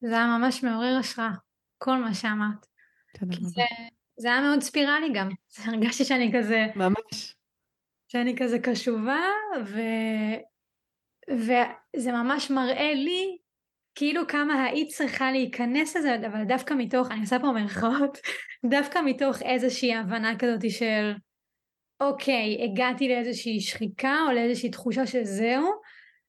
זה 0.00 0.16
היה 0.16 0.38
ממש 0.38 0.64
מעורר 0.64 0.96
השראה, 1.00 1.32
כל 1.78 1.96
מה 1.96 2.14
שאמרת. 2.14 2.66
תודה 3.18 3.34
רבה. 3.36 3.95
זה 4.16 4.28
היה 4.28 4.40
מאוד 4.40 4.60
ספירלי 4.60 5.12
גם. 5.14 5.28
הרגשתי 5.66 6.04
שאני 6.04 6.32
כזה... 6.34 6.66
ממש. 6.76 7.34
שאני 8.08 8.36
כזה 8.36 8.58
קשובה, 8.58 9.24
ו... 9.66 9.80
וזה 11.30 12.12
ממש 12.12 12.50
מראה 12.50 12.94
לי 12.94 13.38
כאילו 13.94 14.26
כמה 14.28 14.64
היית 14.64 14.88
צריכה 14.88 15.32
להיכנס 15.32 15.96
לזה, 15.96 16.16
אבל 16.26 16.44
דווקא 16.44 16.74
מתוך, 16.74 17.10
אני 17.10 17.20
עושה 17.20 17.38
פה 17.38 17.52
מרכאות, 17.52 18.18
דווקא 18.70 18.98
מתוך 19.04 19.42
איזושהי 19.42 19.94
הבנה 19.94 20.38
כזאת 20.38 20.70
של 20.70 21.12
אוקיי, 22.00 22.64
הגעתי 22.64 23.08
לאיזושהי 23.08 23.60
שחיקה 23.60 24.16
או 24.26 24.32
לאיזושהי 24.32 24.70
תחושה 24.70 25.06
שזהו, 25.06 25.70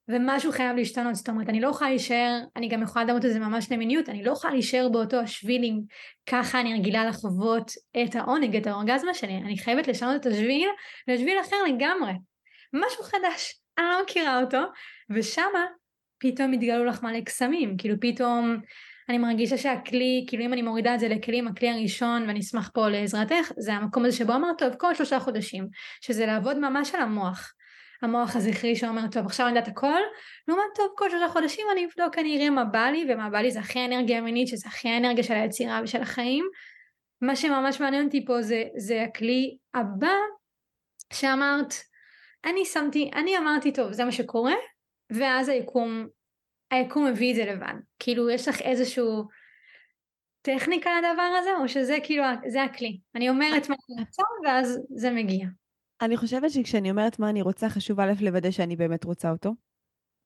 ומשהו 0.08 0.52
חייב 0.52 0.76
להשתנות, 0.76 1.14
זאת 1.14 1.28
אומרת, 1.28 1.48
אני 1.48 1.60
לא 1.60 1.68
יכולה 1.68 1.90
להישאר, 1.90 2.40
אני 2.56 2.68
גם 2.68 2.82
יכולה 2.82 3.04
לדמות 3.04 3.24
את 3.24 3.30
זה 3.32 3.38
ממש 3.38 3.72
למיניות, 3.72 4.08
אני 4.08 4.24
לא 4.24 4.32
יכולה 4.32 4.52
להישאר 4.52 4.88
באותו 4.92 5.16
השביל 5.16 5.64
אם 5.64 5.80
ככה 6.26 6.60
אני 6.60 6.74
רגילה 6.74 7.04
לחוות 7.04 7.72
את 8.02 8.16
העונג, 8.16 8.56
את 8.56 8.66
האורגזמה 8.66 9.14
שלי, 9.14 9.36
אני 9.36 9.58
חייבת 9.58 9.88
לשנות 9.88 10.20
את 10.20 10.26
השביל 10.26 10.68
לשביל 11.08 11.40
אחר 11.40 11.56
לגמרי. 11.68 12.12
משהו 12.72 13.04
חדש, 13.04 13.60
אני 13.78 13.86
לא 13.86 14.02
מכירה 14.02 14.40
אותו, 14.40 14.62
ושמה 15.10 15.66
פתאום 16.18 16.52
התגלו 16.52 16.84
לך 16.84 17.02
מלא 17.02 17.20
קסמים, 17.20 17.76
כאילו 17.76 17.94
פתאום 18.00 18.56
אני 19.08 19.18
מרגישה 19.18 19.56
שהכלי, 19.56 20.24
כאילו 20.28 20.44
אם 20.44 20.52
אני 20.52 20.62
מורידה 20.62 20.94
את 20.94 21.00
זה 21.00 21.08
לכלים, 21.08 21.48
הכלי 21.48 21.70
הראשון, 21.70 22.24
ואני 22.26 22.40
אשמח 22.40 22.70
פה 22.74 22.88
לעזרתך, 22.88 23.52
זה 23.56 23.74
המקום 23.74 24.04
הזה 24.04 24.16
שבו 24.16 24.34
אמרת, 24.34 24.58
טוב, 24.58 24.74
כל 24.74 24.94
שלושה 24.94 25.20
חודשים, 25.20 25.68
שזה 26.00 26.26
לעבוד 26.26 26.58
ממש 26.58 26.94
על 26.94 27.00
המוח. 27.00 27.52
המוח 28.02 28.36
הזכרי 28.36 28.76
שאומר, 28.76 29.02
טוב, 29.12 29.26
עכשיו 29.26 29.46
אני 29.46 29.58
יודעת 29.58 29.72
הכל, 29.72 30.00
לעומת 30.48 30.64
טוב, 30.74 30.86
כל 30.96 31.10
שלושה 31.10 31.28
חודשים 31.28 31.66
אני 31.72 31.86
אבדוק, 31.86 32.18
אני 32.18 32.36
אראה 32.36 32.50
מה 32.50 32.64
בא 32.64 32.86
לי, 32.86 33.06
ומה 33.08 33.30
בא 33.30 33.38
לי 33.38 33.50
זה 33.50 33.60
הכי 33.60 33.78
האנרגיה 33.78 34.18
המינית, 34.18 34.48
שזה 34.48 34.68
הכי 34.68 34.88
האנרגיה 34.88 35.24
של 35.24 35.34
היצירה 35.34 35.80
ושל 35.84 36.02
החיים. 36.02 36.48
מה 37.20 37.36
שממש 37.36 37.80
מעניין 37.80 38.04
אותי 38.04 38.24
פה 38.26 38.42
זה, 38.42 38.64
זה 38.76 39.02
הכלי 39.02 39.56
הבא, 39.74 40.14
שאמרת, 41.12 41.74
אני 42.44 42.64
שמתי, 42.64 43.10
אני 43.14 43.38
אמרתי, 43.38 43.72
טוב, 43.72 43.92
זה 43.92 44.04
מה 44.04 44.12
שקורה, 44.12 44.54
ואז 45.10 45.48
היקום, 45.48 46.06
היקום 46.70 47.06
מביא 47.06 47.30
את 47.30 47.36
זה 47.36 47.44
לבד. 47.44 47.74
כאילו, 47.98 48.30
יש 48.30 48.48
לך 48.48 48.62
איזשהו 48.62 49.24
טכניקה 50.42 50.90
לדבר 50.98 51.36
הזה, 51.38 51.50
או 51.60 51.68
שזה 51.68 51.96
כאילו, 52.02 52.24
זה 52.48 52.62
הכלי. 52.62 53.00
אני 53.14 53.28
אומרת 53.28 53.68
מה 53.68 53.76
אני 53.90 54.04
רוצה, 54.04 54.22
ואז 54.44 54.80
זה 54.96 55.10
מגיע. 55.10 55.46
אני 56.00 56.16
חושבת 56.16 56.50
שכשאני 56.50 56.90
אומרת 56.90 57.18
מה 57.18 57.30
אני 57.30 57.42
רוצה, 57.42 57.68
חשוב 57.68 58.00
א' 58.00 58.12
לוודא 58.20 58.50
שאני 58.50 58.76
באמת 58.76 59.04
רוצה 59.04 59.30
אותו. 59.30 59.54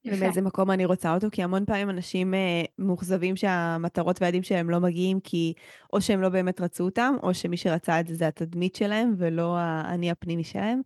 יפה. 0.04 0.16
ומאיזה 0.16 0.40
מקום 0.42 0.70
אני 0.70 0.84
רוצה 0.84 1.14
אותו, 1.14 1.26
כי 1.32 1.42
המון 1.42 1.64
פעמים 1.64 1.90
אנשים 1.90 2.34
אה, 2.34 2.62
מאוכזבים 2.78 3.36
שהמטרות 3.36 4.20
והיעדים 4.20 4.42
שלהם 4.42 4.70
לא 4.70 4.80
מגיעים, 4.80 5.20
כי 5.20 5.52
או 5.92 6.00
שהם 6.00 6.20
לא 6.20 6.28
באמת 6.28 6.60
רצו 6.60 6.84
אותם, 6.84 7.14
או 7.22 7.34
שמי 7.34 7.56
שרצה 7.56 8.00
את 8.00 8.06
זה 8.06 8.14
זה 8.14 8.28
התדמית 8.28 8.74
שלהם, 8.74 9.14
ולא 9.18 9.56
האני 9.58 10.10
הפנימי 10.10 10.44
שלהם. 10.44 10.80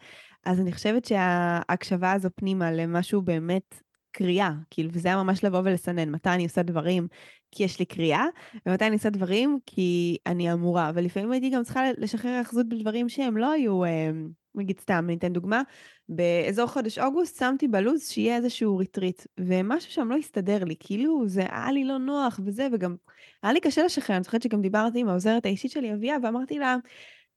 אז 0.44 0.60
אני 0.60 0.72
חושבת 0.72 1.04
שההקשבה 1.04 2.12
הזו 2.12 2.28
פנימה 2.34 2.72
למשהו 2.72 3.22
באמת 3.22 3.82
קריאה, 4.12 4.52
כאילו, 4.70 4.90
וזה 4.92 5.08
היה 5.08 5.22
ממש 5.22 5.44
לבוא 5.44 5.60
ולסנן 5.64 6.10
מתי 6.10 6.30
אני 6.30 6.44
עושה 6.44 6.62
דברים 6.62 7.08
כי 7.50 7.64
יש 7.64 7.78
לי 7.78 7.84
קריאה, 7.84 8.24
ומתי 8.66 8.86
אני 8.86 8.94
עושה 8.94 9.10
דברים 9.10 9.58
כי 9.66 10.16
אני 10.26 10.52
אמורה, 10.52 10.90
ולפעמים 10.94 11.32
הייתי 11.32 11.50
גם 11.50 11.62
צריכה 11.62 11.82
לשחרר 11.98 12.40
אחיזות 12.40 12.68
בדברים 12.68 13.08
שהם 13.08 13.36
לא 13.36 13.52
היו, 13.52 13.84
אה, 13.84 14.10
נגיד 14.56 14.80
סתם, 14.80 15.04
אני 15.08 15.16
אתן 15.16 15.32
דוגמה, 15.32 15.62
באזור 16.08 16.66
חודש 16.66 16.98
אוגוסט 16.98 17.38
שמתי 17.38 17.68
בלו"ז 17.68 18.08
שיהיה 18.08 18.36
איזשהו 18.36 18.76
ריטריט, 18.76 19.22
ומשהו 19.40 19.92
שם 19.92 20.08
לא 20.10 20.16
הסתדר 20.16 20.64
לי, 20.64 20.74
כאילו 20.80 21.28
זה 21.28 21.40
היה 21.40 21.72
לי 21.72 21.84
לא 21.84 21.98
נוח 21.98 22.40
וזה, 22.44 22.68
וגם 22.72 22.96
היה 23.42 23.52
לי 23.52 23.60
קשה 23.60 23.84
לשחרר, 23.84 24.16
אני 24.16 24.24
זוכרת 24.24 24.42
שגם 24.42 24.62
דיברתי 24.62 25.00
עם 25.00 25.08
העוזרת 25.08 25.46
האישית 25.46 25.70
שלי, 25.70 25.94
אביה, 25.94 26.16
ואמרתי 26.22 26.58
לה, 26.58 26.76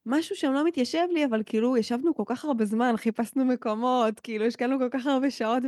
משהו 0.05 0.36
שם 0.36 0.51
לא 0.53 0.67
מתיישב 0.67 1.07
לי, 1.11 1.26
אבל 1.26 1.43
כאילו 1.45 1.78
ישבנו 1.78 2.15
כל 2.15 2.24
כך 2.26 2.45
הרבה 2.45 2.65
זמן, 2.65 2.93
חיפשנו 2.97 3.45
מקומות, 3.45 4.20
כאילו 4.20 4.45
השקענו 4.45 4.80
כל 4.80 4.88
כך 4.91 5.05
הרבה 5.05 5.32
שעות 5.32 5.63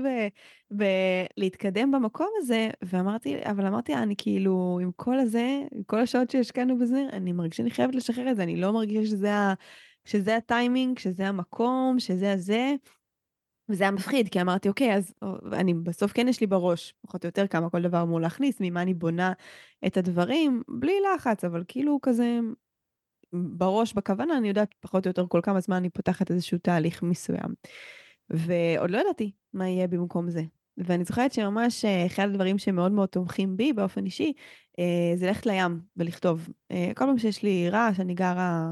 בלהתקדם 0.71 1.91
במקום 1.91 2.27
הזה, 2.37 2.69
ואמרתי, 2.81 3.35
אבל 3.43 3.65
אמרתי, 3.65 3.93
אני 3.95 4.15
כאילו, 4.17 4.79
עם 4.81 4.91
כל 4.95 5.19
הזה, 5.19 5.61
עם 5.71 5.83
כל 5.83 5.99
השעות 5.99 6.29
שהשקענו 6.29 6.77
בזה, 6.77 7.05
אני 7.13 7.31
מרגישה 7.33 7.57
שאני 7.57 7.71
חייבת 7.71 7.95
לשחרר 7.95 8.31
את 8.31 8.35
זה, 8.35 8.43
אני 8.43 8.55
לא 8.55 8.73
מרגישה 8.73 9.05
שזה, 9.05 9.33
ה, 9.33 9.53
שזה 10.11 10.35
הטיימינג, 10.35 10.99
שזה 10.99 11.27
המקום, 11.27 11.99
שזה 11.99 12.33
הזה. 12.33 12.75
וזה 13.69 13.83
היה 13.83 13.91
מפחיד, 13.91 14.29
כי 14.29 14.41
אמרתי, 14.41 14.69
אוקיי, 14.69 14.95
אז 14.95 15.13
אני 15.53 15.73
בסוף 15.73 16.11
כן 16.11 16.27
יש 16.27 16.41
לי 16.41 16.47
בראש, 16.47 16.93
פחות 17.01 17.23
או 17.23 17.27
יותר 17.27 17.47
כמה 17.47 17.69
כל 17.69 17.81
דבר 17.81 18.01
אמור 18.01 18.21
להכניס, 18.21 18.57
ממה 18.59 18.81
אני 18.81 18.93
בונה 18.93 19.33
את 19.87 19.97
הדברים, 19.97 20.63
בלי 20.67 20.93
לחץ, 21.15 21.43
אבל 21.43 21.63
כאילו 21.67 21.99
כזה 22.01 22.39
בראש, 23.33 23.93
בכוונה, 23.93 24.37
אני 24.37 24.47
יודעת 24.47 24.75
פחות 24.79 25.05
או 25.05 25.09
יותר 25.09 25.25
כל 25.27 25.39
כמה 25.43 25.59
זמן 25.59 25.75
אני 25.75 25.89
פותחת 25.89 26.31
איזשהו 26.31 26.57
תהליך 26.57 27.03
מסוים. 27.03 27.53
ועוד 28.29 28.91
לא 28.91 28.97
ידעתי 28.97 29.31
מה 29.53 29.67
יהיה 29.69 29.87
במקום 29.87 30.29
זה. 30.29 30.43
ואני 30.77 31.03
זוכרת 31.03 31.33
שממש 31.33 31.85
אה, 31.85 32.05
אחד 32.05 32.23
הדברים 32.23 32.57
שמאוד 32.57 32.91
מאוד 32.91 33.09
תומכים 33.09 33.57
בי 33.57 33.73
באופן 33.73 34.05
אישי, 34.05 34.33
אה, 34.79 35.17
זה 35.17 35.27
ללכת 35.27 35.45
לים 35.45 35.81
ולכתוב. 35.97 36.49
אה, 36.71 36.91
כל 36.95 37.05
פעם 37.05 37.17
שיש 37.17 37.43
לי 37.43 37.69
רעש, 37.69 37.99
אני 37.99 38.13
גרה 38.13 38.71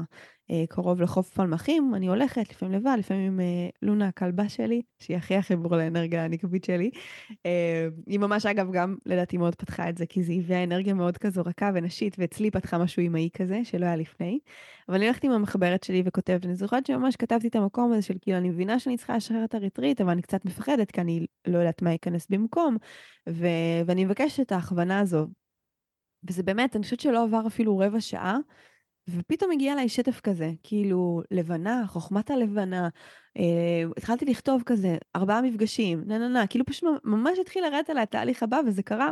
קרוב 0.68 1.00
לחוף 1.00 1.30
פלמחים, 1.30 1.94
אני 1.94 2.06
הולכת, 2.06 2.50
לפעמים 2.50 2.74
לבד, 2.74 2.96
לפעמים 2.98 3.26
עם 3.26 3.40
אה, 3.40 3.68
לונה 3.82 4.08
הכלבה 4.08 4.48
שלי, 4.48 4.82
שהיא 4.98 5.16
הכי 5.16 5.36
החיבור 5.36 5.76
לאנרגיה 5.76 6.24
הנקבית 6.24 6.64
שלי. 6.64 6.90
אה, 7.46 7.88
היא 8.06 8.18
ממש, 8.18 8.46
אגב, 8.46 8.72
גם 8.72 8.96
לדעתי 9.06 9.36
מאוד 9.36 9.54
פתחה 9.54 9.88
את 9.88 9.98
זה, 9.98 10.06
כי 10.06 10.22
זה 10.22 10.32
הביאה 10.32 10.64
אנרגיה 10.64 10.94
מאוד 10.94 11.18
כזו 11.18 11.42
רכה 11.46 11.70
ונשית, 11.74 12.16
ואצלי 12.18 12.50
פתחה 12.50 12.78
משהו 12.78 13.06
אמאי 13.06 13.28
כזה, 13.32 13.60
שלא 13.64 13.86
היה 13.86 13.96
לפני. 13.96 14.38
אבל 14.88 14.96
אני 14.96 15.04
הולכת 15.04 15.24
עם 15.24 15.32
המחברת 15.32 15.82
שלי 15.82 16.02
וכותבת, 16.04 16.44
אני 16.44 16.56
זוכרת 16.56 16.86
שממש 16.86 17.16
כתבתי 17.16 17.48
את 17.48 17.56
המקום 17.56 17.92
הזה 17.92 18.02
של 18.02 18.14
כאילו, 18.20 18.38
אני 18.38 18.50
מבינה 18.50 18.78
שאני 18.78 18.96
צריכה 18.96 19.16
לשחרר 19.16 19.44
את 19.44 19.54
הריטריט, 19.54 20.00
אבל 20.00 20.10
אני 20.10 20.22
קצת 20.22 20.44
מפחדת, 20.44 20.90
כי 20.90 21.00
אני 21.00 21.26
לא 21.46 21.58
יודעת 21.58 21.82
מה 21.82 21.92
ייכנס 21.92 22.26
במקום, 22.30 22.76
ו- 23.28 23.80
ואני 23.86 24.04
מבקשת 24.04 24.40
את 24.40 24.52
ההכוונה 24.52 24.98
הזו. 25.00 25.26
וזה 26.28 26.42
באמת, 26.42 26.76
אני 26.76 26.82
חושבת 26.82 27.00
שלא 27.00 27.24
עבר 27.24 27.46
אפילו 27.46 27.78
רבע 27.78 28.00
שעה, 28.00 28.38
ופתאום 29.08 29.50
הגיע 29.50 29.72
אליי 29.72 29.88
שטף 29.88 30.20
כזה, 30.20 30.50
כאילו, 30.62 31.22
לבנה, 31.30 31.84
חוכמת 31.86 32.30
הלבנה. 32.30 32.88
אה, 33.36 33.82
התחלתי 33.96 34.24
לכתוב 34.24 34.62
כזה, 34.66 34.96
ארבעה 35.16 35.42
מפגשים, 35.42 36.02
נה 36.06 36.18
נה 36.18 36.28
נה, 36.28 36.46
כאילו 36.46 36.66
פשוט 36.66 36.88
ממש 37.04 37.38
התחיל 37.38 37.64
לרדת 37.64 37.90
עליי 37.90 38.02
התהליך 38.02 38.42
הבא, 38.42 38.60
וזה 38.66 38.82
קרה 38.82 39.10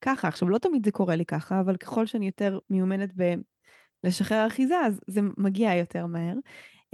ככה. 0.00 0.28
עכשיו, 0.28 0.48
לא 0.48 0.58
תמיד 0.58 0.84
זה 0.84 0.92
קורה 0.92 1.16
לי 1.16 1.24
ככה, 1.24 1.60
אבל 1.60 1.76
ככל 1.76 2.06
שאני 2.06 2.26
יותר 2.26 2.58
מיומנת 2.70 3.10
ב... 3.16 3.34
לשחרר 4.04 4.46
אחיזה, 4.46 4.80
אז 4.80 5.00
זה 5.06 5.20
מגיע 5.38 5.74
יותר 5.74 6.06
מהר. 6.06 6.34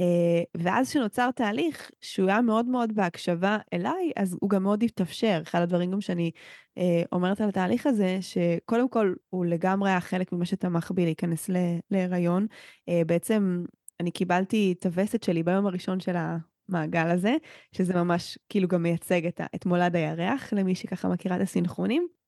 אה, 0.00 0.42
ואז 0.56 0.90
שנוצר 0.90 1.30
תהליך 1.30 1.90
שהוא 2.00 2.28
היה 2.28 2.40
מאוד 2.40 2.66
מאוד 2.66 2.94
בהקשבה 2.94 3.58
אליי, 3.72 4.12
אז 4.16 4.36
הוא 4.40 4.50
גם 4.50 4.62
מאוד 4.62 4.82
התאפשר. 4.82 5.40
אחד 5.42 5.62
הדברים 5.62 5.90
גם 5.90 6.00
שאני 6.00 6.30
אה, 6.78 7.02
אומרת 7.12 7.40
על 7.40 7.48
התהליך 7.48 7.86
הזה, 7.86 8.18
שקודם 8.20 8.88
כל 8.88 9.14
הוא 9.30 9.46
לגמרי 9.46 9.90
היה 9.90 10.00
חלק 10.00 10.32
ממה 10.32 10.44
שתמך 10.44 10.90
בי 10.94 11.04
להיכנס 11.04 11.50
להיריון. 11.90 12.46
אה, 12.88 13.02
בעצם 13.06 13.64
אני 14.00 14.10
קיבלתי 14.10 14.74
את 14.78 14.86
הווסת 14.86 15.22
שלי 15.22 15.42
ביום 15.42 15.66
הראשון 15.66 16.00
של 16.00 16.16
המעגל 16.16 17.10
הזה, 17.10 17.34
שזה 17.72 17.94
ממש 17.94 18.38
כאילו 18.48 18.68
גם 18.68 18.82
מייצג 18.82 19.26
את, 19.26 19.40
את 19.54 19.66
מולד 19.66 19.96
הירח, 19.96 20.52
למי 20.52 20.74
שככה 20.74 21.08
מכירה 21.08 21.36
את 21.36 21.40
הסינכרונים. 21.40 22.19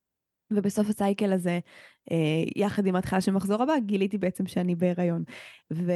ובסוף 0.57 0.89
הסייקל 0.89 1.33
הזה, 1.33 1.59
אה, 2.11 2.17
יחד 2.57 2.87
עם 2.87 2.97
ההתחלה 2.97 3.21
של 3.21 3.33
מחזור 3.33 3.63
הבא, 3.63 3.79
גיליתי 3.79 4.19
בעצם 4.19 4.47
שאני 4.47 4.75
בהיריון. 4.75 5.23
ו... 5.73 5.93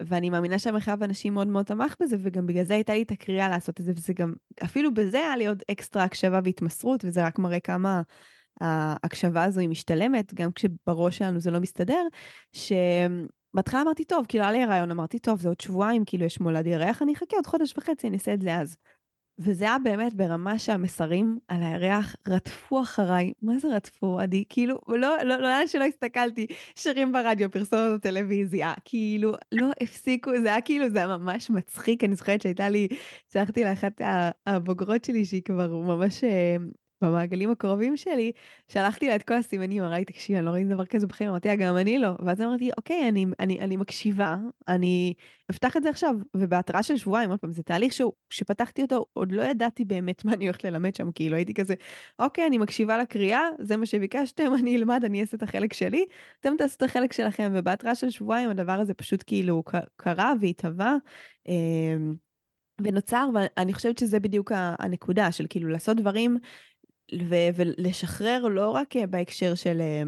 ואני 0.00 0.30
מאמינה 0.30 0.58
שהמרחב 0.58 1.02
האנשים 1.02 1.34
מאוד 1.34 1.48
מאוד 1.48 1.64
תמך 1.66 1.94
בזה, 2.02 2.16
וגם 2.22 2.46
בגלל 2.46 2.64
זה 2.64 2.74
הייתה 2.74 2.94
לי 2.94 3.02
את 3.02 3.10
הקריאה 3.10 3.48
לעשות 3.48 3.80
את 3.80 3.84
זה, 3.84 3.92
וזה 3.96 4.12
גם, 4.12 4.32
אפילו 4.64 4.94
בזה 4.94 5.18
היה 5.18 5.36
לי 5.36 5.46
עוד 5.46 5.62
אקסטרה 5.70 6.04
הקשבה 6.04 6.40
והתמסרות, 6.44 7.04
וזה 7.04 7.26
רק 7.26 7.38
מראה 7.38 7.60
כמה 7.60 8.02
ההקשבה 8.60 9.44
הזו 9.44 9.60
היא 9.60 9.68
משתלמת, 9.68 10.34
גם 10.34 10.52
כשבראש 10.52 11.18
שלנו 11.18 11.40
זה 11.40 11.50
לא 11.50 11.60
מסתדר, 11.60 12.02
שבהתחלה 12.52 13.82
אמרתי, 13.82 14.04
טוב, 14.04 14.26
כאילו 14.28 14.44
היה 14.44 14.52
לי 14.52 14.62
הרעיון, 14.62 14.90
אמרתי, 14.90 15.18
טוב, 15.18 15.40
זה 15.40 15.48
עוד 15.48 15.60
שבועיים, 15.60 16.04
כאילו 16.04 16.24
יש 16.24 16.40
מולד 16.40 16.66
ירח, 16.66 17.02
אני 17.02 17.12
אחכה 17.12 17.36
עוד 17.36 17.46
חודש 17.46 17.74
וחצי, 17.78 18.06
אני 18.08 18.16
אעשה 18.16 18.34
את 18.34 18.42
זה 18.42 18.56
אז. 18.56 18.76
וזה 19.38 19.64
היה 19.64 19.76
באמת 19.78 20.14
ברמה 20.14 20.58
שהמסרים 20.58 21.38
על 21.48 21.62
הירח 21.62 22.16
רדפו 22.28 22.82
אחריי. 22.82 23.32
מה 23.42 23.58
זה 23.58 23.68
רדפו, 23.68 24.20
עדי? 24.20 24.44
כאילו, 24.48 24.78
לא, 24.88 24.96
לא, 24.98 25.24
לא, 25.24 25.38
לאן 25.38 25.66
שלא 25.66 25.84
הסתכלתי, 25.84 26.46
שירים 26.76 27.12
ברדיו, 27.12 27.50
פרסומת 27.50 27.92
בטלוויזיה, 27.94 28.74
כאילו, 28.84 29.32
לא 29.52 29.70
הפסיקו, 29.80 30.30
זה 30.42 30.48
היה 30.48 30.60
כאילו, 30.60 30.90
זה 30.90 30.98
היה 30.98 31.06
ממש 31.06 31.50
מצחיק. 31.50 32.04
אני 32.04 32.14
זוכרת 32.14 32.42
שהייתה 32.42 32.68
לי, 32.68 32.88
שלחתי 33.32 33.64
לאחת 33.64 34.00
הבוגרות 34.46 35.04
שלי, 35.04 35.24
שהיא 35.24 35.42
כבר 35.42 35.68
ממש 35.76 36.24
אה, 36.24 36.56
במעגלים 37.00 37.50
הקרובים 37.50 37.96
שלי, 37.96 38.32
שלחתי 38.68 39.08
לה 39.08 39.16
את 39.16 39.22
כל 39.22 39.34
הסימנים, 39.34 39.82
אמרה 39.82 39.98
לי, 39.98 40.04
תקשיבי, 40.04 40.38
אני 40.38 40.46
לא 40.46 40.50
ראיתי 40.50 40.68
דבר 40.68 40.86
כזה 40.86 41.06
בחיים, 41.06 41.30
אמרתי 41.30 41.48
לה, 41.48 41.56
גם 41.56 41.76
אני 41.76 41.98
לא. 41.98 42.08
ואז 42.26 42.40
אמרתי, 42.40 42.70
אוקיי, 42.76 43.08
אני, 43.08 43.26
אני, 43.40 43.60
אני 43.60 43.76
מקשיבה, 43.76 44.36
אני 44.68 45.14
אפתח 45.50 45.76
את 45.76 45.82
זה 45.82 45.90
עכשיו, 45.90 46.14
ובהתראה 46.36 46.82
של 46.82 46.96
שבועיים, 46.96 47.30
עוד 47.30 47.40
פעם, 47.40 47.52
זה 47.52 47.62
תהליך 47.62 47.92
שהוא, 47.92 48.12
שפתחתי 48.30 48.82
אותו, 48.82 49.06
עוד 49.12 49.32
לא 49.32 49.42
ידעתי 49.42 49.84
באמת 49.84 50.24
מה 50.24 50.32
אני 50.32 50.44
הולכת 50.44 50.64
ללמד 50.64 50.94
שם, 50.94 51.12
כאילו 51.12 51.36
הייתי 51.36 51.54
כזה, 51.54 51.74
אוקיי, 52.18 52.46
אני 52.46 52.58
מקשיבה 52.58 52.98
לקריאה, 52.98 53.42
זה 53.60 53.76
מה 53.76 53.86
שביקשתם, 53.86 54.54
אני 54.58 54.76
אלמד, 54.76 55.02
אני 55.04 55.20
אעשה 55.20 55.36
את 55.36 55.42
החלק 55.42 55.72
שלי, 55.72 56.04
אתם 56.40 56.54
תעשו 56.58 56.76
את 56.76 56.82
החלק 56.82 57.12
שלכם, 57.12 57.52
ובהתראה 57.54 57.94
של 57.94 58.10
שבועיים 58.10 58.50
הדבר 58.50 58.72
הזה 58.72 58.94
פשוט 58.94 59.24
כאילו 59.26 59.62
קרה 59.96 60.32
והתהווה. 60.40 60.96
אמ, 61.48 62.14
ונוצר, 62.80 63.28
ואני 63.34 63.72
חושבת 63.72 63.98
שזה 63.98 64.20
בדיוק 64.20 64.52
הנקודה 64.54 65.32
של 65.32 65.46
כאילו 65.50 65.68
לעשות 65.68 65.96
דברים 65.96 66.38
ו- 67.14 67.48
ולשחרר 67.54 68.48
לא 68.48 68.70
רק 68.70 68.96
אה, 68.96 69.06
בהקשר 69.06 69.54
של... 69.54 69.80
אה, 69.80 70.02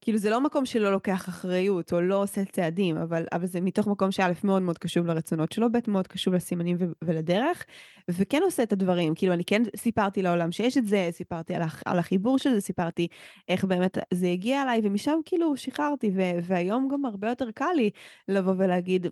כאילו 0.00 0.18
זה 0.18 0.30
לא 0.30 0.40
מקום 0.40 0.66
שלא 0.66 0.92
לוקח 0.92 1.28
אחריות 1.28 1.92
או 1.92 2.00
לא 2.00 2.22
עושה 2.22 2.44
צעדים, 2.44 2.96
אבל, 2.96 3.24
אבל 3.32 3.46
זה 3.46 3.60
מתוך 3.60 3.86
מקום 3.86 4.10
שא' 4.10 4.32
מאוד 4.44 4.62
מאוד 4.62 4.78
קשוב 4.78 5.06
לרצונות 5.06 5.52
שלו, 5.52 5.72
ב' 5.72 5.78
מאוד 5.88 6.06
קשוב 6.06 6.34
לסימנים 6.34 6.76
ו- 6.80 6.84
ולדרך, 7.04 7.64
וכן 8.10 8.40
עושה 8.42 8.62
את 8.62 8.72
הדברים, 8.72 9.14
כאילו 9.14 9.32
אני 9.32 9.44
כן 9.44 9.62
סיפרתי 9.76 10.22
לעולם 10.22 10.52
שיש 10.52 10.78
את 10.78 10.86
זה, 10.86 11.08
סיפרתי 11.10 11.54
על, 11.54 11.62
הח- 11.62 11.82
על 11.86 11.98
החיבור 11.98 12.38
של 12.38 12.54
זה, 12.54 12.60
סיפרתי 12.60 13.08
איך 13.48 13.64
באמת 13.64 13.98
זה 14.14 14.26
הגיע 14.26 14.62
אליי, 14.62 14.80
ומשם 14.84 15.18
כאילו 15.24 15.56
שחררתי, 15.56 16.10
ו- 16.16 16.38
והיום 16.42 16.88
גם 16.92 17.04
הרבה 17.04 17.28
יותר 17.28 17.50
קל 17.50 17.72
לי 17.76 17.90
לבוא 18.28 18.54
ולהגיד, 18.58 19.06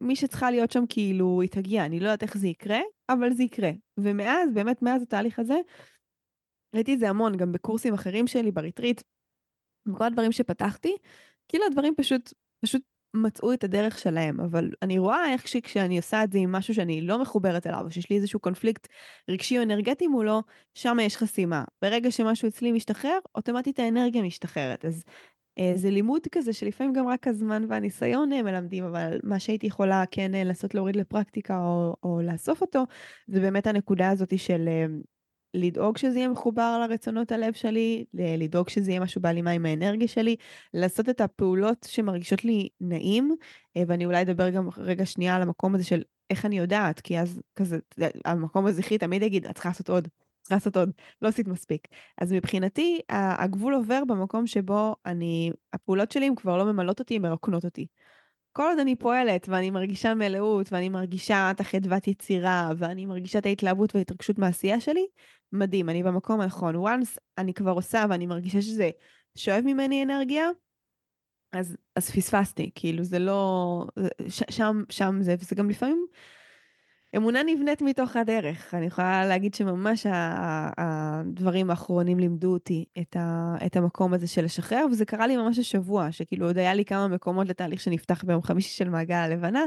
מי 0.00 0.16
שצריכה 0.16 0.50
להיות 0.50 0.70
שם 0.70 0.84
כאילו 0.88 1.40
היא 1.40 1.50
תגיע, 1.50 1.84
אני 1.84 2.00
לא 2.00 2.04
יודעת 2.04 2.22
איך 2.22 2.36
זה 2.36 2.48
יקרה, 2.48 2.80
אבל 3.08 3.32
זה 3.32 3.42
יקרה. 3.42 3.70
ומאז, 4.00 4.52
באמת 4.54 4.82
מאז 4.82 5.02
התהליך 5.02 5.38
הזה, 5.38 5.56
ראיתי 6.74 6.94
את 6.94 6.98
זה 6.98 7.08
המון, 7.08 7.36
גם 7.36 7.52
בקורסים 7.52 7.94
אחרים 7.94 8.26
שלי, 8.26 8.50
בריטריט, 8.50 9.02
בכל 9.88 10.04
הדברים 10.04 10.32
שפתחתי, 10.32 10.96
כאילו 11.48 11.64
הדברים 11.66 11.94
פשוט, 11.96 12.32
פשוט 12.64 12.82
מצאו 13.14 13.52
את 13.52 13.64
הדרך 13.64 13.98
שלהם, 13.98 14.40
אבל 14.40 14.70
אני 14.82 14.98
רואה 14.98 15.32
איך 15.32 15.48
ש, 15.48 15.56
כשאני 15.56 15.96
עושה 15.96 16.24
את 16.24 16.32
זה 16.32 16.38
עם 16.38 16.52
משהו 16.52 16.74
שאני 16.74 17.00
לא 17.00 17.18
מחוברת 17.18 17.66
אליו, 17.66 17.80
או 17.84 17.90
שיש 17.90 18.10
לי 18.10 18.16
איזשהו 18.16 18.40
קונפליקט 18.40 18.88
רגשי 19.30 19.58
או 19.58 19.62
אנרגטי 19.62 20.06
מולו, 20.06 20.42
שם 20.74 20.96
יש 21.02 21.16
חסימה. 21.16 21.64
ברגע 21.82 22.10
שמשהו 22.10 22.48
אצלי 22.48 22.72
משתחרר, 22.72 23.18
אוטומטית 23.34 23.78
האנרגיה 23.78 24.22
משתחררת. 24.22 24.84
אז 24.84 25.04
זה 25.74 25.90
לימוד 25.90 26.20
כזה 26.32 26.52
שלפעמים 26.52 26.92
גם 26.92 27.08
רק 27.08 27.28
הזמן 27.28 27.64
והניסיון 27.68 28.32
אה, 28.32 28.42
מלמדים, 28.42 28.84
אבל 28.84 29.18
מה 29.22 29.38
שהייתי 29.38 29.66
יכולה 29.66 30.04
כן 30.10 30.34
אה, 30.34 30.44
לנסות 30.44 30.74
להוריד 30.74 30.96
לפרקטיקה 30.96 31.58
או, 31.58 31.96
או 32.02 32.20
לאסוף 32.22 32.60
אותו, 32.60 32.84
זה 33.26 33.40
באמת 33.40 33.66
הנקודה 33.66 34.10
הזאת 34.10 34.38
של 34.38 34.68
לדאוג 35.54 35.96
שזה 35.96 36.18
יהיה 36.18 36.28
מחובר 36.28 36.86
לרצונות 36.88 37.32
הלב 37.32 37.52
שלי, 37.52 38.04
לדאוג 38.14 38.68
שזה 38.68 38.90
יהיה 38.90 39.00
משהו 39.00 39.20
בהלימה 39.20 39.50
עם 39.50 39.66
האנרגיה 39.66 40.08
שלי, 40.08 40.36
לעשות 40.74 41.08
את 41.08 41.20
הפעולות 41.20 41.86
שמרגישות 41.90 42.44
לי 42.44 42.68
נעים, 42.80 43.36
ואני 43.86 44.06
אולי 44.06 44.22
אדבר 44.22 44.50
גם 44.50 44.68
רגע 44.76 45.06
שנייה 45.06 45.36
על 45.36 45.42
המקום 45.42 45.74
הזה 45.74 45.84
של 45.84 46.02
איך 46.30 46.44
אני 46.44 46.58
יודעת, 46.58 47.00
כי 47.00 47.18
אז 47.18 47.40
כזה, 47.56 47.78
המקום 48.24 48.66
הזכרי 48.66 48.98
תמיד 48.98 49.22
יגיד, 49.22 49.46
את 49.46 49.54
צריכה 49.54 49.68
לעשות 49.68 49.90
עוד, 49.90 50.08
לעשות 50.50 50.76
עוד, 50.76 50.90
לא 51.22 51.28
עשית 51.28 51.48
מספיק. 51.48 51.88
אז 52.20 52.32
מבחינתי, 52.32 53.00
הגבול 53.08 53.74
עובר 53.74 54.02
במקום 54.08 54.46
שבו 54.46 54.96
אני, 55.06 55.50
הפעולות 55.72 56.12
שלי 56.12 56.26
הן 56.26 56.34
כבר 56.34 56.56
לא 56.56 56.64
ממלאות 56.64 56.98
אותי, 56.98 57.16
הן 57.16 57.22
מרוקנות 57.22 57.64
אותי. 57.64 57.86
כל 58.52 58.62
עוד 58.62 58.78
אני 58.78 58.96
פועלת 58.96 59.48
ואני 59.48 59.70
מרגישה 59.70 60.14
מלאות 60.14 60.72
ואני 60.72 60.88
מרגישה 60.88 61.50
את 61.50 61.60
החדוות 61.60 62.08
יצירה 62.08 62.70
ואני 62.78 63.06
מרגישה 63.06 63.38
את 63.38 63.46
ההתלהבות 63.46 63.94
וההתרגשות 63.94 64.38
מהעשייה 64.38 64.80
שלי, 64.80 65.06
מדהים, 65.52 65.88
אני 65.88 66.02
במקום 66.02 66.40
הנכון. 66.40 66.76
once 66.76 67.18
אני 67.38 67.54
כבר 67.54 67.70
עושה 67.70 68.04
ואני 68.10 68.26
מרגישה 68.26 68.62
שזה 68.62 68.90
שואב 69.36 69.62
ממני 69.64 70.02
אנרגיה, 70.02 70.48
אז, 71.52 71.76
אז 71.96 72.10
פספסתי, 72.10 72.70
כאילו 72.74 73.04
זה 73.04 73.18
לא, 73.18 73.86
ש, 74.28 74.42
שם, 74.50 74.82
שם 74.90 75.16
זה, 75.20 75.34
וזה 75.38 75.54
גם 75.54 75.70
לפעמים 75.70 76.06
אמונה 77.16 77.42
נבנית 77.42 77.82
מתוך 77.82 78.16
הדרך. 78.16 78.74
אני 78.74 78.86
יכולה 78.86 79.26
להגיד 79.26 79.54
שממש 79.54 80.06
הדברים 80.76 81.70
האחרונים 81.70 82.18
לימדו 82.18 82.52
אותי 82.52 82.84
את, 82.98 83.16
את 83.66 83.76
המקום 83.76 84.14
הזה 84.14 84.26
של 84.26 84.44
לשחרר, 84.44 84.86
וזה 84.90 85.04
קרה 85.04 85.26
לי 85.26 85.36
ממש 85.36 85.58
השבוע, 85.58 86.12
שכאילו 86.12 86.46
עוד 86.46 86.58
היה 86.58 86.74
לי 86.74 86.84
כמה 86.84 87.08
מקומות 87.08 87.48
לתהליך 87.48 87.80
שנפתח 87.80 88.24
ביום 88.24 88.42
חמישי 88.42 88.76
של 88.76 88.88
מעגל 88.88 89.14
הלבנה, 89.14 89.64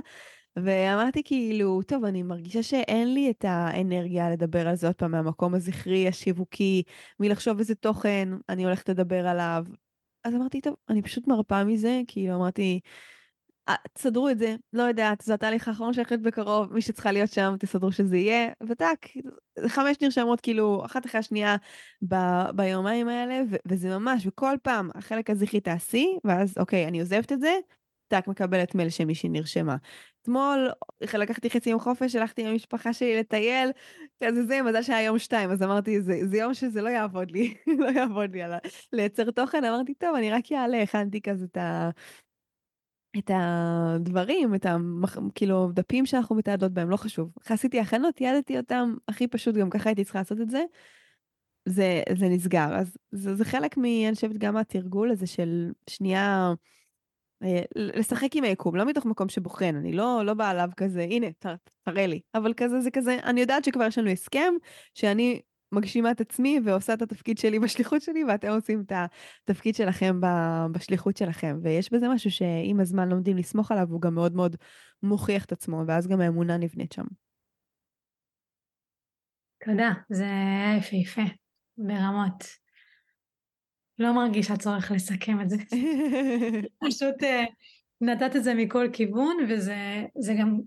ואמרתי 0.56 1.22
כאילו, 1.26 1.82
טוב, 1.82 2.06
אני 2.06 2.24
מרגישה 2.24 2.64
שאין 2.64 3.14
לי 3.14 3.30
את 3.30 3.46
האנרגיה 3.48 4.30
לדבר 4.30 4.68
על 4.68 4.76
זה 4.76 4.88
עוד 4.88 4.96
פעם 4.96 5.12
מהמקום 5.12 5.56
הזכרי, 5.56 6.08
השיווקי, 6.08 6.84
מלחשוב 7.20 7.60
איזה 7.60 7.76
תוכן 7.76 8.30
אני 8.50 8.64
הולכת 8.64 8.90
לדבר 8.90 9.28
עליו. 9.28 9.66
אז 10.24 10.36
אמרתי, 10.36 10.62
טוב, 10.62 10.76
אני 10.90 11.02
פשוט 11.02 11.28
מרפה 11.28 11.64
מזה, 11.64 12.02
כאילו 12.08 12.36
אמרתי, 12.36 12.80
תסדרו 13.94 14.30
את 14.30 14.40
זה, 14.40 14.56
לא 14.74 14.84
יודעת, 14.84 15.22
זה 15.22 15.34
התהליך 15.34 15.68
האחרון 15.68 15.94
שהולכת 15.94 16.20
בקרוב, 16.20 16.74
מי 16.74 16.82
שצריכה 16.82 17.12
להיות 17.12 17.32
שם, 17.32 17.56
תסדרו 17.60 17.92
שזה 17.92 18.18
יהיה, 18.18 18.52
וטאק, 18.68 19.08
חמש 19.68 19.98
נרשמות 20.02 20.42
כאילו, 20.42 20.86
אחת 20.86 21.06
אחרי 21.06 21.20
השנייה 21.20 21.56
ב- 22.02 22.50
ביומיים 22.56 23.08
האלה, 23.08 23.42
ו- 23.52 23.56
וזה 23.66 23.90
ממש, 23.90 24.28
וכל 24.28 24.56
פעם 24.64 24.90
החלק 24.96 25.30
הזכרי 25.30 25.60
תעשי, 25.60 26.18
ואז 26.24 26.54
אוקיי, 26.58 26.88
אני 26.88 27.00
עוזבת 27.00 27.32
את 27.32 27.40
זה, 27.40 27.56
טאק, 28.08 28.28
מקבלת 28.28 28.76
מייל 28.76 28.90
שמישהי 28.90 29.30
נרשמה. 29.30 29.76
אתמול 30.22 30.70
לקחתי 31.14 31.50
חצי 31.50 31.70
יום 31.70 31.80
חופש, 31.80 32.16
הלכתי 32.16 32.42
עם 32.42 32.48
המשפחה 32.48 32.94
שלי 32.94 33.20
לטייל, 33.20 33.72
כזה 34.24 34.46
זה, 34.46 34.62
מזל 34.62 34.82
שהיה 34.82 35.02
יום 35.02 35.20
שתיים, 35.20 35.52
אז 35.52 35.64
אמרתי, 35.64 36.02
זה, 36.02 36.20
זה 36.24 36.38
יום 36.38 36.54
שזה 36.54 36.82
לא 36.82 36.90
יעבוד 36.90 37.32
לי, 37.32 37.54
לא 37.80 37.88
יעבוד 38.00 38.32
לי 38.32 38.42
על 38.42 38.54
לייצר 38.94 39.32
תוכן, 39.32 39.64
אמרתי, 39.64 39.94
טוב, 39.94 40.16
אני 40.16 40.32
רק 40.32 40.52
אעלה, 40.52 40.82
הכנתי 40.82 41.22
כזה 41.22 41.46
את 41.46 41.58
ה... 41.58 41.90
את 43.18 43.32
הדברים, 43.34 44.56
את 44.56 44.66
המח... 44.66 45.18
כאילו 45.36 45.70
דפים 45.74 46.06
שאנחנו 46.06 46.36
מתעדות 46.36 46.72
בהם, 46.72 46.90
לא 46.90 46.98
חשוב. 46.98 47.32
עשיתי 47.50 47.80
הכנות, 47.80 48.16
תיעדתי 48.16 48.58
אותם 48.58 48.94
הכי 49.08 49.28
פשוט, 49.28 49.56
גם 49.56 49.70
ככה 49.70 49.90
הייתי 49.90 50.04
צריכה 50.04 50.20
לעשות 50.20 50.42
את 50.42 50.50
זה. 50.50 50.64
זה, 51.66 52.04
זה 52.18 52.30
נסגר. 52.30 52.76
אז 52.76 52.98
זה, 53.12 53.36
זה 53.36 53.46
חלק 53.46 53.78
מ... 53.78 53.86
אני 53.86 54.16
חושבת 54.16 54.38
גם 54.38 54.54
מהתרגול 54.54 55.12
הזה 55.12 55.28
של 55.28 55.72
שנייה 55.90 56.54
אה, 57.44 57.62
לשחק 57.76 58.36
עם 58.36 58.44
היקום, 58.44 58.76
לא 58.76 58.86
מתוך 58.86 59.06
מקום 59.06 59.30
שבוחן, 59.30 59.76
אני 59.76 59.94
לא, 59.94 60.22
לא 60.26 60.34
באה 60.34 60.50
עליו 60.50 60.70
כזה, 60.78 61.02
הנה, 61.02 61.28
תראה 61.84 62.08
לי. 62.08 62.20
אבל 62.36 62.54
כזה, 62.58 62.82
זה 62.82 62.92
כזה, 62.92 63.18
אני 63.24 63.42
יודעת 63.42 63.64
שכבר 63.64 63.84
יש 63.84 63.98
לנו 63.98 64.10
הסכם, 64.10 64.54
שאני 64.94 65.42
מגשימה 65.72 66.12
את 66.12 66.22
עצמי 66.22 66.60
ועושה 66.66 66.94
את 66.94 67.02
התפקיד 67.02 67.38
שלי 67.38 67.60
בשליחות 67.60 68.02
שלי, 68.02 68.24
ואתם 68.24 68.48
עושים 68.48 68.84
את 68.86 68.92
התפקיד 69.44 69.76
שלכם 69.76 70.22
בשליחות 70.72 71.18
שלכם. 71.18 71.60
ויש 71.64 71.94
בזה 71.94 72.10
משהו 72.10 72.32
שעם 72.32 72.80
הזמן 72.80 73.10
לומדים 73.10 73.38
לסמוך 73.38 73.72
עליו, 73.72 73.88
הוא 73.90 74.02
גם 74.02 74.16
מאוד 74.16 74.36
מאוד 74.36 74.56
מוכיח 75.04 75.46
את 75.46 75.52
עצמו, 75.52 75.84
ואז 75.88 76.08
גם 76.08 76.22
האמונה 76.22 76.58
נבנית 76.58 76.92
שם. 76.92 77.06
תודה, 79.66 79.92
זה 80.10 80.24
היה 80.26 80.78
יפהפה, 80.78 81.22
ברמות. 81.78 82.44
לא 84.00 84.14
מרגישה 84.14 84.58
צורך 84.58 84.92
לסכם 84.92 85.42
את 85.42 85.50
זה. 85.50 85.58
פשוט 86.88 87.24
uh, 87.24 87.52
נתת 88.02 88.36
את 88.36 88.44
זה 88.44 88.54
מכל 88.54 88.88
כיוון, 88.94 89.38
וזה 89.50 90.34
גם, 90.40 90.60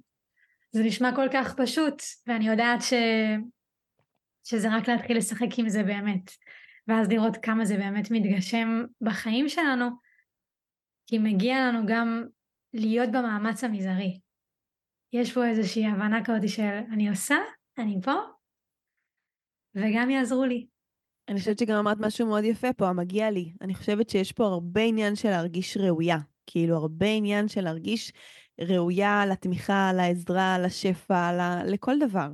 זה 0.72 0.82
נשמע 0.82 1.16
כל 1.16 1.26
כך 1.32 1.54
פשוט, 1.54 2.02
ואני 2.26 2.48
יודעת 2.48 2.82
ש... 2.82 2.92
שזה 4.44 4.76
רק 4.76 4.88
להתחיל 4.88 5.16
לשחק 5.16 5.58
עם 5.58 5.68
זה 5.68 5.82
באמת, 5.82 6.30
ואז 6.88 7.08
לראות 7.08 7.36
כמה 7.36 7.64
זה 7.64 7.76
באמת 7.76 8.10
מתגשם 8.10 8.84
בחיים 9.00 9.48
שלנו, 9.48 9.86
כי 11.06 11.18
מגיע 11.18 11.68
לנו 11.68 11.86
גם 11.86 12.24
להיות 12.74 13.08
במאמץ 13.08 13.64
המזערי. 13.64 14.20
יש 15.12 15.32
פה 15.34 15.46
איזושהי 15.46 15.86
הבנה 15.86 16.24
כזאת 16.24 16.48
של 16.48 16.78
אני 16.92 17.08
עושה, 17.08 17.36
אני 17.78 17.98
פה, 18.02 18.14
וגם 19.74 20.10
יעזרו 20.10 20.44
לי. 20.44 20.66
אני 21.28 21.38
חושבת 21.38 21.58
שגם 21.58 21.76
אמרת 21.76 21.96
משהו 22.00 22.26
מאוד 22.26 22.44
יפה 22.44 22.72
פה, 22.72 22.88
המגיע 22.88 23.30
לי. 23.30 23.52
אני 23.60 23.74
חושבת 23.74 24.10
שיש 24.10 24.32
פה 24.32 24.44
הרבה 24.44 24.80
עניין 24.80 25.16
של 25.16 25.30
להרגיש 25.30 25.76
ראויה. 25.76 26.18
כאילו, 26.46 26.76
הרבה 26.76 27.06
עניין 27.06 27.48
של 27.48 27.60
להרגיש 27.60 28.12
ראויה 28.60 29.26
לתמיכה, 29.26 29.92
לעזרה, 29.94 30.58
לשפע, 30.58 31.30
לכל 31.64 31.98
דבר. 31.98 32.28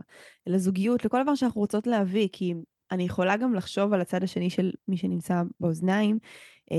לזוגיות, 0.46 1.04
לכל 1.04 1.22
דבר 1.22 1.34
שאנחנו 1.34 1.60
רוצות 1.60 1.86
להביא, 1.86 2.28
כי 2.32 2.54
אני 2.90 3.02
יכולה 3.02 3.36
גם 3.36 3.54
לחשוב 3.54 3.92
על 3.92 4.00
הצד 4.00 4.22
השני 4.22 4.50
של 4.50 4.72
מי 4.88 4.96
שנמצא 4.96 5.42
באוזניים, 5.60 6.18
אה, 6.72 6.76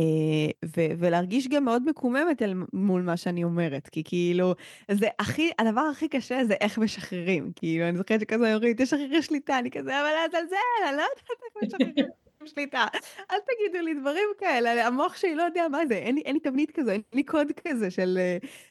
ו- 0.65 0.91
ולהרגיש 0.99 1.47
גם 1.47 1.65
מאוד 1.65 1.89
מקוממת 1.89 2.41
אל 2.41 2.53
מול 2.73 3.01
מה 3.01 3.17
שאני 3.17 3.43
אומרת, 3.43 3.87
כי 3.87 4.03
כאילו, 4.03 4.53
זה 4.91 5.07
הכי, 5.19 5.51
הדבר 5.59 5.81
הכי 5.81 6.07
קשה 6.07 6.45
זה 6.45 6.53
איך 6.53 6.77
משחררים, 6.77 7.51
כאילו, 7.55 7.89
אני 7.89 7.97
זוכרת 7.97 8.19
שכזה 8.19 8.55
אומרים, 8.55 8.73
תשחררי 8.77 9.21
שליטה, 9.21 9.59
אני 9.59 9.71
כזה, 9.71 10.01
אבל 10.01 10.09
את 10.29 10.33
על 10.33 10.47
זה, 10.49 10.55
אני 10.87 10.97
לא 10.97 11.01
יודעת 11.01 11.17
איך 11.17 11.63
משחררים. 11.63 12.26
שליטה, 12.45 12.85
אל 13.31 13.37
תגידו 13.47 13.85
לי 13.85 13.93
דברים 13.93 14.27
כאלה, 14.39 14.87
המוח 14.87 15.15
שלי 15.17 15.35
לא 15.35 15.43
יודע 15.43 15.67
מה 15.71 15.85
זה, 15.85 15.93
אין 15.93 16.15
לי, 16.15 16.21
אין 16.21 16.33
לי 16.33 16.39
תבנית 16.39 16.71
כזו, 16.71 16.91
אין 16.91 17.01
לי 17.13 17.23
קוד 17.23 17.47
כזה 17.65 17.91
של, 17.91 18.17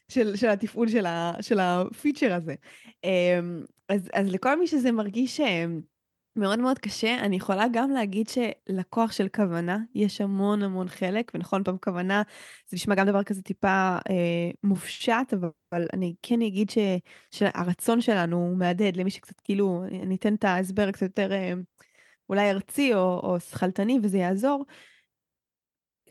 של, 0.08 0.36
של 0.36 0.48
התפעול 0.48 0.88
של, 0.88 1.06
ה, 1.06 1.32
של 1.40 1.58
הפיצ'ר 1.60 2.34
הזה. 2.34 2.54
אמ, 3.04 3.64
אז, 3.88 4.10
אז 4.12 4.32
לכל 4.32 4.58
מי 4.58 4.66
שזה 4.66 4.92
מרגיש 4.92 5.40
מאוד 6.36 6.58
מאוד 6.58 6.78
קשה, 6.78 7.18
אני 7.18 7.36
יכולה 7.36 7.64
גם 7.72 7.90
להגיד 7.90 8.28
שלכוח 8.28 9.12
של 9.12 9.28
כוונה 9.28 9.78
יש 9.94 10.20
המון 10.20 10.62
המון 10.62 10.88
חלק, 10.88 11.32
ונכון, 11.34 11.64
פעם 11.64 11.76
כוונה, 11.78 12.22
זה 12.68 12.74
נשמע 12.76 12.94
גם 12.94 13.06
דבר 13.06 13.22
כזה 13.22 13.42
טיפה 13.42 13.96
אה, 14.10 14.50
מופשט, 14.64 15.32
אבל, 15.32 15.48
אבל 15.72 15.86
אני 15.92 16.14
כן 16.22 16.42
אגיד 16.42 16.70
ש, 16.70 16.78
שהרצון 17.30 18.00
שלנו 18.00 18.36
הוא 18.36 18.56
מהדהד 18.56 18.96
למי 18.96 19.10
שקצת 19.10 19.40
כאילו, 19.40 19.84
אני 20.02 20.16
אתן 20.16 20.34
את 20.34 20.44
ההסבר 20.44 20.90
קצת 20.90 21.02
יותר 21.02 21.32
אה, 21.32 21.52
אולי 22.28 22.50
ארצי 22.50 22.94
או, 22.94 23.20
או 23.22 23.40
שכלתני, 23.40 23.98
וזה 24.02 24.18
יעזור. 24.18 24.64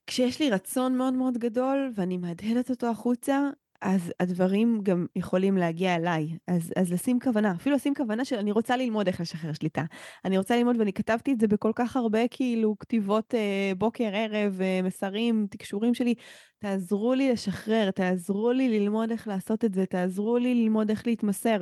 כשיש 0.07 0.41
לי 0.41 0.49
רצון 0.49 0.97
מאוד 0.97 1.13
מאוד 1.13 1.38
גדול 1.38 1.91
ואני 1.95 2.18
מהדהדת 2.18 2.70
אותו 2.70 2.88
החוצה, 2.88 3.49
אז 3.82 4.13
הדברים 4.20 4.80
גם 4.84 5.05
יכולים 5.16 5.57
להגיע 5.57 5.95
אליי. 5.95 6.28
אז, 6.47 6.74
אז 6.76 6.91
לשים 6.91 7.20
כוונה, 7.20 7.51
אפילו 7.51 7.76
לשים 7.76 7.93
כוונה 7.95 8.26
של 8.26 8.36
אני 8.36 8.51
רוצה 8.51 8.78
ללמוד 8.78 9.07
איך 9.07 9.22
לשחרר 9.22 9.53
שליטה. 9.53 9.84
אני 10.26 10.38
רוצה 10.38 10.57
ללמוד, 10.57 10.76
ואני 10.80 10.93
כתבתי 10.93 11.34
את 11.34 11.39
זה 11.39 11.47
בכל 11.47 11.72
כך 11.76 11.95
הרבה 11.95 12.28
כאילו 12.28 12.76
כתיבות 12.80 13.36
אה, 13.36 13.72
בוקר, 13.78 14.09
ערב, 14.13 14.61
אה, 14.61 14.80
מסרים, 14.84 15.47
תקשורים 15.51 15.93
שלי. 15.93 16.13
תעזרו 16.59 17.13
לי 17.13 17.32
לשחרר, 17.32 17.91
תעזרו 17.91 18.51
לי 18.51 18.80
ללמוד 18.80 19.11
איך 19.11 19.28
לעשות 19.28 19.66
את 19.66 19.74
זה, 19.74 19.86
תעזרו 19.86 20.38
לי 20.38 20.55
ללמוד 20.55 20.89
איך 20.89 21.07
להתמסר. 21.07 21.57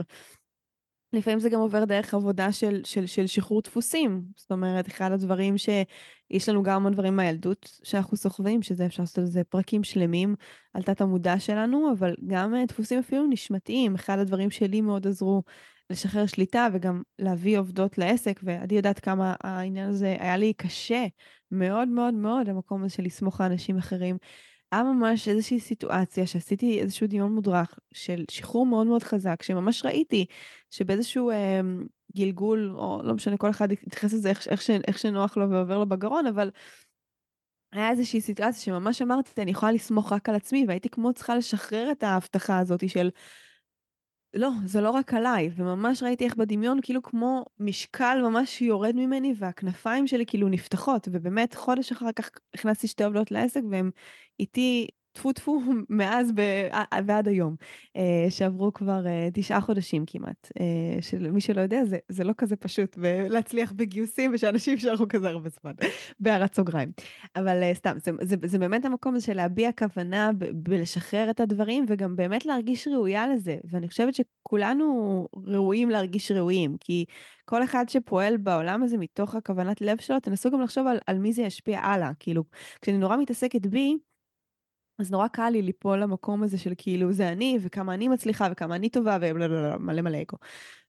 לפעמים 1.14 1.40
זה 1.40 1.50
גם 1.50 1.60
עובר 1.60 1.86
דרך 1.86 2.14
עבודה 2.14 2.52
של, 2.52 2.82
של, 2.84 3.06
של 3.06 3.28
שחרור 3.28 3.62
דפוסים. 3.62 4.24
זאת 4.36 4.52
אומרת, 4.52 4.88
אחד 4.88 5.12
הדברים 5.12 5.58
שיש 5.58 6.50
לנו 6.50 6.64
גם 6.64 6.76
המון 6.76 6.94
דברים 6.94 7.16
מהילדות 7.16 7.80
שאנחנו 7.84 8.18
סוחבים, 8.18 8.62
שזה 8.62 8.86
אפשר 8.86 9.04
לעשות 9.04 9.18
על 9.18 9.26
זה 9.26 9.44
פרקים 9.44 9.84
שלמים 9.84 10.36
על 10.74 10.84
תת 10.84 11.02
המודע 11.02 11.40
שלנו, 11.40 11.92
אבל 11.92 12.16
גם 12.28 12.56
אה, 12.56 12.66
דפוסים 12.66 13.00
אפילו 13.00 13.26
נשמתיים. 13.30 13.96
אחד 13.96 14.20
הדברים 14.20 14.52
שלי 14.52 14.82
מאוד 14.82 15.08
עזרו 15.08 15.44
לשחרר 15.90 16.26
שליטה 16.26 16.68
וגם 16.74 17.02
להביא 17.20 17.60
עובדות 17.60 17.98
לעסק, 17.98 18.40
ועדי 18.44 18.76
יודעת 18.76 19.00
כמה 19.00 19.36
העניין 19.44 19.90
הזה 19.90 20.16
היה 20.20 20.38
לי 20.38 20.54
קשה 20.54 21.06
מאוד 21.52 21.88
מאוד 21.88 22.14
מאוד, 22.14 22.50
המקום 22.50 22.84
הזה 22.84 22.94
של 22.94 23.04
לסמוך 23.04 23.42
על 23.42 23.52
אנשים 23.52 23.78
אחרים. 23.78 24.18
היה 24.74 24.84
ממש 24.84 25.28
איזושהי 25.28 25.60
סיטואציה 25.60 26.28
שעשיתי 26.28 26.80
איזשהו 26.82 27.08
דיון 27.08 27.32
מודרך 27.36 27.80
של 27.94 28.26
שחרור 28.32 28.66
מאוד 28.66 28.88
מאוד 28.88 29.04
חזק, 29.04 29.44
שממש 29.44 29.86
ראיתי 29.86 30.26
שבאיזשהו 30.72 31.30
אה, 31.30 31.62
גלגול, 32.18 32.76
או 32.78 33.02
לא 33.04 33.14
משנה, 33.14 33.38
כל 33.38 33.50
אחד 33.50 33.72
יתייחס 33.72 34.14
לזה 34.14 34.30
איך, 34.30 34.48
איך, 34.48 34.70
איך 34.88 35.00
שנוח 35.00 35.38
לו 35.38 35.50
ועובר 35.50 35.78
לו 35.78 35.86
בגרון, 35.86 36.28
אבל 36.28 36.50
היה 37.72 37.90
איזושהי 37.90 38.22
סיטואציה 38.22 38.62
שממש 38.62 39.02
אמרתי, 39.02 39.42
אני 39.42 39.52
יכולה 39.52 39.72
לסמוך 39.72 40.14
רק 40.14 40.30
על 40.30 40.36
עצמי, 40.36 40.66
והייתי 40.68 40.90
כמו 40.90 41.14
צריכה 41.14 41.36
לשחרר 41.36 41.92
את 41.92 42.04
ההבטחה 42.04 42.60
הזאת 42.60 42.90
של 42.90 43.10
לא, 44.34 44.50
זה 44.66 44.82
לא 44.82 44.90
רק 44.92 45.14
עליי, 45.14 45.50
וממש 45.56 46.04
ראיתי 46.04 46.26
איך 46.26 46.36
בדמיון 46.36 46.80
כאילו 46.82 47.02
כמו 47.04 47.46
משקל 47.60 48.18
ממש 48.24 48.62
יורד 48.62 48.96
ממני 48.96 49.34
והכנפיים 49.38 50.08
שלי 50.08 50.26
כאילו 50.26 50.50
נפתחות, 50.50 51.08
ובאמת 51.12 51.56
חודש 51.56 51.92
אחר 51.92 52.12
כך 52.12 52.30
הכנסתי 52.54 52.88
שתי 52.88 53.04
עובדות 53.04 53.32
לעסק 53.32 53.62
והם 53.72 53.92
איתי 54.40 54.88
טפו 55.14 55.34
טפו 55.34 55.62
מאז 55.90 56.32
ועד 57.06 57.28
היום, 57.28 57.56
אה, 57.98 58.26
שעברו 58.30 58.74
כבר 58.74 59.08
אה, 59.08 59.30
תשעה 59.34 59.62
חודשים 59.62 60.04
כמעט, 60.08 60.52
אה, 60.60 61.02
שמי 61.02 61.42
שלא 61.42 61.62
יודע 61.62 61.86
זה, 61.86 61.98
זה 62.10 62.24
לא 62.24 62.34
כזה 62.38 62.56
פשוט, 62.56 62.98
ולהצליח 63.00 63.72
בגיוסים 63.72 64.32
ושאנשים 64.34 64.74
יישארו 64.74 65.08
כזה 65.10 65.30
הרבה 65.30 65.50
זמן, 65.50 65.72
בהערת 66.20 66.56
סוגריים. 66.56 66.92
אבל 67.36 67.74
סתם, 67.74 67.98
זה, 68.00 68.12
זה, 68.22 68.36
זה 68.46 68.60
באמת 68.60 68.86
המקום 68.86 69.16
הזה 69.16 69.26
של 69.26 69.34
להביע 69.34 69.72
כוונה 69.72 70.32
בלשחרר 70.54 71.30
את 71.30 71.40
הדברים, 71.40 71.86
וגם 71.88 72.16
באמת 72.16 72.46
להרגיש 72.46 72.88
ראויה 72.88 73.28
לזה, 73.28 73.58
ואני 73.72 73.88
חושבת 73.88 74.14
שכולנו 74.16 75.28
ראויים 75.48 75.90
להרגיש 75.90 76.32
ראויים, 76.32 76.78
כי 76.80 77.06
כל 77.46 77.64
אחד 77.64 77.90
שפועל 77.90 78.38
בעולם 78.38 78.84
הזה 78.84 78.98
מתוך 78.98 79.36
הכוונת 79.36 79.82
לב 79.82 80.02
שלו, 80.02 80.20
תנסו 80.20 80.52
גם 80.52 80.62
לחשוב 80.62 80.88
על, 80.88 80.98
על 81.08 81.20
מי 81.20 81.34
זה 81.34 81.42
ישפיע 81.42 81.80
הלאה, 81.80 82.12
כאילו, 82.20 82.44
כשאני 82.82 82.98
נורא 82.98 83.18
מתעסקת 83.18 83.66
בי, 83.66 83.98
אז 85.04 85.12
נורא 85.12 85.28
קל 85.28 85.50
לי 85.50 85.62
ליפול 85.62 86.00
למקום 86.00 86.44
הזה 86.44 86.58
של 86.58 86.74
כאילו 86.78 87.14
זה 87.14 87.30
אני 87.30 87.58
וכמה 87.62 87.94
אני 87.94 88.08
מצליחה 88.08 88.48
וכמה 88.52 88.76
אני 88.76 88.90
טובה 88.90 89.18
ומלא 89.22 90.02
מלא 90.02 90.18
אגו. 90.22 90.38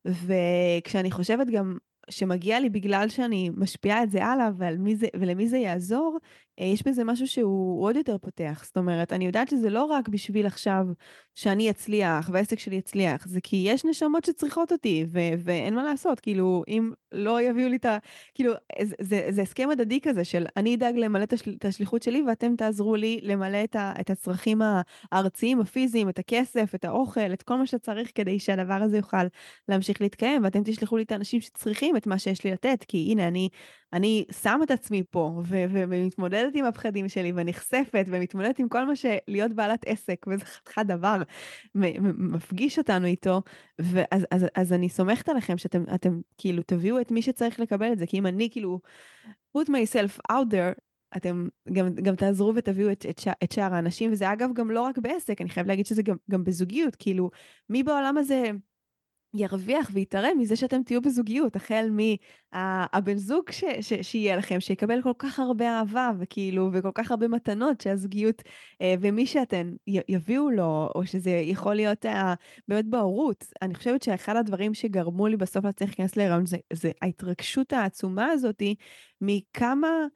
וכשאני 0.04 1.10
חושבת 1.10 1.46
גם 1.46 1.76
שמגיע 2.10 2.60
לי 2.60 2.70
בגלל 2.70 3.08
שאני 3.08 3.50
משפיעה 3.56 4.02
את 4.02 4.10
זה 4.10 4.24
הלאה 4.24 4.50
זה, 4.94 5.06
ולמי 5.16 5.48
זה 5.48 5.58
יעזור, 5.58 6.18
יש 6.58 6.82
בזה 6.86 7.04
משהו 7.04 7.28
שהוא 7.28 7.84
עוד 7.84 7.96
יותר 7.96 8.18
פותח. 8.18 8.62
זאת 8.64 8.76
אומרת, 8.76 9.12
אני 9.12 9.26
יודעת 9.26 9.48
שזה 9.48 9.70
לא 9.70 9.84
רק 9.84 10.08
בשביל 10.08 10.46
עכשיו 10.46 10.86
שאני 11.34 11.70
אצליח 11.70 12.30
והעסק 12.32 12.58
שלי 12.58 12.76
יצליח, 12.76 13.26
זה 13.26 13.40
כי 13.40 13.56
יש 13.66 13.84
נשמות 13.84 14.24
שצריכות 14.24 14.72
אותי 14.72 15.06
ו- 15.08 15.34
ואין 15.44 15.74
מה 15.74 15.84
לעשות, 15.84 16.20
כאילו, 16.20 16.62
אם 16.68 16.92
לא 17.12 17.42
יביאו 17.42 17.68
לי 17.68 17.76
את 17.76 17.84
ה... 17.84 17.98
כאילו, 18.34 18.52
זה, 18.82 18.94
זה, 19.00 19.26
זה 19.30 19.42
הסכם 19.42 19.70
הדדי 19.70 20.00
כזה 20.00 20.24
של 20.24 20.46
אני 20.56 20.74
אדאג 20.74 20.96
למלא 20.96 21.22
את, 21.22 21.32
השל, 21.32 21.54
את 21.58 21.64
השליחות 21.64 22.02
שלי 22.02 22.22
ואתם 22.22 22.56
תעזרו 22.56 22.96
לי 22.96 23.20
למלא 23.22 23.64
את, 23.64 23.76
ה, 23.76 23.92
את 24.00 24.10
הצרכים 24.10 24.60
הארציים, 25.12 25.60
הפיזיים, 25.60 26.08
את 26.08 26.18
הכסף, 26.18 26.74
את 26.74 26.84
האוכל, 26.84 27.32
את 27.32 27.42
כל 27.42 27.56
מה 27.56 27.66
שצריך 27.66 28.10
כדי 28.14 28.38
שהדבר 28.38 28.74
הזה 28.82 28.96
יוכל 28.96 29.26
להמשיך 29.68 30.00
להתקיים, 30.00 30.44
ואתם 30.44 30.62
תשלחו 30.64 30.96
לי 30.96 31.02
את 31.02 31.12
האנשים 31.12 31.40
שצריכים 31.40 31.96
את 31.96 32.06
מה 32.06 32.18
שיש 32.18 32.44
לי 32.44 32.50
לתת, 32.50 32.84
כי 32.88 33.08
הנה, 33.10 33.28
אני 33.28 33.48
אני 33.94 34.24
שם 34.42 34.60
את 34.62 34.70
עצמי 34.70 35.02
פה, 35.10 35.42
ו- 35.44 35.64
ומתמודדת 36.44 36.54
עם 36.54 36.64
הפחדים 36.64 37.08
שלי, 37.08 37.32
ונחשפת, 37.34 38.06
ומתמודדת 38.08 38.58
עם 38.58 38.68
כל 38.68 38.86
מה 38.86 38.92
שלהיות 38.96 39.52
בעלת 39.52 39.84
עסק, 39.86 40.26
וזה 40.26 40.44
חתיכת 40.44 40.86
דבר, 40.86 41.22
מפגיש 41.74 42.78
אותנו 42.78 43.06
איתו, 43.06 43.42
ואז 43.78 44.26
אז, 44.30 44.46
אז 44.54 44.72
אני 44.72 44.88
סומכת 44.88 45.28
עליכם 45.28 45.58
שאתם 45.58 45.84
אתם, 45.94 46.20
כאילו 46.38 46.62
תביאו 46.62 47.00
את 47.00 47.10
מי 47.10 47.22
שצריך 47.22 47.60
לקבל 47.60 47.92
את 47.92 47.98
זה, 47.98 48.06
כי 48.06 48.18
אם 48.18 48.26
אני 48.26 48.48
כאילו 48.50 48.80
put 49.58 49.68
myself 49.68 50.32
out 50.32 50.52
there, 50.52 50.80
אתם 51.16 51.48
גם, 51.72 51.94
גם 51.94 52.16
תעזרו 52.16 52.52
ותביאו 52.54 52.92
את, 52.92 53.06
את, 53.10 53.20
את 53.44 53.52
שאר 53.52 53.74
האנשים, 53.74 54.12
וזה 54.12 54.32
אגב 54.32 54.50
גם 54.54 54.70
לא 54.70 54.80
רק 54.80 54.98
בעסק, 54.98 55.40
אני 55.40 55.48
חייב 55.48 55.66
להגיד 55.66 55.86
שזה 55.86 56.02
גם, 56.02 56.16
גם 56.30 56.44
בזוגיות, 56.44 56.96
כאילו, 56.96 57.30
מי 57.68 57.82
בעולם 57.82 58.18
הזה... 58.18 58.50
ירוויח 59.34 59.90
ויתרם 59.92 60.38
מזה 60.38 60.56
שאתם 60.56 60.82
תהיו 60.82 61.02
בזוגיות, 61.02 61.56
החל 61.56 61.90
מהבן 61.90 63.16
זוג 63.16 63.50
ש, 63.50 63.64
ש, 63.80 63.92
שיהיה 64.02 64.36
לכם, 64.36 64.60
שיקבל 64.60 65.02
כל 65.02 65.12
כך 65.18 65.38
הרבה 65.38 65.78
אהבה 65.78 66.10
וכאילו, 66.18 66.70
וכל 66.72 66.90
כך 66.94 67.10
הרבה 67.10 67.28
מתנות 67.28 67.80
שהזוגיות 67.80 68.42
אה, 68.80 68.94
ומי 69.00 69.26
שאתן 69.26 69.74
יביאו 70.08 70.50
לו, 70.50 70.90
או 70.94 71.06
שזה 71.06 71.30
יכול 71.30 71.74
להיות 71.74 72.06
אה, 72.06 72.34
באמת 72.68 72.84
בהורות. 72.84 73.44
אני 73.62 73.74
חושבת 73.74 74.02
שאחד 74.02 74.36
הדברים 74.36 74.74
שגרמו 74.74 75.26
לי 75.26 75.36
בסוף 75.36 75.64
להצליח 75.64 75.90
להיכנס 75.90 76.16
להיריון 76.16 76.46
זה, 76.46 76.56
זה 76.72 76.90
ההתרגשות 77.02 77.72
העצומה 77.72 78.26
הזאתי 78.30 78.74
מכמה... 79.20 80.06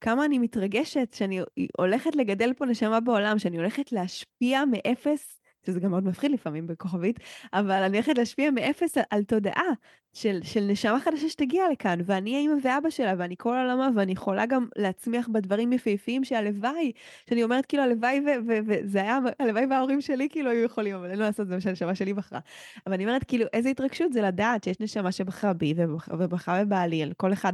כמה 0.00 0.24
אני 0.24 0.38
מתרגשת 0.38 1.14
שאני 1.14 1.40
הולכת 1.78 2.16
לגדל 2.16 2.52
פה 2.52 2.66
נשמה 2.66 3.00
בעולם, 3.00 3.38
שאני 3.38 3.56
הולכת 3.56 3.92
להשפיע 3.92 4.62
מאפס 4.64 5.35
שזה 5.66 5.80
גם 5.80 5.90
מאוד 5.90 6.04
מפחיד 6.04 6.30
לפעמים 6.30 6.66
בכוכבית, 6.66 7.20
אבל 7.52 7.82
אני 7.82 7.96
הולכת 7.96 8.18
להשפיע 8.18 8.50
מאפס 8.50 8.98
על, 8.98 9.04
על 9.10 9.24
תודעה 9.24 9.72
של, 10.16 10.38
של 10.42 10.60
נשמה 10.60 11.00
חדשה 11.00 11.28
שתגיע 11.28 11.64
לכאן, 11.72 11.98
ואני 12.04 12.36
האמא 12.36 12.54
ואבא 12.62 12.90
שלה, 12.90 13.14
ואני 13.18 13.34
כל 13.38 13.56
עולמה, 13.56 13.88
ואני 13.96 14.12
יכולה 14.12 14.46
גם 14.46 14.66
להצמיח 14.76 15.28
בדברים 15.32 15.72
יפהפיים 15.72 16.24
שהלוואי, 16.24 16.92
שאני 17.30 17.42
אומרת 17.42 17.66
כאילו 17.66 17.82
הלוואי, 17.82 18.20
וזה 18.66 19.02
היה, 19.02 19.18
הלוואי 19.38 19.66
וההורים 19.66 20.00
שלי 20.00 20.28
כאילו 20.30 20.50
היו 20.50 20.64
יכולים, 20.64 20.94
אבל 20.94 21.10
אין 21.10 21.18
מה 21.18 21.24
לעשות, 21.24 21.48
זה 21.48 21.54
מה 21.54 21.60
שהנשמה 21.60 21.94
שלי 21.94 22.14
בחרה. 22.14 22.40
אבל 22.86 22.94
אני 22.94 23.04
אומרת 23.04 23.24
כאילו, 23.24 23.46
איזה 23.52 23.68
התרגשות 23.68 24.12
זה 24.12 24.22
לדעת 24.22 24.64
שיש 24.64 24.80
נשמה 24.80 25.12
שבחרה 25.12 25.52
בי 25.52 25.74
ובחרה 26.18 26.64
בבעלי, 26.64 27.02
על 27.02 27.12
כל 27.16 27.32
אחד 27.32 27.52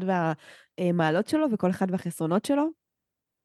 והמעלות 0.79 1.29
שלו 1.29 1.47
וכל 1.53 1.71
אחד 1.71 1.91
והחסרונות 1.91 2.45
שלו. 2.45 2.82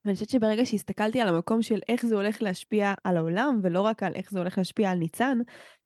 ואני 0.08 0.16
חושבת 0.16 0.30
שברגע 0.30 0.66
שהסתכלתי 0.66 1.22
על 1.22 1.28
המקום 1.28 1.62
של 1.62 1.80
איך 1.89 2.05
זה 2.05 2.16
הולך 2.16 2.41
להשפיע 2.41 2.93
על 3.03 3.18
העולם, 3.18 3.60
ולא 3.64 3.82
רק 3.82 4.03
על 4.03 4.14
איך 4.16 4.32
זה 4.32 4.39
הולך 4.39 4.58
להשפיע 4.58 4.91
על 4.91 4.97
ניצן, 4.97 5.38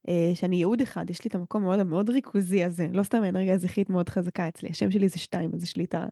אה, 0.09 0.32
שאני 0.36 0.55
ייעוד 0.55 0.82
אחד, 0.82 1.09
יש 1.09 1.24
לי 1.24 1.28
את 1.30 1.36
המקום 1.36 1.63
המאוד 1.63 1.84
מאוד 1.84 2.09
ריכוזי 2.09 2.63
הזה, 2.63 2.88
לא 2.91 3.03
סתם 3.03 3.24
אנרגיה 3.24 3.57
זכית 3.57 3.89
מאוד 3.89 4.09
חזקה 4.09 4.47
אצלי, 4.47 4.69
השם 4.69 4.91
שלי 4.91 5.09
זה 5.09 5.19
שתיים, 5.19 5.51
אז 5.53 5.63
יש 5.63 5.78
לי 5.78 5.84
את, 5.84 5.95
ה, 5.95 6.05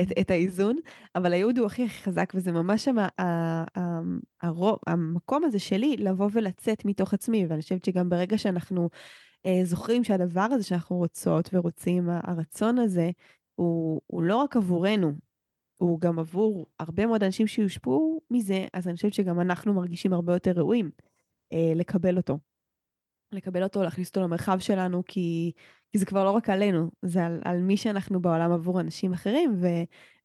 את, 0.00 0.08
את 0.20 0.30
האיזון, 0.30 0.76
אבל 1.14 1.32
הייעוד 1.32 1.58
הוא 1.58 1.66
הכי 1.66 1.84
הכי 1.84 2.02
חזק, 2.02 2.32
וזה 2.34 2.52
ממש 2.52 2.84
שם, 2.84 2.96
הרוב, 4.42 4.78
המקום 4.86 5.44
הזה 5.44 5.58
שלי 5.58 5.96
לבוא 5.96 6.28
ולצאת 6.32 6.84
מתוך 6.84 7.14
עצמי, 7.14 7.46
ואני 7.46 7.62
חושבת 7.62 7.84
שגם 7.84 8.08
ברגע 8.08 8.38
שאנחנו 8.38 8.88
אה, 9.46 9.60
זוכרים 9.64 10.04
שהדבר 10.04 10.40
הזה 10.52 10.64
שאנחנו 10.64 10.96
רוצות 10.96 11.50
ורוצים, 11.52 12.08
הרצון 12.10 12.78
הזה, 12.78 13.10
הוא, 13.54 14.00
הוא 14.06 14.22
לא 14.22 14.36
רק 14.36 14.56
עבורנו, 14.56 15.12
הוא 15.76 16.00
גם 16.00 16.18
עבור 16.18 16.66
הרבה 16.78 17.06
מאוד 17.06 17.22
אנשים 17.22 17.46
שיושפעו 17.46 18.20
מזה, 18.30 18.66
אז 18.72 18.88
אני 18.88 18.96
חושבת 18.96 19.14
שגם 19.14 19.40
אנחנו 19.40 19.74
מרגישים 19.74 20.12
הרבה 20.12 20.32
יותר 20.32 20.52
ראויים 20.52 20.90
אה, 21.52 21.72
לקבל 21.74 22.16
אותו. 22.16 22.38
לקבל 23.32 23.62
אותו, 23.62 23.82
להכניס 23.82 24.08
אותו 24.08 24.20
למרחב 24.20 24.58
שלנו, 24.58 25.02
כי, 25.06 25.52
כי 25.92 25.98
זה 25.98 26.06
כבר 26.06 26.24
לא 26.24 26.30
רק 26.30 26.50
עלינו, 26.50 26.90
זה 27.02 27.26
על, 27.26 27.40
על 27.44 27.60
מי 27.60 27.76
שאנחנו 27.76 28.20
בעולם 28.20 28.52
עבור 28.52 28.80
אנשים 28.80 29.12
אחרים, 29.12 29.54
ו, 29.60 29.66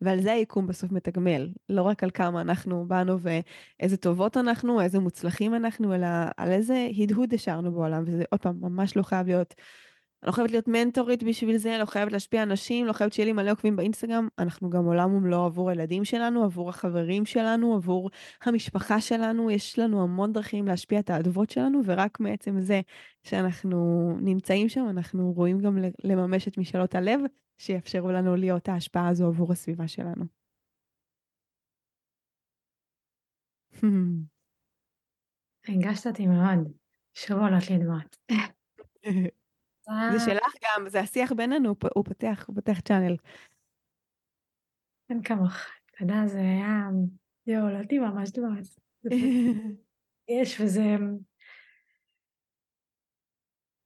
ועל 0.02 0.22
זה 0.22 0.32
היקום 0.34 0.68
בסוף 0.68 0.91
מתגמל. 0.91 1.50
לא 1.70 1.82
רק 1.82 2.04
על 2.04 2.12
כמה 2.12 2.41
אנחנו 2.41 2.86
באנו 2.88 3.18
ואיזה 3.20 3.97
טובות 3.97 4.38
אנחנו, 4.38 4.82
איזה 4.82 5.00
מוצלחים 5.00 5.56
אנחנו, 5.56 5.95
אלא 5.95 6.08
על 6.38 6.52
איזה 6.52 6.88
הדהוד 6.97 7.34
השארנו 7.34 7.72
בעולם, 7.72 8.04
וזה 8.08 8.24
עוד 8.30 8.41
פעם 8.41 8.58
ממש 8.62 8.97
לא 8.97 9.04
חייב 9.04 9.28
להיות 9.28 9.54
לא 10.24 10.32
חייבת 10.32 10.51
להיות 10.51 10.67
מנטורית 10.67 11.24
בשביל 11.24 11.57
זה, 11.57 11.78
לא 11.78 11.86
חייבת 11.86 12.11
להשפיע 12.11 12.43
אנשים, 12.43 12.86
לא 12.86 12.93
חייבת 12.93 13.13
שיהיה 13.13 13.26
לי 13.26 13.34
מלא 13.34 13.51
עוקבים 13.51 13.76
באינסטגרם. 13.76 14.28
אנחנו 14.39 14.70
גם 14.70 14.86
עולם 14.86 15.13
ומלואו 15.13 15.45
עבור 15.45 15.70
הילדים 15.70 16.05
שלנו, 16.05 16.43
עבור 16.43 16.70
החברים 16.70 17.26
שלנו, 17.26 17.76
עבור 17.76 18.09
המשפחה 18.41 19.01
שלנו. 19.01 19.51
יש 19.51 19.80
לנו 19.80 20.03
המון 20.03 20.34
דרכים 20.34 20.67
להשפיע 20.67 20.99
את 20.99 21.09
האדוות 21.09 21.49
שלנו, 21.49 21.82
ורק 21.86 22.20
מעצם 22.20 22.59
זה 22.59 22.82
שאנחנו 23.24 24.09
נמצאים 24.22 24.70
שם, 24.70 24.86
אנחנו 24.89 25.34
רואים 25.36 25.59
גם 25.59 25.78
לממש 26.03 26.47
את 26.47 26.57
משאלות 26.57 26.95
הלב, 26.95 27.20
שיאפשרו 27.57 28.11
לנו 28.11 28.36
להיות 28.36 28.70
ההשפעה 28.70 29.07
הזו 29.07 29.28
עבור 29.28 29.51
הסביבה 29.51 29.88
שלנו. 29.88 30.26
ריגשת 35.70 36.07
אותי 36.07 36.28
מאוד. 36.28 36.74
שוב 37.13 37.38
עולות 37.38 37.70
לי 37.70 37.78
דמעות. 37.78 38.17
זה 40.12 40.20
שלך 40.26 40.54
גם, 40.64 40.90
זה 40.90 41.00
השיח 41.00 41.32
בינינו, 41.32 41.76
הוא 41.96 42.06
פותח, 42.06 42.46
הוא 42.48 42.56
פותח 42.56 42.80
צ'אנל. 42.80 43.16
אין 45.10 45.24
כמוך. 45.24 45.54
אתה 45.92 46.04
יודע, 46.04 46.28
זה 46.28 46.40
היה... 46.40 46.90
יואו, 47.48 47.64
עולות 47.64 47.92
לי 47.92 48.00
ממש 48.00 48.32
דמעות. 48.32 48.66
יש, 50.42 50.62
וזה... 50.62 50.82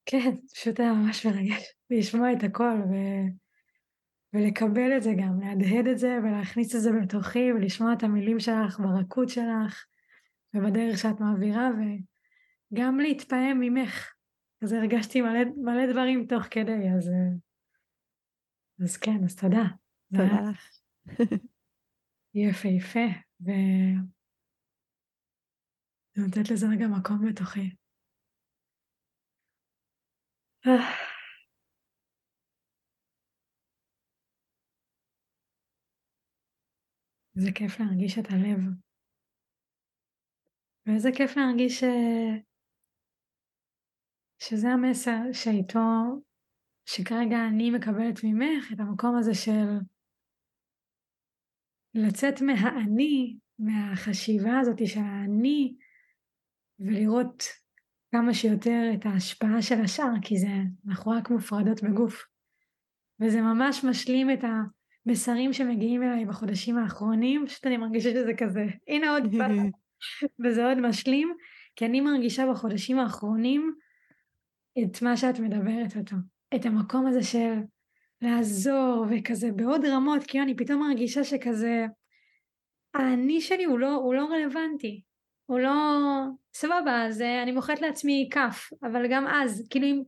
כן, 0.06 0.36
פשוט 0.54 0.80
היה 0.80 0.94
ממש 0.94 1.26
מרגש 1.26 1.74
לשמוע 1.90 2.34
את 2.34 2.44
הכל 2.44 2.78
ו... 2.90 2.94
ולקבל 4.34 4.98
את 4.98 5.04
זה 5.04 5.12
גם, 5.18 5.40
להדהד 5.40 5.88
את 5.88 5.98
זה 5.98 6.18
ולהכניס 6.24 6.76
את 6.76 6.82
זה 6.82 6.90
בתוכי 7.02 7.52
ולשמוע 7.52 7.94
את 7.94 8.04
המילים 8.04 8.40
שלך 8.40 8.80
ברכות 8.80 9.30
שלך 9.30 9.86
ובדרך 10.54 10.98
שאת 10.98 11.20
מעבירה 11.20 11.70
וגם 12.72 13.00
להתפעם 13.00 13.60
ממך. 13.60 14.14
אז 14.64 14.74
הרגשתי 14.74 15.22
מלא, 15.22 15.44
מלא 15.58 15.92
דברים 15.92 16.26
תוך 16.30 16.44
כדי, 16.52 16.90
אז, 16.98 17.10
אז 18.84 18.98
כן, 18.98 19.24
אז 19.26 19.36
תודה. 19.36 19.64
תודה 20.12 20.50
לך. 20.50 20.80
יפהפה, 22.36 23.08
ו... 23.42 23.50
נותנת 26.18 26.52
לזה 26.52 26.66
רגע 26.74 26.88
מקום 26.88 27.30
בתוכי. 27.30 27.76
איזה 37.36 37.52
כיף 37.56 37.80
להרגיש 37.80 38.20
את 38.20 38.26
הלב. 38.32 38.60
ואיזה 40.86 41.10
כיף 41.18 41.38
להרגיש 41.38 41.80
ש... 41.80 41.84
שזה 44.50 44.70
המסר 44.70 45.20
שאיתו, 45.34 45.80
שכרגע 46.86 47.38
אני 47.48 47.72
מקבלת 47.72 48.20
ממך 48.24 48.72
את 48.74 48.80
המקום 48.80 49.18
הזה 49.18 49.34
של 49.34 49.80
לצאת 51.94 52.42
מהאני, 52.42 53.38
מהחשיבה 53.60 54.60
הזאת 54.60 54.88
של 54.88 55.00
האני, 55.00 55.76
ולראות 56.80 57.44
כמה 58.12 58.34
שיותר 58.34 58.92
את 58.94 59.06
ההשפעה 59.06 59.62
של 59.62 59.82
השאר, 59.84 60.12
כי 60.22 60.38
זה, 60.38 60.48
אנחנו 60.88 61.12
רק 61.12 61.30
מופרדות 61.30 61.84
בגוף. 61.84 62.24
וזה 63.22 63.42
ממש 63.42 63.84
משלים 63.84 64.32
את 64.32 64.40
המסרים 65.06 65.54
שמגיעים 65.54 66.04
אליי 66.04 66.26
בחודשים 66.26 66.78
האחרונים, 66.78 67.46
פשוט 67.48 67.68
אני 67.68 67.78
מרגישה 67.78 68.10
שזה 68.10 68.32
כזה, 68.38 68.66
הנה 68.88 69.12
עוד 69.12 69.24
פעם, 69.38 69.70
וזה 70.46 70.66
עוד 70.66 70.78
משלים, 70.78 71.34
כי 71.76 71.86
אני 71.86 72.02
מרגישה 72.02 72.44
בחודשים 72.52 73.00
האחרונים 73.00 73.76
את 74.80 75.02
מה 75.02 75.18
שאת 75.18 75.40
מדברת 75.40 75.98
אותו, 75.98 76.16
את 76.56 76.66
המקום 76.66 77.08
הזה 77.08 77.24
של 77.24 77.54
לעזור 78.22 79.06
וכזה 79.12 79.52
בעוד 79.52 79.86
רמות, 79.86 80.24
כי 80.24 80.42
אני 80.42 80.56
פתאום 80.56 80.88
מרגישה 80.88 81.24
שכזה, 81.24 81.86
האני 82.94 83.42
שלי 83.42 83.64
הוא 83.64 83.80
לא, 83.80 83.96
הוא 83.96 84.14
לא 84.14 84.26
רלוונטי, 84.26 85.02
הוא 85.46 85.60
לא... 85.60 85.74
סבבה, 86.56 87.06
אז 87.06 87.22
אה, 87.22 87.44
אני 87.44 87.52
מוחאת 87.52 87.82
לעצמי 87.82 88.30
כף, 88.32 88.70
אבל 88.84 89.08
גם 89.10 89.28
אז, 89.28 89.68
כאילו 89.70 89.86
אם, 89.86 90.02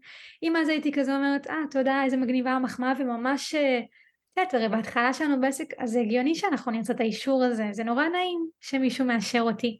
אם 0.43 0.55
אז 0.55 0.69
הייתי 0.69 0.91
כזה 0.91 1.15
אומרת, 1.15 1.47
אה, 1.47 1.55
תודה, 1.71 2.03
איזה 2.03 2.17
מגניבה 2.17 2.51
המחמאה, 2.51 2.93
וממש, 2.99 3.55
אה, 3.55 3.79
את 3.79 4.37
יודעת, 4.37 4.53
הרי 4.53 4.69
בהתחלה 4.69 5.13
שלנו 5.13 5.41
בעסק, 5.41 5.73
אז 5.77 5.91
זה 5.91 5.99
הגיוני 5.99 6.35
שאנחנו 6.35 6.71
נרצה 6.71 6.93
את 6.93 6.99
האישור 6.99 7.43
הזה, 7.43 7.67
זה 7.71 7.83
נורא 7.83 8.07
נעים 8.07 8.47
שמישהו 8.61 9.05
מאשר 9.05 9.41
אותי. 9.41 9.77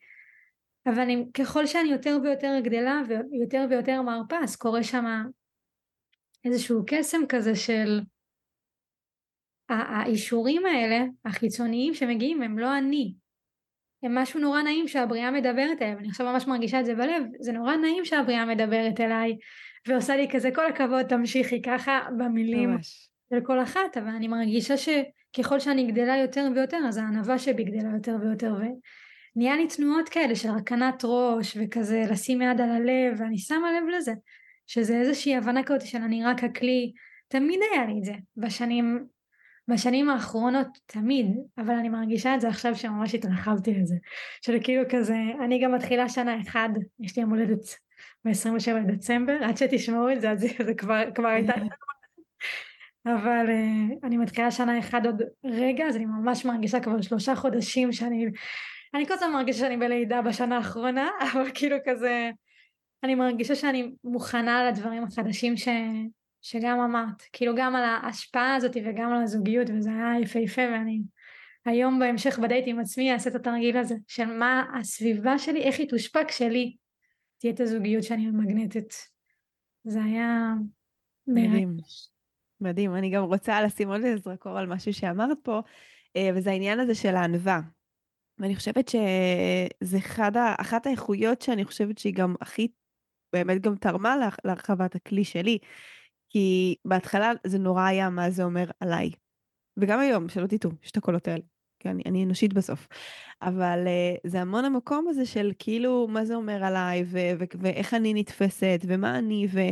אבל 0.86 1.00
אני, 1.00 1.26
ככל 1.34 1.66
שאני 1.66 1.90
יותר 1.90 2.18
ויותר 2.24 2.60
גדלה 2.64 3.02
ויותר 3.32 3.66
ויותר 3.70 4.02
מרפה, 4.02 4.38
אז 4.44 4.56
קורה 4.56 4.84
שם 4.84 5.06
איזשהו 6.46 6.84
קסם 6.88 7.22
כזה 7.30 7.56
של 7.56 8.00
האישורים 9.70 10.66
האלה, 10.66 11.06
החיצוניים 11.26 11.94
שמגיעים, 11.94 12.42
הם 12.42 12.60
לא 12.60 12.78
אני, 12.78 13.14
הם 14.04 14.18
משהו 14.18 14.40
נורא 14.40 14.62
נעים 14.62 14.88
שהבריאה 14.88 15.32
מדברת 15.32 15.82
אליהם, 15.82 15.98
אני 15.98 16.08
עכשיו 16.08 16.32
ממש 16.32 16.48
מרגישה 16.48 16.80
את 16.80 16.86
זה 16.86 16.96
בלב, 16.96 17.24
זה 17.40 17.52
נורא 17.52 17.76
נעים 17.76 18.06
שהבריאה 18.06 18.46
מדברת 18.46 19.00
אליי 19.00 19.38
ועושה 19.88 20.16
לי 20.16 20.28
כזה 20.32 20.50
כל 20.56 20.66
הכבוד 20.66 21.04
תמשיכי 21.08 21.62
ככה 21.62 22.00
במילים 22.18 22.70
ממש. 22.70 23.10
של 23.30 23.42
כל 23.44 23.64
אחת, 23.64 23.98
אבל 23.98 24.08
אני 24.08 24.28
מרגישה 24.28 24.74
שככל 24.78 25.60
שאני 25.60 25.92
גדלה 25.92 26.18
יותר 26.18 26.48
ויותר 26.56 26.78
אז 26.88 26.98
הענווה 26.98 27.40
שבי 27.40 27.64
גדלה 27.64 27.90
יותר 27.94 28.16
ויותר 28.22 28.54
ונהיה 29.36 29.56
לי 29.56 29.68
תנועות 29.68 30.10
כאלה 30.10 30.36
של 30.36 30.50
הרכנת 30.50 31.02
ראש 31.04 31.58
וכזה 31.62 32.04
לשים 32.12 32.42
יד 32.42 32.62
על 32.62 32.70
הלב 32.70 33.20
ואני 33.20 33.38
שמה 33.38 33.72
לב 33.72 33.88
לזה, 33.98 34.14
שזה 34.68 34.98
איזושהי 34.98 35.36
הבנה 35.36 35.64
כזאת 35.64 35.82
של 35.82 35.98
אני 35.98 36.24
רק 36.24 36.44
הכלי, 36.44 36.94
תמיד 37.28 37.60
היה 37.74 37.86
לי 37.86 38.00
את 38.00 38.04
זה 38.04 38.14
בשנים 38.38 39.08
בשנים 39.68 40.10
האחרונות 40.10 40.68
תמיד, 40.86 41.26
אבל 41.58 41.74
אני 41.74 41.90
מרגישה 41.90 42.36
את 42.36 42.42
זה 42.42 42.48
עכשיו 42.48 42.76
שממש 42.76 43.16
התרחבתי 43.16 43.74
לזה. 43.74 43.96
של 44.42 44.58
כאילו 44.64 44.84
כזה, 44.90 45.18
אני 45.46 45.64
גם 45.64 45.76
מתחילה 45.76 46.10
שנה 46.10 46.42
אחד, 46.42 46.70
יש 47.00 47.16
לי 47.18 47.22
יום 47.22 47.32
הולדת 47.32 47.64
ב-27 48.26 48.72
לדצמבר, 48.88 49.38
עד 49.44 49.58
שתשמעו 49.58 50.12
את 50.12 50.22
זה, 50.22 50.32
אז 50.32 50.46
זה 50.66 50.74
כבר, 50.74 51.04
כבר 51.16 51.28
הייתה... 51.28 51.54
אבל 53.06 53.46
uh, 53.48 54.08
אני 54.08 54.18
מתחילה 54.18 54.52
שנה 54.52 54.80
אחד 54.80 55.06
עוד 55.06 55.22
רגע, 55.46 55.86
אז 55.86 55.96
אני 55.96 56.06
ממש 56.06 56.46
מרגישה 56.46 56.80
כבר 56.80 57.02
שלושה 57.02 57.36
חודשים 57.36 57.92
שאני... 57.92 58.26
אני 58.96 59.06
כל 59.08 59.14
הזמן 59.14 59.32
מרגישה 59.32 59.60
שאני 59.60 59.78
בלידה 59.78 60.22
בשנה 60.22 60.58
האחרונה, 60.58 61.10
אבל 61.34 61.52
כאילו 61.54 61.78
כזה... 61.86 62.32
אני 63.04 63.16
מרגישה 63.16 63.56
שאני 63.56 63.92
מוכנה 64.04 64.70
לדברים 64.70 65.04
החדשים 65.04 65.58
ש... 65.58 65.68
שגם 66.42 66.80
אמרת, 66.80 67.22
כאילו 67.34 67.54
גם 67.56 67.76
על 67.76 67.84
ההשפעה 67.84 68.56
הזאת 68.56 68.78
וגם 68.86 69.14
על 69.14 69.24
הזוגיות 69.24 69.68
וזה 69.70 69.90
היה 69.90 70.20
יפהפה 70.22 70.62
ואני 70.62 71.02
היום 71.66 72.00
בהמשך 72.00 72.40
בדייט 72.40 72.64
עם 72.68 72.80
עצמי 72.80 73.14
אעשה 73.14 73.30
את 73.30 73.36
התרגיל 73.36 73.78
הזה 73.78 73.96
של 74.08 74.26
מה 74.26 74.64
הסביבה 74.80 75.40
שלי, 75.40 75.62
איך 75.62 75.80
היא 75.80 75.90
תושפע 75.90 76.24
כשלי 76.28 76.76
תהיה 77.40 77.54
את 77.54 77.60
הזוגיות 77.60 78.04
שאני 78.04 78.28
מגנטת. 78.28 78.94
זה 79.84 80.04
היה 80.04 80.54
מדהים. 81.28 81.78
מדהים, 82.62 82.96
אני 82.96 83.10
גם 83.10 83.24
רוצה 83.24 83.62
לשים 83.62 83.90
עוד 83.90 84.04
איזה 84.04 84.18
זרקור 84.18 84.58
על 84.58 84.68
משהו 84.68 84.94
שאמרת 84.94 85.38
פה, 85.44 85.62
אה, 86.16 86.30
וזה 86.36 86.52
העניין 86.52 86.80
הזה 86.80 86.96
של 86.96 87.16
הענווה. 87.16 87.62
ואני 88.40 88.56
חושבת 88.56 88.88
שזה 88.88 89.98
אחת 90.58 90.88
האיכויות 90.88 91.42
שאני 91.42 91.66
חושבת 91.66 91.98
שהיא 91.98 92.14
גם 92.14 92.36
הכי, 92.42 92.68
באמת 93.34 93.62
גם 93.62 93.76
תרמה 93.76 94.16
להרחבת 94.46 94.96
הכלי 94.96 95.24
שלי. 95.24 95.58
כי 96.30 96.76
בהתחלה 96.86 97.32
זה 97.48 97.60
נורא 97.60 97.84
היה 97.84 98.10
מה 98.10 98.30
זה 98.30 98.44
אומר 98.44 98.66
עליי. 98.80 99.12
וגם 99.78 100.00
היום, 100.00 100.30
שלא 100.30 100.48
תטעו, 100.48 100.72
יש 100.84 100.92
את 100.92 100.98
הקולות 100.98 101.28
האלה. 101.28 101.44
כי 101.80 101.90
אני, 101.90 102.04
אני 102.06 102.24
אנושית 102.24 102.54
בסוף. 102.54 102.88
אבל 103.42 103.80
uh, 103.86 104.30
זה 104.30 104.42
המון 104.42 104.66
המקום 104.66 105.08
הזה 105.08 105.26
של 105.26 105.52
כאילו, 105.60 106.08
מה 106.08 106.26
זה 106.26 106.36
אומר 106.36 106.64
עליי, 106.64 107.04
ו- 107.06 107.32
ו- 107.40 107.60
ואיך 107.60 107.94
אני 107.94 108.14
נתפסת, 108.14 108.80
ומה 108.88 109.18
אני, 109.18 109.48
ו- 109.52 109.72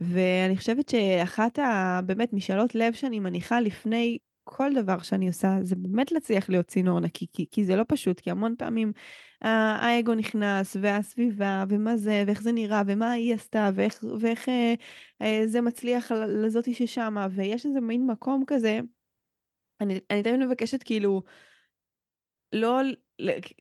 ואני 0.00 0.56
חושבת 0.56 0.88
שאחת 0.88 1.58
הבאמת 1.62 2.32
משאלות 2.32 2.74
לב 2.74 2.92
שאני 2.92 3.20
מניחה 3.20 3.60
לפני 3.60 4.18
כל 4.50 4.74
דבר 4.74 4.98
שאני 4.98 5.28
עושה, 5.28 5.58
זה 5.62 5.76
באמת 5.76 6.12
להצליח 6.12 6.48
להיות 6.48 6.66
צינור 6.66 7.00
נקי, 7.00 7.26
כי, 7.32 7.46
כי 7.50 7.64
זה 7.64 7.76
לא 7.76 7.84
פשוט, 7.88 8.20
כי 8.20 8.30
המון 8.30 8.54
פעמים 8.58 8.92
האגו 9.42 10.14
נכנס, 10.14 10.76
והסביבה, 10.80 11.64
ומה 11.68 11.96
זה, 11.96 12.24
ואיך 12.26 12.42
זה 12.42 12.52
נראה, 12.52 12.82
ומה 12.86 13.12
היא 13.12 13.34
עשתה, 13.34 13.70
ואיך, 13.74 14.04
ואיך 14.20 14.48
אה, 14.48 14.74
אה, 15.22 15.42
זה 15.46 15.60
מצליח 15.60 16.12
לזאתי 16.12 16.74
ששמה, 16.74 17.26
ויש 17.30 17.66
איזה 17.66 17.80
מין 17.80 18.06
מקום 18.06 18.44
כזה, 18.46 18.80
אני, 19.80 20.00
אני 20.10 20.22
תמיד 20.22 20.40
מבקשת 20.46 20.82
כאילו, 20.82 21.22
לא, 22.52 22.80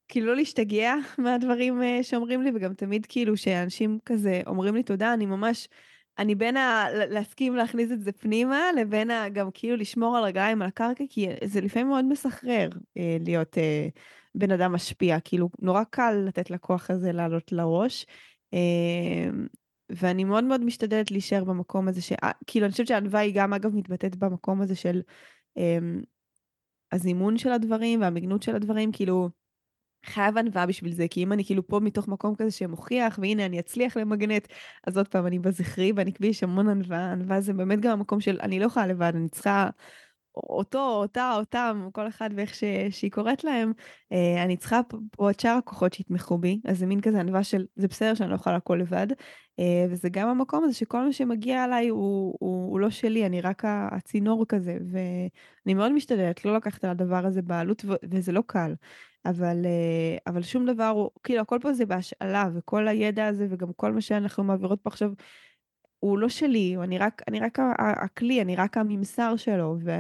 כאילו 0.08 0.28
לא 0.28 0.36
להשתגע 0.36 0.94
מהדברים 1.24 1.84
אה, 1.84 2.00
שאומרים 2.04 2.42
לי, 2.42 2.52
וגם 2.56 2.74
תמיד 2.74 3.06
כאילו 3.06 3.38
שאנשים 3.38 4.00
כזה 4.06 4.42
אומרים 4.48 4.76
לי 4.76 4.84
תודה, 4.84 5.14
אני 5.14 5.26
ממש... 5.26 5.68
אני 6.20 6.36
בין 6.36 6.58
ה... 6.58 6.86
להסכים 7.10 7.56
להכניס 7.56 7.92
את 7.92 8.02
זה 8.02 8.12
פנימה, 8.12 8.62
לבין 8.78 9.12
ה... 9.12 9.30
גם 9.30 9.50
כאילו 9.54 9.76
לשמור 9.76 10.18
על 10.18 10.24
רגליים 10.24 10.62
על 10.62 10.68
הקרקע, 10.68 11.04
כי 11.10 11.28
זה 11.46 11.62
לפעמים 11.62 11.88
מאוד 11.88 12.06
מסחרר 12.06 12.70
אה, 12.98 13.18
להיות 13.20 13.58
אה, 13.58 13.88
בן 14.36 14.52
אדם 14.52 14.72
משפיע, 14.72 15.20
כאילו 15.20 15.50
נורא 15.60 15.84
קל 15.84 16.24
לתת 16.28 16.52
לכוח 16.52 16.90
הזה 16.90 17.12
לעלות 17.12 17.52
לראש. 17.52 18.06
אה, 18.54 19.30
ואני 19.90 20.24
מאוד 20.24 20.44
מאוד 20.44 20.64
משתדלת 20.64 21.12
להישאר 21.12 21.44
במקום 21.44 21.88
הזה, 21.88 22.02
ש... 22.02 22.12
אה, 22.12 22.32
כאילו 22.48 22.66
אני 22.66 22.72
חושבת 22.72 22.88
שהענווה 22.88 23.20
היא 23.20 23.34
גם 23.36 23.54
אגב 23.54 23.76
מתבטאת 23.76 24.16
במקום 24.16 24.62
הזה 24.62 24.76
של 24.76 25.02
אה, 25.58 25.78
הזימון 26.92 27.38
של 27.38 27.52
הדברים 27.52 28.02
והמגנות 28.02 28.44
של 28.44 28.56
הדברים, 28.56 28.92
כאילו 28.92 29.30
חייב 30.08 30.38
ענווה 30.38 30.66
בשביל 30.66 30.94
זה, 30.94 31.08
כי 31.10 31.24
אם 31.24 31.34
אני 31.34 31.46
כאילו 31.46 31.68
פה 31.68 31.80
מתוך 31.80 32.08
מקום 32.08 32.36
כזה 32.36 32.52
שמוכיח, 32.52 33.20
והנה 33.22 33.46
אני 33.46 33.60
אצליח 33.60 33.98
למגנט, 33.98 34.48
אז 34.88 34.98
עוד 34.98 35.08
פעם 35.08 35.28
אני 35.28 35.40
בזכרי, 35.40 35.92
ואני 35.96 36.12
ואני 36.14 36.28
יש 36.28 36.44
המון 36.44 36.70
ענווה, 36.70 37.12
ענווה 37.12 37.42
זה 37.42 37.54
באמת 37.54 37.80
גם 37.80 37.92
המקום 37.92 38.20
של 38.22 38.38
אני 38.42 38.60
לא 38.60 38.66
יכולה 38.66 38.88
לבד, 38.88 39.12
אני 39.16 39.30
צריכה 39.30 39.70
אותו, 40.44 40.80
אותה, 40.80 41.34
אותם, 41.36 41.90
כל 41.94 42.08
אחד 42.08 42.30
ואיך 42.36 42.56
ש, 42.56 42.64
שהיא 42.90 43.12
קוראת 43.12 43.44
להם, 43.44 43.74
אה, 44.12 44.44
אני 44.44 44.58
צריכה 44.58 44.82
פה 45.12 45.32
את 45.32 45.40
שאר 45.40 45.58
הכוחות 45.58 45.94
שיתמכו 45.94 46.38
בי, 46.38 46.60
אז 46.66 46.80
זה 46.80 46.86
מין 46.86 47.02
כזה 47.02 47.20
ענווה 47.20 47.44
של 47.44 47.66
זה 47.76 47.88
בסדר 47.88 48.14
שאני 48.14 48.30
לא 48.30 48.36
יכולה 48.36 48.56
הכל 48.56 48.76
לבד, 48.76 49.08
אה, 49.60 49.86
וזה 49.90 50.10
גם 50.10 50.30
המקום 50.30 50.64
הזה 50.64 50.74
שכל 50.74 51.06
מה 51.06 51.14
שמגיע 51.14 51.66
אליי 51.66 51.88
הוא, 51.88 52.38
הוא, 52.40 52.72
הוא 52.72 52.80
לא 52.80 52.90
שלי, 52.90 53.26
אני 53.26 53.42
רק 53.42 53.64
הצינור 53.66 54.46
כזה, 54.46 54.78
ואני 54.92 55.74
מאוד 55.74 55.92
משתדלת 55.92 56.46
לא 56.46 56.56
לקחת 56.56 56.84
על 56.84 56.90
הדבר 56.90 57.26
הזה 57.26 57.42
בעלות, 57.42 57.86
וזה 58.12 58.32
לא 58.32 58.44
קל. 58.48 58.74
אבל, 59.26 59.66
אה, 59.66 60.18
אבל 60.28 60.42
שום 60.42 60.66
דבר 60.66 60.88
הוא, 60.88 61.10
כאילו 61.24 61.42
הכל 61.42 61.60
פה 61.62 61.74
זה 61.74 61.86
בהשאלה, 61.86 62.50
וכל 62.54 62.88
הידע 62.88 63.28
הזה 63.28 63.48
וגם 63.50 63.74
כל 63.74 63.92
מה 63.92 64.02
שאנחנו 64.02 64.44
מעבירות 64.44 64.82
פה 64.82 64.90
עכשיו, 64.90 65.12
הוא 66.00 66.18
לא 66.18 66.30
שלי, 66.30 66.78
אני 66.84 66.98
רק, 66.98 67.22
אני 67.28 67.40
רק 67.40 67.60
הכלי, 67.80 68.42
אני 68.42 68.56
רק 68.56 68.78
הממסר 68.78 69.36
שלו, 69.36 69.76
ו, 69.86 69.92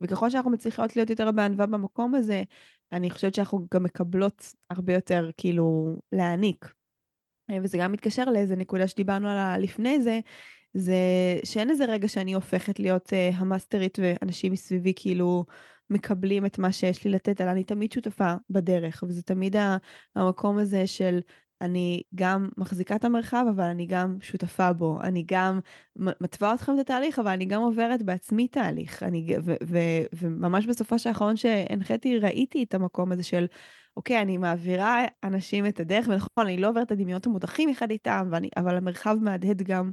וככל 0.00 0.30
שאנחנו 0.30 0.50
מצליחות 0.50 0.96
להיות 0.96 1.10
יותר 1.10 1.30
בענווה 1.30 1.66
במקום 1.66 2.14
הזה, 2.14 2.42
אני 2.92 3.10
חושבת 3.10 3.34
שאנחנו 3.34 3.66
גם 3.74 3.82
מקבלות 3.82 4.54
הרבה 4.70 4.94
יותר 4.94 5.30
כאילו 5.36 5.96
להעניק. 6.12 6.72
אה, 7.50 7.56
וזה 7.62 7.78
גם 7.78 7.92
מתקשר 7.92 8.24
לאיזה 8.24 8.56
נקודה 8.56 8.88
שדיברנו 8.88 9.28
עליה 9.28 9.58
לפני 9.58 10.02
זה, 10.02 10.20
זה 10.74 10.96
שאין 11.44 11.70
איזה 11.70 11.84
רגע 11.84 12.08
שאני 12.08 12.34
הופכת 12.34 12.80
להיות 12.80 13.12
uh, 13.12 13.36
המאסטרית 13.36 13.98
ואנשים 14.02 14.52
מסביבי 14.52 14.92
כאילו 14.96 15.44
מקבלים 15.90 16.46
את 16.46 16.58
מה 16.58 16.72
שיש 16.72 17.04
לי 17.04 17.10
לתת, 17.10 17.40
אלא 17.40 17.50
אני 17.50 17.64
תמיד 17.64 17.92
שותפה 17.92 18.34
בדרך, 18.50 19.04
וזה 19.08 19.22
תמיד 19.22 19.56
המקום 20.16 20.58
הזה 20.58 20.86
של 20.86 21.20
אני 21.62 22.02
גם 22.14 22.48
מחזיקה 22.56 22.96
את 22.96 23.04
המרחב, 23.04 23.44
אבל 23.50 23.64
אני 23.64 23.86
גם 23.86 24.16
שותפה 24.20 24.72
בו. 24.72 25.00
אני 25.02 25.24
גם 25.26 25.60
מתווה 25.96 26.54
אתכם 26.54 26.74
את 26.74 26.78
התהליך, 26.78 27.18
אבל 27.18 27.30
אני 27.30 27.44
גם 27.44 27.62
עוברת 27.62 28.02
בעצמי 28.02 28.48
תהליך. 28.48 29.02
אני, 29.02 29.26
ו, 29.44 29.54
ו, 29.64 29.78
וממש 30.12 30.66
בסופו 30.66 30.98
של 30.98 31.08
האחרון 31.08 31.36
שהנחיתי, 31.36 32.18
ראיתי 32.18 32.62
את 32.62 32.74
המקום 32.74 33.12
הזה 33.12 33.22
של, 33.22 33.46
אוקיי, 33.96 34.22
אני 34.22 34.38
מעבירה 34.38 35.04
אנשים 35.24 35.66
את 35.66 35.80
הדרך, 35.80 36.06
ונכון, 36.08 36.46
אני 36.46 36.56
לא 36.56 36.68
עוברת 36.68 36.86
את 36.86 36.92
הדמיונות 36.92 37.26
המודחים 37.26 37.68
אחד 37.68 37.90
איתם, 37.90 38.28
ואני, 38.30 38.48
אבל 38.56 38.76
המרחב 38.76 39.16
מהדהד 39.20 39.62
גם 39.62 39.90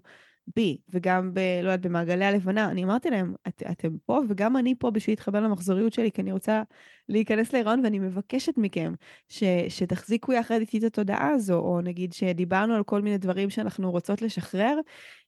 בי, 0.56 0.78
וגם 0.90 1.34
ב... 1.34 1.40
לא 1.40 1.70
יודעת, 1.70 1.82
במעגלי 1.82 2.26
הלבנה. 2.26 2.72
אני 2.72 2.84
אמרתי 2.84 3.10
להם, 3.10 3.34
את, 3.48 3.64
אתם 3.72 3.98
פה, 4.06 4.20
וגם 4.30 4.58
אני 4.58 4.76
פה 4.80 4.92
בשביל 4.92 5.12
להתחבר 5.12 5.42
למחזוריות 5.42 5.94
שלי, 5.94 6.12
כי 6.12 6.22
אני 6.22 6.32
רוצה 6.32 6.64
להיכנס 7.10 7.54
להיריון, 7.54 7.82
ואני 7.84 8.00
מבקשת 8.00 8.54
מכם 8.58 8.94
ש, 9.30 9.44
שתחזיקו 9.70 10.34
יחד 10.34 10.60
איתי 10.60 10.78
את 10.78 10.84
התודעה 10.84 11.30
הזו, 11.30 11.60
או 11.60 11.82
נגיד 11.82 12.14
שדיברנו 12.14 12.76
על 12.76 12.84
כל 12.84 13.02
מיני 13.02 13.18
דברים 13.18 13.50
שאנחנו 13.50 13.92
רוצות 13.92 14.22
לשחרר, 14.22 14.80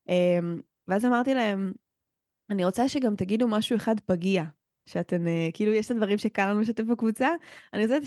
אמ, 0.09 0.61
ואז 0.87 1.05
אמרתי 1.05 1.33
להם, 1.33 1.73
אני 2.49 2.65
רוצה 2.65 2.89
שגם 2.89 3.15
תגידו 3.15 3.47
משהו 3.47 3.75
אחד 3.75 3.99
פגיע, 3.99 4.43
שאתן, 4.85 5.27
אה, 5.27 5.49
כאילו 5.53 5.73
יש 5.73 5.85
את 5.85 5.91
הדברים 5.91 6.17
שקל 6.17 6.49
לנו 6.49 6.61
לשתף 6.61 6.83
בקבוצה, 6.83 7.29
אני 7.73 7.83
רוצה 7.83 7.97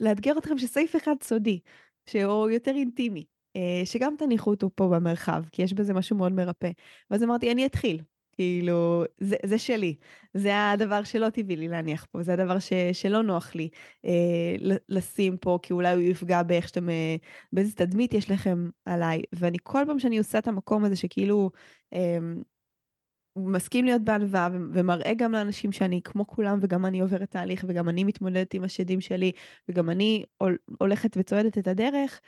לאתגר 0.00 0.38
אתכם 0.38 0.58
שסעיף 0.58 0.96
אחד 0.96 1.14
סודי, 1.22 1.60
שהוא 2.06 2.50
יותר 2.50 2.70
אינטימי. 2.70 3.24
אה, 3.56 3.82
שגם 3.84 4.14
תניחו 4.18 4.50
אותו 4.50 4.70
פה 4.74 4.88
במרחב, 4.88 5.44
כי 5.52 5.62
יש 5.62 5.72
בזה 5.72 5.94
משהו 5.94 6.16
מאוד 6.16 6.32
מרפא. 6.32 6.70
ואז 7.10 7.22
אמרתי, 7.22 7.52
אני 7.52 7.66
אתחיל. 7.66 8.02
כאילו, 8.40 9.04
זה, 9.18 9.36
זה 9.46 9.58
שלי, 9.58 9.96
זה 10.34 10.70
הדבר 10.70 11.04
שלא 11.04 11.30
טבעי 11.30 11.56
לי 11.56 11.68
להניח 11.68 12.06
פה, 12.10 12.22
זה 12.22 12.32
הדבר 12.32 12.58
ש, 12.58 12.72
שלא 12.92 13.22
נוח 13.22 13.54
לי 13.54 13.68
אה, 14.04 14.78
לשים 14.88 15.36
פה, 15.36 15.58
כי 15.62 15.72
אולי 15.72 15.94
הוא 15.94 16.02
יפגע 16.02 16.42
באיך 16.42 16.68
שאתם, 16.68 16.88
אה, 16.88 17.16
באיזה 17.52 17.72
תדמית 17.72 18.14
יש 18.14 18.30
לכם 18.30 18.68
עליי. 18.84 19.22
ואני 19.32 19.58
כל 19.62 19.82
פעם 19.86 19.98
שאני 19.98 20.18
עושה 20.18 20.38
את 20.38 20.48
המקום 20.48 20.84
הזה 20.84 20.96
שכאילו 20.96 21.50
אה, 21.92 22.18
מסכים 23.36 23.84
להיות 23.84 24.02
בענווה 24.02 24.48
ומראה 24.52 25.14
גם 25.16 25.32
לאנשים 25.32 25.72
שאני 25.72 26.00
כמו 26.04 26.26
כולם 26.26 26.58
וגם 26.62 26.86
אני 26.86 27.00
עוברת 27.00 27.30
תהליך 27.30 27.64
וגם 27.68 27.88
אני 27.88 28.04
מתמודדת 28.04 28.54
עם 28.54 28.64
השדים 28.64 29.00
שלי 29.00 29.32
וגם 29.68 29.90
אני 29.90 30.24
הולכת 30.80 31.16
וצועדת 31.16 31.58
את 31.58 31.68
הדרך, 31.68 32.20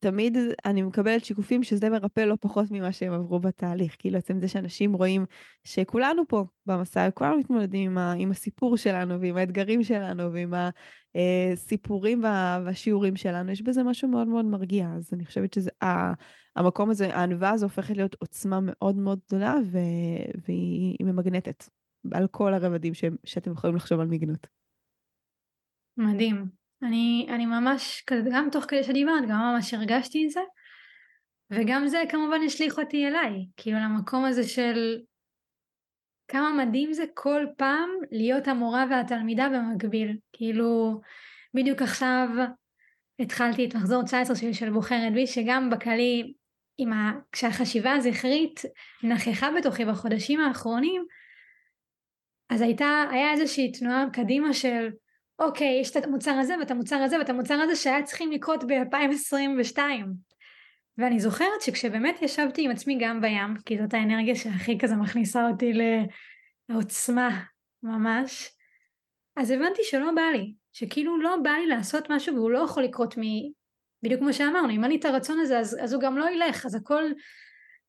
תמיד 0.00 0.36
אני 0.64 0.82
מקבלת 0.82 1.24
שיקופים 1.24 1.62
שזה 1.62 1.90
מרפא 1.90 2.20
לא 2.20 2.36
פחות 2.40 2.66
ממה 2.70 2.92
שהם 2.92 3.12
עברו 3.12 3.40
בתהליך. 3.40 3.96
כאילו 3.98 4.18
עצם 4.18 4.40
זה 4.40 4.48
שאנשים 4.48 4.92
רואים 4.92 5.26
שכולנו 5.64 6.22
פה 6.28 6.44
במסע, 6.66 7.10
כולנו 7.10 7.38
מתמודדים 7.38 7.90
עם, 7.90 7.98
ה, 7.98 8.12
עם 8.12 8.30
הסיפור 8.30 8.76
שלנו 8.76 9.20
ועם 9.20 9.36
האתגרים 9.36 9.82
שלנו 9.82 10.32
ועם 10.32 10.54
הסיפורים 11.14 12.22
והשיעורים 12.64 13.16
שלנו, 13.16 13.50
יש 13.50 13.62
בזה 13.62 13.82
משהו 13.82 14.08
מאוד 14.08 14.28
מאוד 14.28 14.44
מרגיע. 14.44 14.88
אז 14.96 15.10
אני 15.12 15.24
חושבת 15.24 15.54
שזה, 15.54 15.70
המקום 16.56 16.90
הזה, 16.90 17.16
הענווה 17.16 17.50
הזו 17.50 17.66
הופכת 17.66 17.96
להיות 17.96 18.16
עוצמה 18.18 18.58
מאוד 18.62 18.96
מאוד 18.96 19.18
גדולה 19.26 19.54
ו, 19.72 19.78
והיא 20.48 20.96
ממגנטת 21.00 21.64
על 22.12 22.26
כל 22.26 22.54
הרבדים 22.54 22.94
ש, 22.94 23.04
שאתם 23.24 23.52
יכולים 23.52 23.76
לחשוב 23.76 24.00
על 24.00 24.06
מיגנות. 24.06 24.46
מדהים. 25.96 26.59
אני, 26.82 27.26
אני 27.28 27.46
ממש, 27.46 28.04
גם 28.32 28.48
תוך 28.52 28.64
כדי 28.64 28.84
שדיברת, 28.84 29.28
גם 29.28 29.40
ממש 29.40 29.74
הרגשתי 29.74 30.26
את 30.26 30.30
זה, 30.30 30.40
וגם 31.50 31.88
זה 31.88 32.02
כמובן 32.08 32.40
השליך 32.46 32.78
אותי 32.78 33.06
אליי, 33.06 33.46
כאילו 33.56 33.78
למקום 33.78 34.24
הזה 34.24 34.48
של 34.48 34.98
כמה 36.28 36.64
מדהים 36.64 36.92
זה 36.92 37.04
כל 37.14 37.46
פעם 37.56 37.90
להיות 38.10 38.48
המורה 38.48 38.84
והתלמידה 38.90 39.48
במקביל. 39.48 40.16
כאילו, 40.32 41.00
בדיוק 41.54 41.82
עכשיו 41.82 42.28
התחלתי 43.18 43.64
את 43.64 43.74
מחזור 43.74 44.02
19 44.02 44.36
שלי 44.36 44.54
של 44.54 44.70
בוחרת 44.70 45.12
בי, 45.12 45.26
שגם 45.26 45.70
בקלי, 45.70 46.32
ה... 46.92 47.10
כשהחשיבה 47.32 47.92
הזכרית 47.92 48.60
נכחה 49.02 49.50
בתוכי 49.58 49.84
בחודשים 49.84 50.40
האחרונים, 50.40 51.04
אז 52.50 52.60
הייתה, 52.60 53.04
היה 53.10 53.32
איזושהי 53.32 53.72
תנועה 53.72 54.04
קדימה 54.12 54.52
של 54.52 54.88
אוקיי, 55.40 55.78
יש 55.80 55.96
את 55.96 56.04
המוצר 56.04 56.30
הזה 56.30 56.54
ואת 56.58 56.70
המוצר 56.70 56.96
הזה 56.96 57.18
ואת 57.18 57.28
המוצר 57.28 57.54
הזה 57.54 57.76
שהיה 57.76 58.02
צריכים 58.02 58.32
לקרות 58.32 58.64
ב-2022. 58.64 59.78
ואני 60.98 61.20
זוכרת 61.20 61.60
שכשבאמת 61.60 62.22
ישבתי 62.22 62.64
עם 62.64 62.70
עצמי 62.70 62.98
גם 63.00 63.20
בים, 63.20 63.54
כי 63.66 63.78
זאת 63.78 63.94
האנרגיה 63.94 64.34
שהכי 64.34 64.78
כזה 64.78 64.96
מכניסה 64.96 65.48
אותי 65.48 65.72
לעוצמה 66.68 67.40
ממש, 67.82 68.50
אז 69.36 69.50
הבנתי 69.50 69.82
שלא 69.84 70.10
בא 70.14 70.22
לי, 70.22 70.54
שכאילו 70.72 71.22
לא 71.22 71.36
בא 71.42 71.50
לי 71.50 71.66
לעשות 71.66 72.10
משהו 72.10 72.34
והוא 72.34 72.50
לא 72.50 72.58
יכול 72.58 72.82
לקרות 72.82 73.18
מ... 73.18 73.22
בדיוק 74.02 74.20
כמו 74.20 74.32
שאמרנו, 74.32 74.70
אם 74.70 74.84
אין 74.84 74.90
לי 74.90 74.98
את 74.98 75.04
הרצון 75.04 75.38
הזה 75.40 75.58
אז, 75.58 75.78
אז 75.82 75.92
הוא 75.92 76.02
גם 76.02 76.18
לא 76.18 76.30
ילך, 76.30 76.66
אז 76.66 76.74
הכל... 76.74 77.04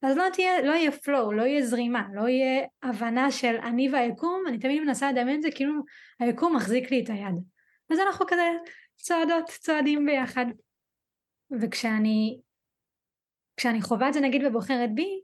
אז 0.04 0.18
לא, 0.18 0.24
תהיה, 0.34 0.62
לא 0.62 0.72
יהיה 0.72 0.92
flow, 0.92 1.34
לא 1.34 1.44
יהיה 1.44 1.66
זרימה, 1.66 2.08
לא 2.14 2.28
יהיה 2.28 2.68
הבנה 2.84 3.32
של 3.32 3.56
אני 3.64 3.90
והיקום, 3.90 4.44
אני 4.48 4.60
תמיד 4.60 4.82
מנסה 4.82 5.12
לדמיין 5.12 5.38
את 5.38 5.42
זה 5.42 5.50
כאילו 5.56 5.74
היקום 6.20 6.56
מחזיק 6.56 6.92
לי 6.92 7.04
את 7.04 7.10
היד. 7.10 7.36
אז 7.92 8.00
אנחנו 8.00 8.26
כזה 8.28 8.50
צועדות, 8.98 9.46
צועדים 9.60 10.06
ביחד. 10.06 10.46
וכשאני 11.62 12.42
כשאני 13.58 13.82
חווה 13.82 14.08
את 14.08 14.14
זה 14.14 14.20
נגיד 14.20 14.42
ובוחרת 14.46 14.90
בי, 14.96 15.22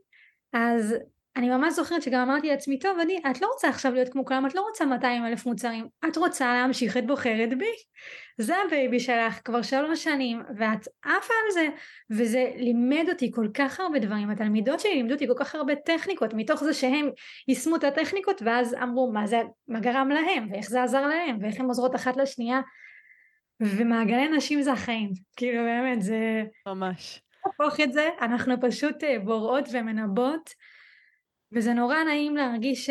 אז 0.53 0.95
אני 1.37 1.49
ממש 1.49 1.73
זוכרת 1.73 2.01
שגם 2.01 2.29
אמרתי 2.29 2.47
לעצמי, 2.47 2.79
טוב, 2.79 2.99
אני, 2.99 3.19
את 3.31 3.41
לא 3.41 3.47
רוצה 3.53 3.69
עכשיו 3.69 3.93
להיות 3.93 4.09
כמו 4.09 4.25
כולם, 4.25 4.45
את 4.45 4.55
לא 4.55 4.61
רוצה 4.61 4.85
200 4.85 5.25
אלף 5.25 5.45
מוצרים, 5.45 5.87
את 6.09 6.17
רוצה 6.17 6.53
להמשיך 6.53 6.97
את 6.97 7.07
בוחרת 7.07 7.57
בי. 7.57 7.71
זה 8.37 8.55
הבייבי 8.65 8.99
שלך 8.99 9.39
כבר 9.45 9.61
שלוש 9.61 10.03
שנים, 10.03 10.43
ואת 10.57 10.87
עפה 11.03 11.33
על 11.45 11.51
זה, 11.51 11.67
וזה 12.11 12.51
לימד 12.55 13.05
אותי 13.09 13.31
כל 13.31 13.47
כך 13.53 13.79
הרבה 13.79 13.99
דברים. 13.99 14.29
התלמידות 14.29 14.79
שלי 14.79 14.95
לימדו 14.95 15.13
אותי 15.13 15.27
כל 15.27 15.33
כך 15.37 15.55
הרבה 15.55 15.75
טכניקות, 15.75 16.33
מתוך 16.33 16.63
זה 16.63 16.73
שהם 16.73 17.09
יישמו 17.47 17.75
את 17.75 17.83
הטכניקות, 17.83 18.41
ואז 18.45 18.73
אמרו 18.83 19.11
מה 19.11 19.27
זה, 19.27 19.41
מה 19.67 19.79
גרם 19.79 20.09
להם, 20.09 20.47
ואיך 20.51 20.69
זה 20.69 20.83
עזר 20.83 21.07
להם, 21.07 21.37
ואיך 21.41 21.59
הן 21.59 21.65
עוזרות 21.65 21.95
אחת 21.95 22.17
לשנייה. 22.17 22.61
ומעגלי 23.59 24.27
נשים 24.27 24.61
זה 24.61 24.71
החיים, 24.71 25.11
כאילו 25.35 25.63
באמת 25.63 26.01
זה... 26.01 26.43
ממש. 26.67 27.21
להפוך 27.45 27.79
את 27.79 27.93
זה, 27.93 28.09
אנחנו 28.21 28.55
פשוט 28.61 29.03
אה, 29.03 29.19
בוראות 29.19 29.65
ומנבאות. 29.71 30.49
וזה 31.51 31.73
נורא 31.73 32.03
נעים 32.03 32.35
להרגיש 32.35 32.85
ש... 32.85 32.89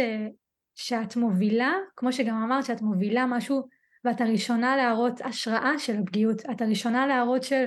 שאת 0.74 1.16
מובילה, 1.16 1.74
כמו 1.96 2.12
שגם 2.12 2.42
אמרת 2.42 2.64
שאת 2.64 2.82
מובילה 2.82 3.26
משהו 3.26 3.68
ואת 4.04 4.20
הראשונה 4.20 4.76
להראות 4.76 5.20
השראה 5.20 5.78
של 5.78 5.96
הפגיעות, 6.02 6.42
את 6.50 6.62
הראשונה 6.62 7.06
להראות 7.06 7.42
של 7.42 7.66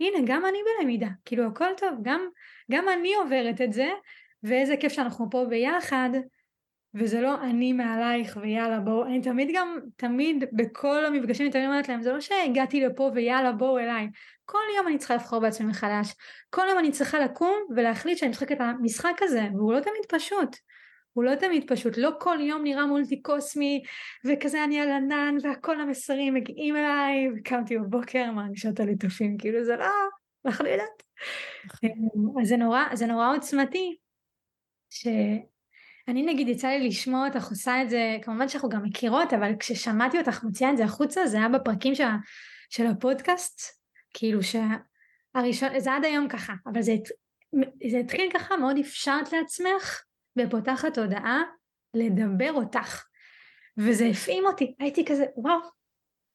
הנה 0.00 0.18
גם 0.26 0.44
אני 0.44 0.58
בלמידה, 0.78 1.08
כאילו 1.24 1.46
הכל 1.46 1.68
טוב, 1.76 1.90
גם, 2.02 2.20
גם 2.70 2.84
אני 2.88 3.14
עוברת 3.14 3.60
את 3.60 3.72
זה 3.72 3.88
ואיזה 4.42 4.76
כיף 4.76 4.92
שאנחנו 4.92 5.30
פה 5.30 5.44
ביחד 5.48 6.10
וזה 6.94 7.20
לא 7.20 7.42
אני 7.42 7.72
מעלייך 7.72 8.38
ויאללה 8.42 8.80
בואו, 8.80 9.06
אני 9.06 9.20
תמיד 9.20 9.50
גם, 9.54 9.78
תמיד 9.96 10.44
בכל 10.52 11.04
המפגשים 11.06 11.46
אני 11.46 11.52
תמיד 11.52 11.66
אומרת 11.66 11.88
להם 11.88 12.02
זה 12.02 12.12
לא 12.12 12.20
שהגעתי 12.20 12.80
לפה 12.80 13.10
ויאללה 13.14 13.52
בואו 13.52 13.78
אליי, 13.78 14.08
כל 14.46 14.58
יום 14.76 14.88
אני 14.88 14.98
צריכה 14.98 15.14
לבחור 15.14 15.38
בעצמי 15.38 15.66
מחדש. 15.66 16.14
כל 16.50 16.62
יום 16.68 16.78
אני 16.78 16.92
צריכה 16.92 17.18
לקום 17.18 17.56
ולהחליט 17.76 18.18
שאני 18.18 18.30
משחקת 18.30 18.52
את 18.52 18.60
המשחק 18.60 19.14
הזה, 19.20 19.42
והוא 19.54 19.72
לא 19.72 19.80
תמיד 19.80 20.02
פשוט. 20.08 20.56
הוא 21.12 21.24
לא 21.24 21.34
תמיד 21.34 21.64
פשוט, 21.70 21.96
לא 21.96 22.10
כל 22.20 22.38
יום 22.40 22.62
נראה 22.62 22.86
מולטי 22.86 23.22
קוסמי, 23.22 23.82
וכזה 24.24 24.64
אני 24.64 24.80
על 24.80 24.92
ענן, 24.92 25.36
והכל 25.42 25.80
המסרים 25.80 26.34
מגיעים 26.34 26.76
אליי, 26.76 27.28
וקמתי 27.36 27.78
בבוקר, 27.78 28.30
מרגישות 28.30 28.80
הליטופים, 28.80 29.36
כאילו 29.38 29.64
זה 29.64 29.76
לא, 29.76 29.86
אנחנו 30.44 30.64
לא 30.64 30.70
יודעת. 30.70 31.02
אז 32.42 32.48
זה 32.48 32.56
נורא, 32.56 32.84
זה 32.94 33.06
נורא 33.06 33.36
עוצמתי, 33.36 33.96
ש... 34.90 35.06
אני 36.08 36.22
נגיד 36.22 36.48
יצא 36.48 36.68
לי 36.68 36.88
לשמוע 36.88 37.28
אותך 37.28 37.48
עושה 37.48 37.82
את 37.82 37.90
זה, 37.90 38.16
כמובן 38.22 38.48
שאנחנו 38.48 38.68
גם 38.68 38.82
מכירות, 38.82 39.32
אבל 39.32 39.52
כששמעתי 39.60 40.18
אותך 40.18 40.44
מוציאה 40.44 40.70
את 40.70 40.76
זה 40.76 40.84
החוצה, 40.84 41.26
זה 41.26 41.36
היה 41.36 41.48
בפרקים 41.48 41.94
של, 41.94 42.04
של 42.70 42.86
הפודקאסט, 42.86 43.60
כאילו 44.14 44.40
שהראשון, 44.42 45.80
זה 45.80 45.94
עד 45.94 46.04
היום 46.04 46.28
ככה, 46.28 46.52
אבל 46.66 46.82
זה, 46.82 46.94
זה 47.90 47.98
התחיל 47.98 48.30
ככה, 48.34 48.56
מאוד 48.56 48.78
אפשרת 48.78 49.32
לעצמך, 49.32 50.02
ופותחת 50.38 50.98
הודעה, 50.98 51.42
לדבר 51.94 52.52
אותך. 52.52 53.04
וזה 53.78 54.06
הפעים 54.06 54.46
אותי, 54.46 54.74
הייתי 54.78 55.04
כזה, 55.04 55.24
וואו, 55.36 55.58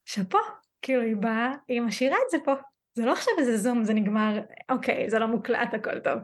שאפו, 0.06 0.38
כאילו 0.82 1.02
היא 1.02 1.16
באה, 1.16 1.56
היא 1.68 1.82
משאירה 1.82 2.18
את 2.26 2.30
זה 2.32 2.38
פה. 2.46 2.54
זה 2.94 3.06
לא 3.06 3.12
עכשיו 3.12 3.34
איזה 3.38 3.58
זום, 3.58 3.84
זה 3.84 3.94
נגמר, 3.94 4.40
אוקיי, 4.72 5.10
זה 5.10 5.20
לא 5.20 5.28
מוקלט, 5.28 5.74
הכל 5.74 6.00
טוב. 6.00 6.20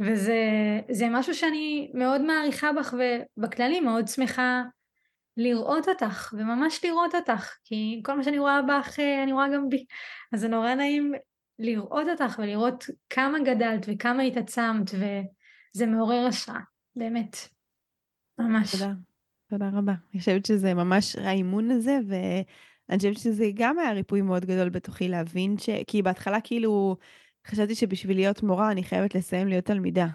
וזה 0.00 1.06
משהו 1.10 1.34
שאני 1.34 1.90
מאוד 1.94 2.20
מעריכה 2.20 2.72
בך 2.72 2.94
ובכללי 3.38 3.80
מאוד 3.80 4.08
שמחה 4.08 4.62
לראות 5.36 5.88
אותך 5.88 6.34
וממש 6.38 6.84
לראות 6.84 7.14
אותך 7.14 7.54
כי 7.64 8.00
כל 8.04 8.16
מה 8.16 8.22
שאני 8.22 8.38
רואה 8.38 8.62
בך 8.62 8.98
אני 9.24 9.32
רואה 9.32 9.48
גם 9.54 9.68
בי 9.68 9.84
אז 10.32 10.40
זה 10.40 10.48
נורא 10.48 10.74
נעים 10.74 11.12
לראות 11.58 12.06
אותך 12.08 12.38
ולראות 12.38 12.84
כמה 13.10 13.38
גדלת 13.44 13.86
וכמה 13.88 14.22
התעצמת 14.22 14.90
וזה 14.90 15.86
מעורר 15.86 16.26
השראה 16.26 16.60
באמת 16.96 17.36
ממש. 18.38 18.72
תודה, 18.72 18.92
תודה 19.50 19.70
רבה. 19.72 19.92
אני 20.12 20.20
חושבת 20.20 20.46
שזה 20.46 20.74
ממש 20.74 21.16
האימון 21.16 21.70
הזה 21.70 21.98
ואני 22.08 22.98
חושבת 22.98 23.18
שזה 23.18 23.44
גם 23.54 23.78
היה 23.78 23.92
ריפוי 23.92 24.22
מאוד 24.22 24.44
גדול 24.44 24.68
בתוכי 24.68 25.08
להבין 25.08 25.58
ש... 25.58 25.70
כי 25.86 26.02
בהתחלה 26.02 26.40
כאילו 26.40 26.96
חשבתי 27.46 27.74
שבשביל 27.74 28.16
להיות 28.16 28.42
מורה 28.42 28.70
אני 28.70 28.84
חייבת 28.84 29.14
לסיים 29.14 29.48
להיות 29.48 29.64
תלמידה. 29.64 30.06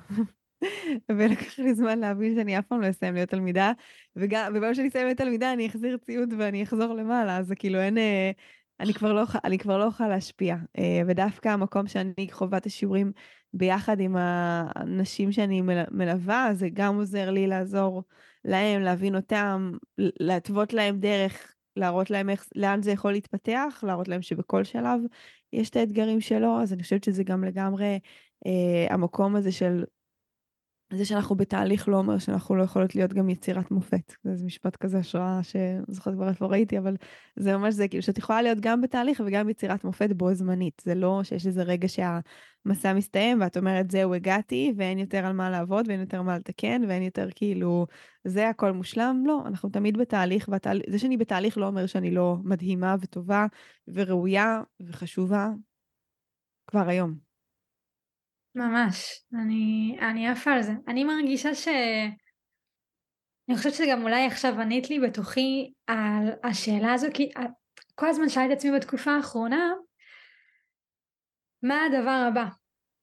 ולקח 1.17 1.59
לי 1.59 1.73
זמן 1.73 1.99
להבין 1.99 2.35
שאני 2.35 2.59
אף 2.59 2.65
פעם 2.65 2.81
לא 2.81 2.89
אסיים 2.89 3.13
להיות 3.13 3.29
תלמידה, 3.29 3.71
וביום 4.15 4.73
שאני 4.73 4.87
אסיים 4.87 5.05
להיות 5.05 5.17
תלמידה 5.17 5.53
אני 5.53 5.67
אחזיר 5.67 5.97
ציוד 5.97 6.33
ואני 6.37 6.63
אחזור 6.63 6.93
למעלה, 6.93 7.37
אז 7.37 7.53
כאילו 7.55 7.79
אין, 7.79 7.97
אה, 7.97 8.31
אני 8.79 8.93
כבר 8.93 9.13
לא, 9.13 9.23
כבר 9.59 9.77
לא 9.77 9.85
אוכל 9.85 10.07
להשפיע. 10.07 10.55
אה, 10.77 11.01
ודווקא 11.07 11.49
המקום 11.49 11.87
שאני 11.87 12.27
חווה 12.31 12.57
את 12.57 12.65
השיעורים 12.65 13.11
ביחד 13.53 13.99
עם 13.99 14.15
האנשים 14.19 15.31
שאני 15.31 15.61
מלווה, 15.91 16.49
זה 16.53 16.69
גם 16.73 16.95
עוזר 16.95 17.31
לי 17.31 17.47
לעזור 17.47 18.03
להם, 18.45 18.81
להבין 18.81 19.15
אותם, 19.15 19.71
להתוות 19.97 20.73
להם 20.73 20.99
דרך, 20.99 21.55
להראות 21.75 22.09
להם 22.09 22.29
איך, 22.29 22.45
לאן 22.55 22.81
זה 22.81 22.91
יכול 22.91 23.11
להתפתח, 23.11 23.83
להראות 23.87 24.07
להם 24.07 24.21
שבכל 24.21 24.63
שלב 24.63 24.99
יש 25.53 25.69
את 25.69 25.75
האתגרים 25.75 26.21
שלו, 26.21 26.61
אז 26.61 26.73
אני 26.73 26.83
חושבת 26.83 27.03
שזה 27.03 27.23
גם 27.23 27.43
לגמרי 27.43 27.99
אה, 28.45 28.87
המקום 28.89 29.35
הזה 29.35 29.51
של 29.51 29.83
זה 30.93 31.05
שאנחנו 31.05 31.35
בתהליך 31.35 31.89
לא 31.89 31.97
אומר 31.97 32.17
שאנחנו 32.17 32.55
לא 32.55 32.63
יכולות 32.63 32.95
להיות 32.95 33.13
גם 33.13 33.29
יצירת 33.29 33.71
מופת. 33.71 34.13
זה 34.23 34.45
משפט 34.45 34.75
כזה 34.75 34.97
השראה 34.97 35.39
שזוכרת 35.43 36.13
כבר 36.13 36.29
איפה 36.29 36.45
ראיתי, 36.45 36.77
אבל 36.77 36.95
זה 37.35 37.57
ממש 37.57 37.73
זה, 37.73 37.87
כאילו 37.87 38.03
שאת 38.03 38.17
יכולה 38.17 38.41
להיות 38.41 38.59
גם 38.61 38.81
בתהליך 38.81 39.21
וגם 39.25 39.49
יצירת 39.49 39.83
מופת 39.83 40.09
בו 40.09 40.33
זמנית. 40.33 40.81
זה 40.85 40.95
לא 40.95 41.23
שיש 41.23 41.47
איזה 41.47 41.63
רגע 41.63 41.87
שהמסע 41.87 42.93
מסתיים 42.93 43.41
ואת 43.41 43.57
אומרת 43.57 43.91
זהו 43.91 44.13
הגעתי 44.13 44.73
ואין 44.77 44.99
יותר 44.99 45.25
על 45.25 45.33
מה 45.33 45.49
לעבוד 45.49 45.87
ואין 45.87 45.99
יותר 45.99 46.21
מה 46.21 46.37
לתקן 46.37 46.81
ואין 46.87 47.03
יותר 47.03 47.27
כאילו 47.35 47.87
זה 48.23 48.49
הכל 48.49 48.71
מושלם. 48.71 49.23
לא, 49.25 49.43
אנחנו 49.45 49.69
תמיד 49.69 49.97
בתהליך, 49.97 50.49
וזה 50.49 50.99
שאני 50.99 51.17
בתהליך 51.17 51.57
לא 51.57 51.67
אומר 51.67 51.85
שאני 51.85 52.11
לא 52.11 52.37
מדהימה 52.43 52.95
וטובה 53.01 53.45
וראויה 53.87 54.61
וחשובה 54.79 55.49
כבר 56.67 56.87
היום. 56.89 57.30
ממש, 58.55 59.21
אני, 59.33 59.97
אני 60.01 60.27
עפה 60.27 60.51
על 60.51 60.61
זה. 60.61 60.71
אני 60.87 61.03
מרגישה 61.03 61.55
ש... 61.55 61.67
אני 63.49 63.57
חושבת 63.57 63.73
שגם 63.73 64.03
אולי 64.03 64.25
עכשיו 64.25 64.61
ענית 64.61 64.89
לי 64.89 64.99
בתוכי 64.99 65.73
על 65.87 66.29
השאלה 66.43 66.93
הזו, 66.93 67.07
כי 67.13 67.31
כל 67.95 68.09
הזמן 68.09 68.29
שאלתי 68.29 68.53
את 68.53 68.57
עצמי 68.57 68.71
בתקופה 68.71 69.11
האחרונה, 69.11 69.73
מה 71.63 71.85
הדבר 71.85 72.25
הבא? 72.27 72.45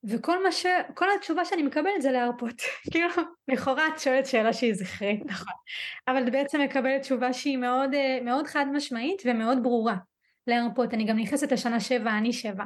וכל 0.04 0.42
מה 0.42 0.52
ש... 0.52 0.66
כל 0.94 1.06
התשובה 1.16 1.44
שאני 1.44 1.62
מקבלת 1.62 2.02
זה 2.02 2.10
להרפות. 2.10 2.54
כאילו, 2.92 3.08
לכאורה 3.48 3.88
את 3.88 3.98
שואלת 3.98 4.26
שאלה 4.26 4.52
שהיא 4.52 4.74
זכרית, 4.74 5.26
נכון. 5.26 5.52
אבל 6.08 6.26
את 6.26 6.32
בעצם 6.32 6.60
מקבלת 6.60 7.00
תשובה 7.00 7.32
שהיא 7.32 7.56
מאוד, 7.56 7.94
אה, 7.94 8.18
מאוד 8.24 8.46
חד 8.46 8.66
משמעית 8.72 9.22
ומאוד 9.24 9.62
ברורה. 9.62 9.96
להרפות, 10.48 10.94
אני 10.94 11.04
גם 11.04 11.18
נכנסת 11.18 11.52
לשנה 11.52 11.80
שבע, 11.80 12.18
אני 12.18 12.32
שבע. 12.32 12.64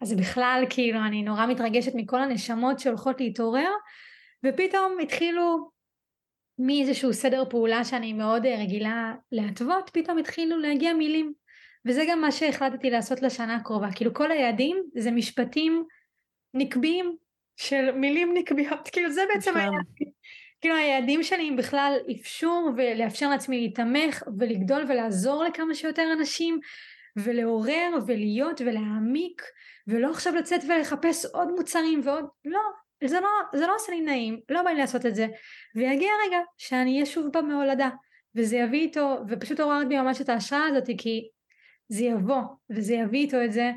אז 0.00 0.16
בכלל, 0.16 0.64
כאילו, 0.70 1.00
אני 1.06 1.22
נורא 1.22 1.46
מתרגשת 1.46 1.92
מכל 1.94 2.22
הנשמות 2.22 2.78
שהולכות 2.78 3.20
להתעורר, 3.20 3.70
ופתאום 4.46 4.96
התחילו 5.02 5.70
מאיזשהו 6.58 7.12
סדר 7.12 7.44
פעולה 7.50 7.84
שאני 7.84 8.12
מאוד 8.12 8.46
אה, 8.46 8.60
רגילה 8.60 9.14
להתוות, 9.32 9.90
פתאום 9.92 10.18
התחילו 10.18 10.58
להגיע 10.58 10.92
מילים. 10.92 11.32
וזה 11.86 12.04
גם 12.08 12.20
מה 12.20 12.32
שהחלטתי 12.32 12.90
לעשות 12.90 13.22
לשנה 13.22 13.56
הקרובה. 13.56 13.88
כאילו, 13.94 14.14
כל 14.14 14.30
היעדים 14.30 14.82
זה 14.94 15.10
משפטים 15.10 15.84
נקביים 16.54 17.16
של 17.56 17.90
מילים 17.90 18.34
נקביות, 18.34 18.88
כאילו 18.92 19.12
זה 19.12 19.22
בעצם 19.34 19.56
היה... 19.56 19.70
כאילו 20.60 20.76
היעדים 20.76 21.22
שלי 21.22 21.48
הם 21.48 21.56
בכלל 21.56 21.96
אפשור 22.20 22.70
ולאפשר 22.76 23.30
לעצמי 23.30 23.60
להתמך 23.60 24.22
ולגדול 24.38 24.84
ולעזור 24.88 25.44
לכמה 25.44 25.74
שיותר 25.74 26.12
אנשים 26.18 26.60
ולעורר 27.24 27.98
ולהיות 28.06 28.60
ולהעמיק 28.60 29.42
ולא 29.86 30.10
עכשיו 30.10 30.34
לצאת 30.34 30.60
ולחפש 30.64 31.24
עוד 31.24 31.48
מוצרים 31.56 32.00
ועוד 32.04 32.24
לא 32.44 32.60
זה 33.04 33.20
לא 33.20 33.28
זה 33.54 33.66
לא 33.66 33.74
עושה 33.74 33.92
לי 33.92 34.00
נעים 34.00 34.40
לא 34.48 34.62
בא 34.62 34.70
לי 34.70 34.78
לעשות 34.78 35.06
את 35.06 35.14
זה. 35.14 35.26
ויגיע 35.74 36.10
רגע 36.26 36.38
שאני 36.56 36.92
אהיה 36.94 37.06
שוב 37.06 37.26
במהולדה 37.32 37.90
וזה 38.34 38.56
יביא 38.56 38.80
איתו 38.80 39.18
ופשוט 39.28 39.60
עוררת 39.60 39.88
בי 39.88 40.00
ממש 40.00 40.20
את 40.20 40.28
ההשראה 40.28 40.66
הזאת 40.66 40.84
כי 40.98 41.28
זה 41.88 42.04
יבוא 42.04 42.42
וזה 42.70 42.94
יביא 42.94 43.20
איתו 43.20 43.44
את 43.44 43.52
זה 43.52 43.72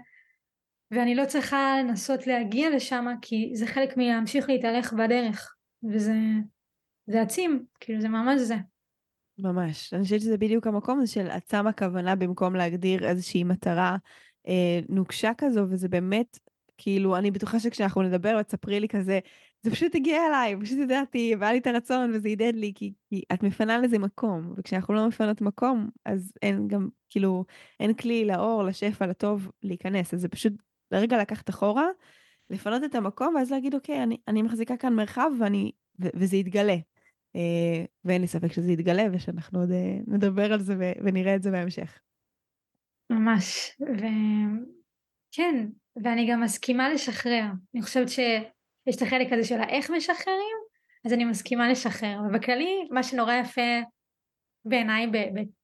ואני 0.92 1.16
לא 1.16 1.26
צריכה 1.26 1.76
לנסות 1.80 2.28
להגיע 2.28 2.70
לשם 2.70 3.06
כי 3.22 3.52
זה 3.54 3.68
חלק 3.68 3.98
מלהמשיך 3.98 4.50
להתהלך 4.50 4.94
בדרך. 4.94 5.56
וזה 5.84 6.14
זה 7.08 7.22
עצים 7.22 7.66
כאילו 7.80 8.02
זה 8.02 8.10
ממש 8.10 8.42
זה 8.42 8.56
ממש. 9.42 9.94
אני 9.94 10.04
חושבת 10.04 10.22
שזה 10.22 10.38
בדיוק 10.38 10.68
המקום 10.68 11.00
הזה 11.00 11.12
של 11.12 11.28
את 11.28 11.48
שמה 11.48 11.74
כוונה 11.74 12.16
במקום 12.16 12.56
להגדיר 12.56 13.08
איזושהי 13.08 13.44
מטרה 13.44 13.98
אה, 14.48 14.80
נוקשה 14.90 15.32
כזו, 15.38 15.66
וזה 15.70 15.90
באמת, 15.90 16.40
כאילו, 16.78 17.18
אני 17.18 17.32
בטוחה 17.32 17.60
שכשאנחנו 17.60 18.02
נדבר, 18.02 18.40
את 18.40 18.52
ספרי 18.52 18.80
לי 18.80 18.88
כזה, 18.88 19.20
זה 19.64 19.72
פשוט 19.72 19.96
הגיע 19.96 20.28
אליי, 20.28 20.56
פשוט 20.62 20.78
ידעתי, 20.78 21.36
והיה 21.40 21.52
לי 21.52 21.58
את 21.60 21.68
הרצון, 21.68 22.12
וזה 22.14 22.30
ידד 22.30 22.54
לי, 22.56 22.72
כי, 22.76 22.94
כי 23.10 23.22
את 23.34 23.44
מפנה 23.44 23.78
לזה 23.78 24.00
מקום, 24.00 24.54
וכשאנחנו 24.58 24.94
לא 24.94 25.08
מפנות 25.08 25.42
מקום, 25.42 25.90
אז 26.06 26.34
אין 26.42 26.68
גם, 26.68 26.90
כאילו, 27.10 27.46
אין 27.80 27.94
כלי 27.94 28.26
לאור, 28.26 28.64
לשפע, 28.64 29.08
לטוב, 29.08 29.52
להיכנס. 29.64 30.14
אז 30.14 30.22
זה 30.22 30.28
פשוט 30.28 30.54
לרגע 30.92 31.18
לקחת 31.22 31.50
אחורה, 31.50 31.88
לפנות 32.50 32.84
את 32.84 32.96
המקום, 32.96 33.36
ואז 33.36 33.52
להגיד, 33.52 33.76
אוקיי, 33.76 34.04
אני, 34.04 34.18
אני 34.28 34.42
מחזיקה 34.42 34.78
כאן 34.78 34.94
מרחב, 34.94 35.32
ואני, 35.40 35.72
ו- 36.02 36.10
וזה 36.16 36.38
יתגלה. 36.38 36.76
אה, 37.36 37.86
ואין 38.06 38.22
לי 38.22 38.28
ספק 38.28 38.52
שזה 38.52 38.72
יתגלה 38.72 39.04
ושאנחנו 39.14 39.60
עוד 39.60 39.72
אה, 39.72 39.98
נדבר 40.08 40.54
על 40.54 40.60
זה 40.60 40.76
ונראה 41.04 41.36
את 41.36 41.44
זה 41.44 41.52
בהמשך. 41.52 42.00
ממש, 43.10 43.78
וכן, 43.82 45.68
ואני 46.04 46.32
גם 46.32 46.42
מסכימה 46.42 46.90
לשחרר. 46.90 47.44
אני 47.76 47.82
חושבת 47.82 48.10
שיש 48.10 48.96
את 48.96 49.02
החלק 49.02 49.34
הזה 49.34 49.44
של 49.44 49.62
האיך 49.62 49.90
משחררים, 49.90 50.58
אז 51.06 51.14
אני 51.14 51.26
מסכימה 51.26 51.70
לשחרר. 51.70 52.20
ובכללי, 52.30 52.88
מה 52.92 53.04
שנורא 53.04 53.34
יפה 53.34 53.82
בעיניי 54.66 55.08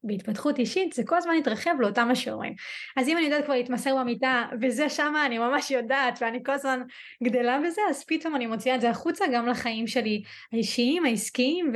בהתפתחות 0.03 0.59
אישית 0.59 0.93
זה 0.93 1.03
כל 1.05 1.17
הזמן 1.17 1.33
להתרחב 1.35 1.75
לאותם 1.79 2.11
השיעורים. 2.11 2.53
אז 2.97 3.07
אם 3.07 3.17
אני 3.17 3.25
יודעת 3.25 3.45
כבר 3.45 3.53
להתמסר 3.53 3.95
במיטה 3.95 4.45
וזה 4.61 4.89
שמה 4.89 5.25
אני 5.25 5.37
ממש 5.37 5.71
יודעת 5.71 6.17
ואני 6.21 6.43
כל 6.43 6.51
הזמן 6.51 6.81
גדלה 7.23 7.59
בזה 7.65 7.81
אז 7.89 8.03
פתאום 8.07 8.35
אני 8.35 8.47
מוציאה 8.47 8.75
את 8.75 8.81
זה 8.81 8.89
החוצה 8.89 9.25
גם 9.33 9.47
לחיים 9.47 9.87
שלי 9.87 10.23
האישיים, 10.53 11.05
העסקיים 11.05 11.71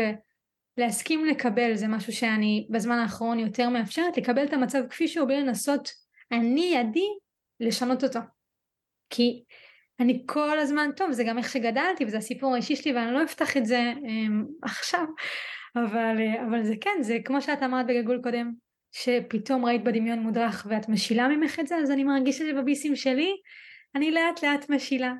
ולהסכים 0.77 1.25
לקבל 1.25 1.75
זה 1.75 1.87
משהו 1.87 2.13
שאני 2.13 2.67
בזמן 2.69 2.97
האחרון 2.97 3.39
יותר 3.39 3.69
מאפשרת 3.69 4.17
לקבל 4.17 4.43
את 4.43 4.53
המצב 4.53 4.87
כפי 4.89 5.07
שהוא 5.07 5.27
בלי 5.27 5.41
לנסות 5.41 5.89
אני 6.31 6.73
ידי 6.75 7.07
לשנות 7.59 8.03
אותו. 8.03 8.19
כי 9.09 9.43
אני 9.99 10.23
כל 10.25 10.59
הזמן, 10.59 10.89
טוב 10.95 11.11
זה 11.11 11.23
גם 11.23 11.37
איך 11.37 11.49
שגדלתי 11.49 12.05
וזה 12.05 12.17
הסיפור 12.17 12.53
האישי 12.53 12.75
שלי 12.75 12.93
ואני 12.93 13.11
לא 13.11 13.23
אפתח 13.23 13.57
את 13.57 13.65
זה 13.65 13.93
um, 13.95 14.45
עכשיו 14.63 15.05
אבל, 15.75 16.15
אה, 16.19 16.43
אבל 16.47 16.63
זה 16.63 16.73
כן, 16.81 16.97
זה 17.01 17.17
כמו 17.25 17.41
שאת 17.41 17.63
אמרת 17.63 17.85
בגלגול 17.85 18.19
קודם, 18.23 18.51
שפתאום 18.91 19.65
ראית 19.65 19.83
בדמיון 19.83 20.19
מודרך 20.19 20.67
ואת 20.69 20.89
משילה 20.89 21.27
ממך 21.27 21.59
את 21.59 21.67
זה, 21.67 21.75
אז 21.75 21.91
אני 21.91 22.03
מרגישה 22.03 22.43
שבביסים 22.49 22.95
שלי 22.95 23.35
אני 23.95 24.11
לאט 24.11 24.43
לאט 24.43 24.69
משילה 24.69 25.13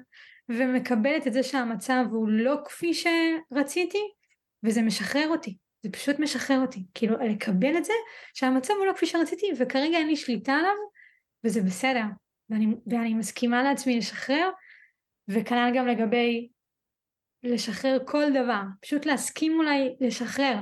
ומקבלת 0.49 1.27
את 1.27 1.33
זה 1.33 1.43
שהמצב 1.43 2.05
הוא 2.11 2.29
לא 2.29 2.55
כפי 2.65 2.93
שרציתי 2.93 4.01
וזה 4.63 4.81
משחרר 4.81 5.27
אותי, 5.27 5.57
זה 5.83 5.91
פשוט 5.91 6.19
משחרר 6.19 6.61
אותי, 6.61 6.83
כאילו 6.93 7.15
לקבל 7.17 7.77
את 7.77 7.85
זה 7.85 7.93
שהמצב 8.33 8.73
הוא 8.79 8.85
לא 8.85 8.93
כפי 8.93 9.05
שרציתי 9.05 9.45
וכרגע 9.57 9.97
אין 9.97 10.07
לי 10.07 10.15
שליטה 10.15 10.53
עליו 10.53 10.75
וזה 11.43 11.61
בסדר. 11.61 12.03
ואני, 12.49 12.67
ואני 12.87 13.13
מסכימה 13.13 13.63
לעצמי 13.63 13.97
לשחרר 13.97 14.49
וכנ"ל 15.27 15.71
גם 15.75 15.87
לגבי 15.87 16.49
לשחרר 17.43 17.97
כל 18.05 18.23
דבר, 18.29 18.61
פשוט 18.81 19.05
להסכים 19.05 19.57
אולי 19.57 19.95
לשחרר. 19.99 20.55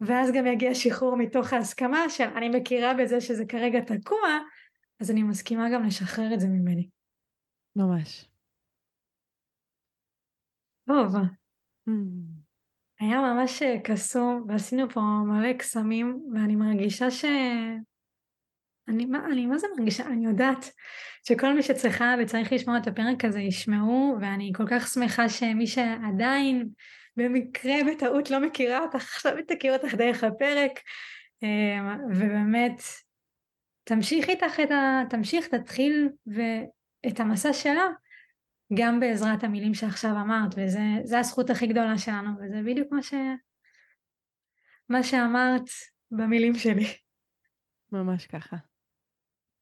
ואז 0.00 0.32
גם 0.32 0.46
יגיע 0.46 0.74
שחרור 0.74 1.16
מתוך 1.16 1.52
ההסכמה 1.52 2.08
של 2.08 2.24
אני 2.24 2.48
מכירה 2.48 2.94
בזה 2.94 3.20
שזה 3.20 3.44
כרגע 3.48 3.80
תקוע, 3.80 4.38
אז 5.00 5.10
אני 5.10 5.22
מסכימה 5.22 5.70
גם 5.74 5.84
לשחרר 5.84 6.34
את 6.34 6.40
זה 6.40 6.48
ממני. 6.48 6.88
ממש. 7.76 8.28
טוב. 10.86 11.14
Mm. 11.88 11.92
היה 13.00 13.20
ממש 13.20 13.62
קסום, 13.84 14.44
ועשינו 14.48 14.90
פה 14.90 15.00
מלא 15.00 15.52
קסמים, 15.52 16.22
ואני 16.34 16.56
מרגישה 16.56 17.10
ש... 17.10 17.24
אני, 18.88 19.06
אני 19.32 19.46
מה 19.46 19.58
זה 19.58 19.66
מרגישה? 19.76 20.06
אני 20.06 20.24
יודעת 20.24 20.70
שכל 21.28 21.54
מי 21.54 21.62
שצריכה 21.62 22.14
וצריך 22.22 22.52
לשמוע 22.52 22.78
את 22.78 22.86
הפרק 22.86 23.24
הזה 23.24 23.40
ישמעו, 23.40 24.16
ואני 24.20 24.52
כל 24.54 24.64
כך 24.70 24.88
שמחה 24.88 25.28
שמי 25.28 25.66
שעדיין 25.66 26.68
במקרה 27.16 27.74
בטעות 27.90 28.30
לא 28.30 28.40
מכירה 28.40 28.78
אותך, 28.78 28.94
עכשיו 29.14 29.32
תכיר 29.48 29.72
אותך 29.72 29.94
דרך 29.94 30.24
הפרק, 30.24 30.80
אמ, 31.42 32.10
ובאמת 32.10 32.82
תמשיך 33.84 34.28
איתך 34.28 34.60
את 34.60 34.70
ה... 34.70 35.02
תמשיך, 35.10 35.48
תתחיל 35.48 36.08
ואת 36.26 37.20
המסע 37.20 37.52
שלה, 37.52 37.86
גם 38.74 39.00
בעזרת 39.00 39.44
המילים 39.44 39.74
שעכשיו 39.74 40.10
אמרת, 40.10 40.54
וזה 40.56 41.18
הזכות 41.18 41.50
הכי 41.50 41.66
גדולה 41.66 41.98
שלנו, 41.98 42.30
וזה 42.40 42.60
בדיוק 42.66 42.92
מה 42.92 43.02
ש... 43.02 43.14
מה 44.88 45.02
שאמרת 45.02 45.68
במילים 46.10 46.54
שלי. 46.54 46.86
ממש 47.92 48.26
ככה. 48.26 48.56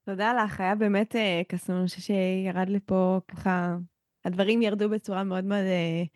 תודה 0.07 0.45
לך, 0.45 0.61
היה 0.61 0.75
באמת 0.75 1.17
קסום, 1.49 1.77
אני 1.77 1.87
חושבת 1.87 2.03
שירד 2.03 2.69
לי 2.69 2.81
פה 2.81 3.21
ככה, 3.29 3.77
הדברים 4.25 4.63
ירדו 4.63 4.89
בצורה 4.89 5.25
מאוד 5.25 5.45
מאוד 5.45 5.65
uh, 5.65 6.09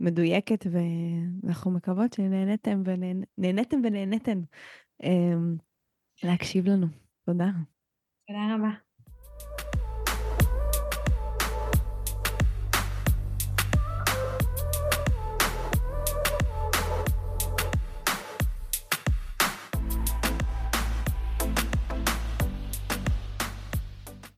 מדויקת, 0.00 0.66
ואנחנו 0.72 1.70
מקוות 1.70 2.12
שנהנתם 2.12 2.82
ונהנתם 2.84 3.80
ונהנתם 3.84 4.42
um, 5.02 5.06
להקשיב 6.22 6.66
לנו. 6.66 6.86
תודה. 7.26 7.50
תודה 8.28 8.54
רבה. 8.54 8.70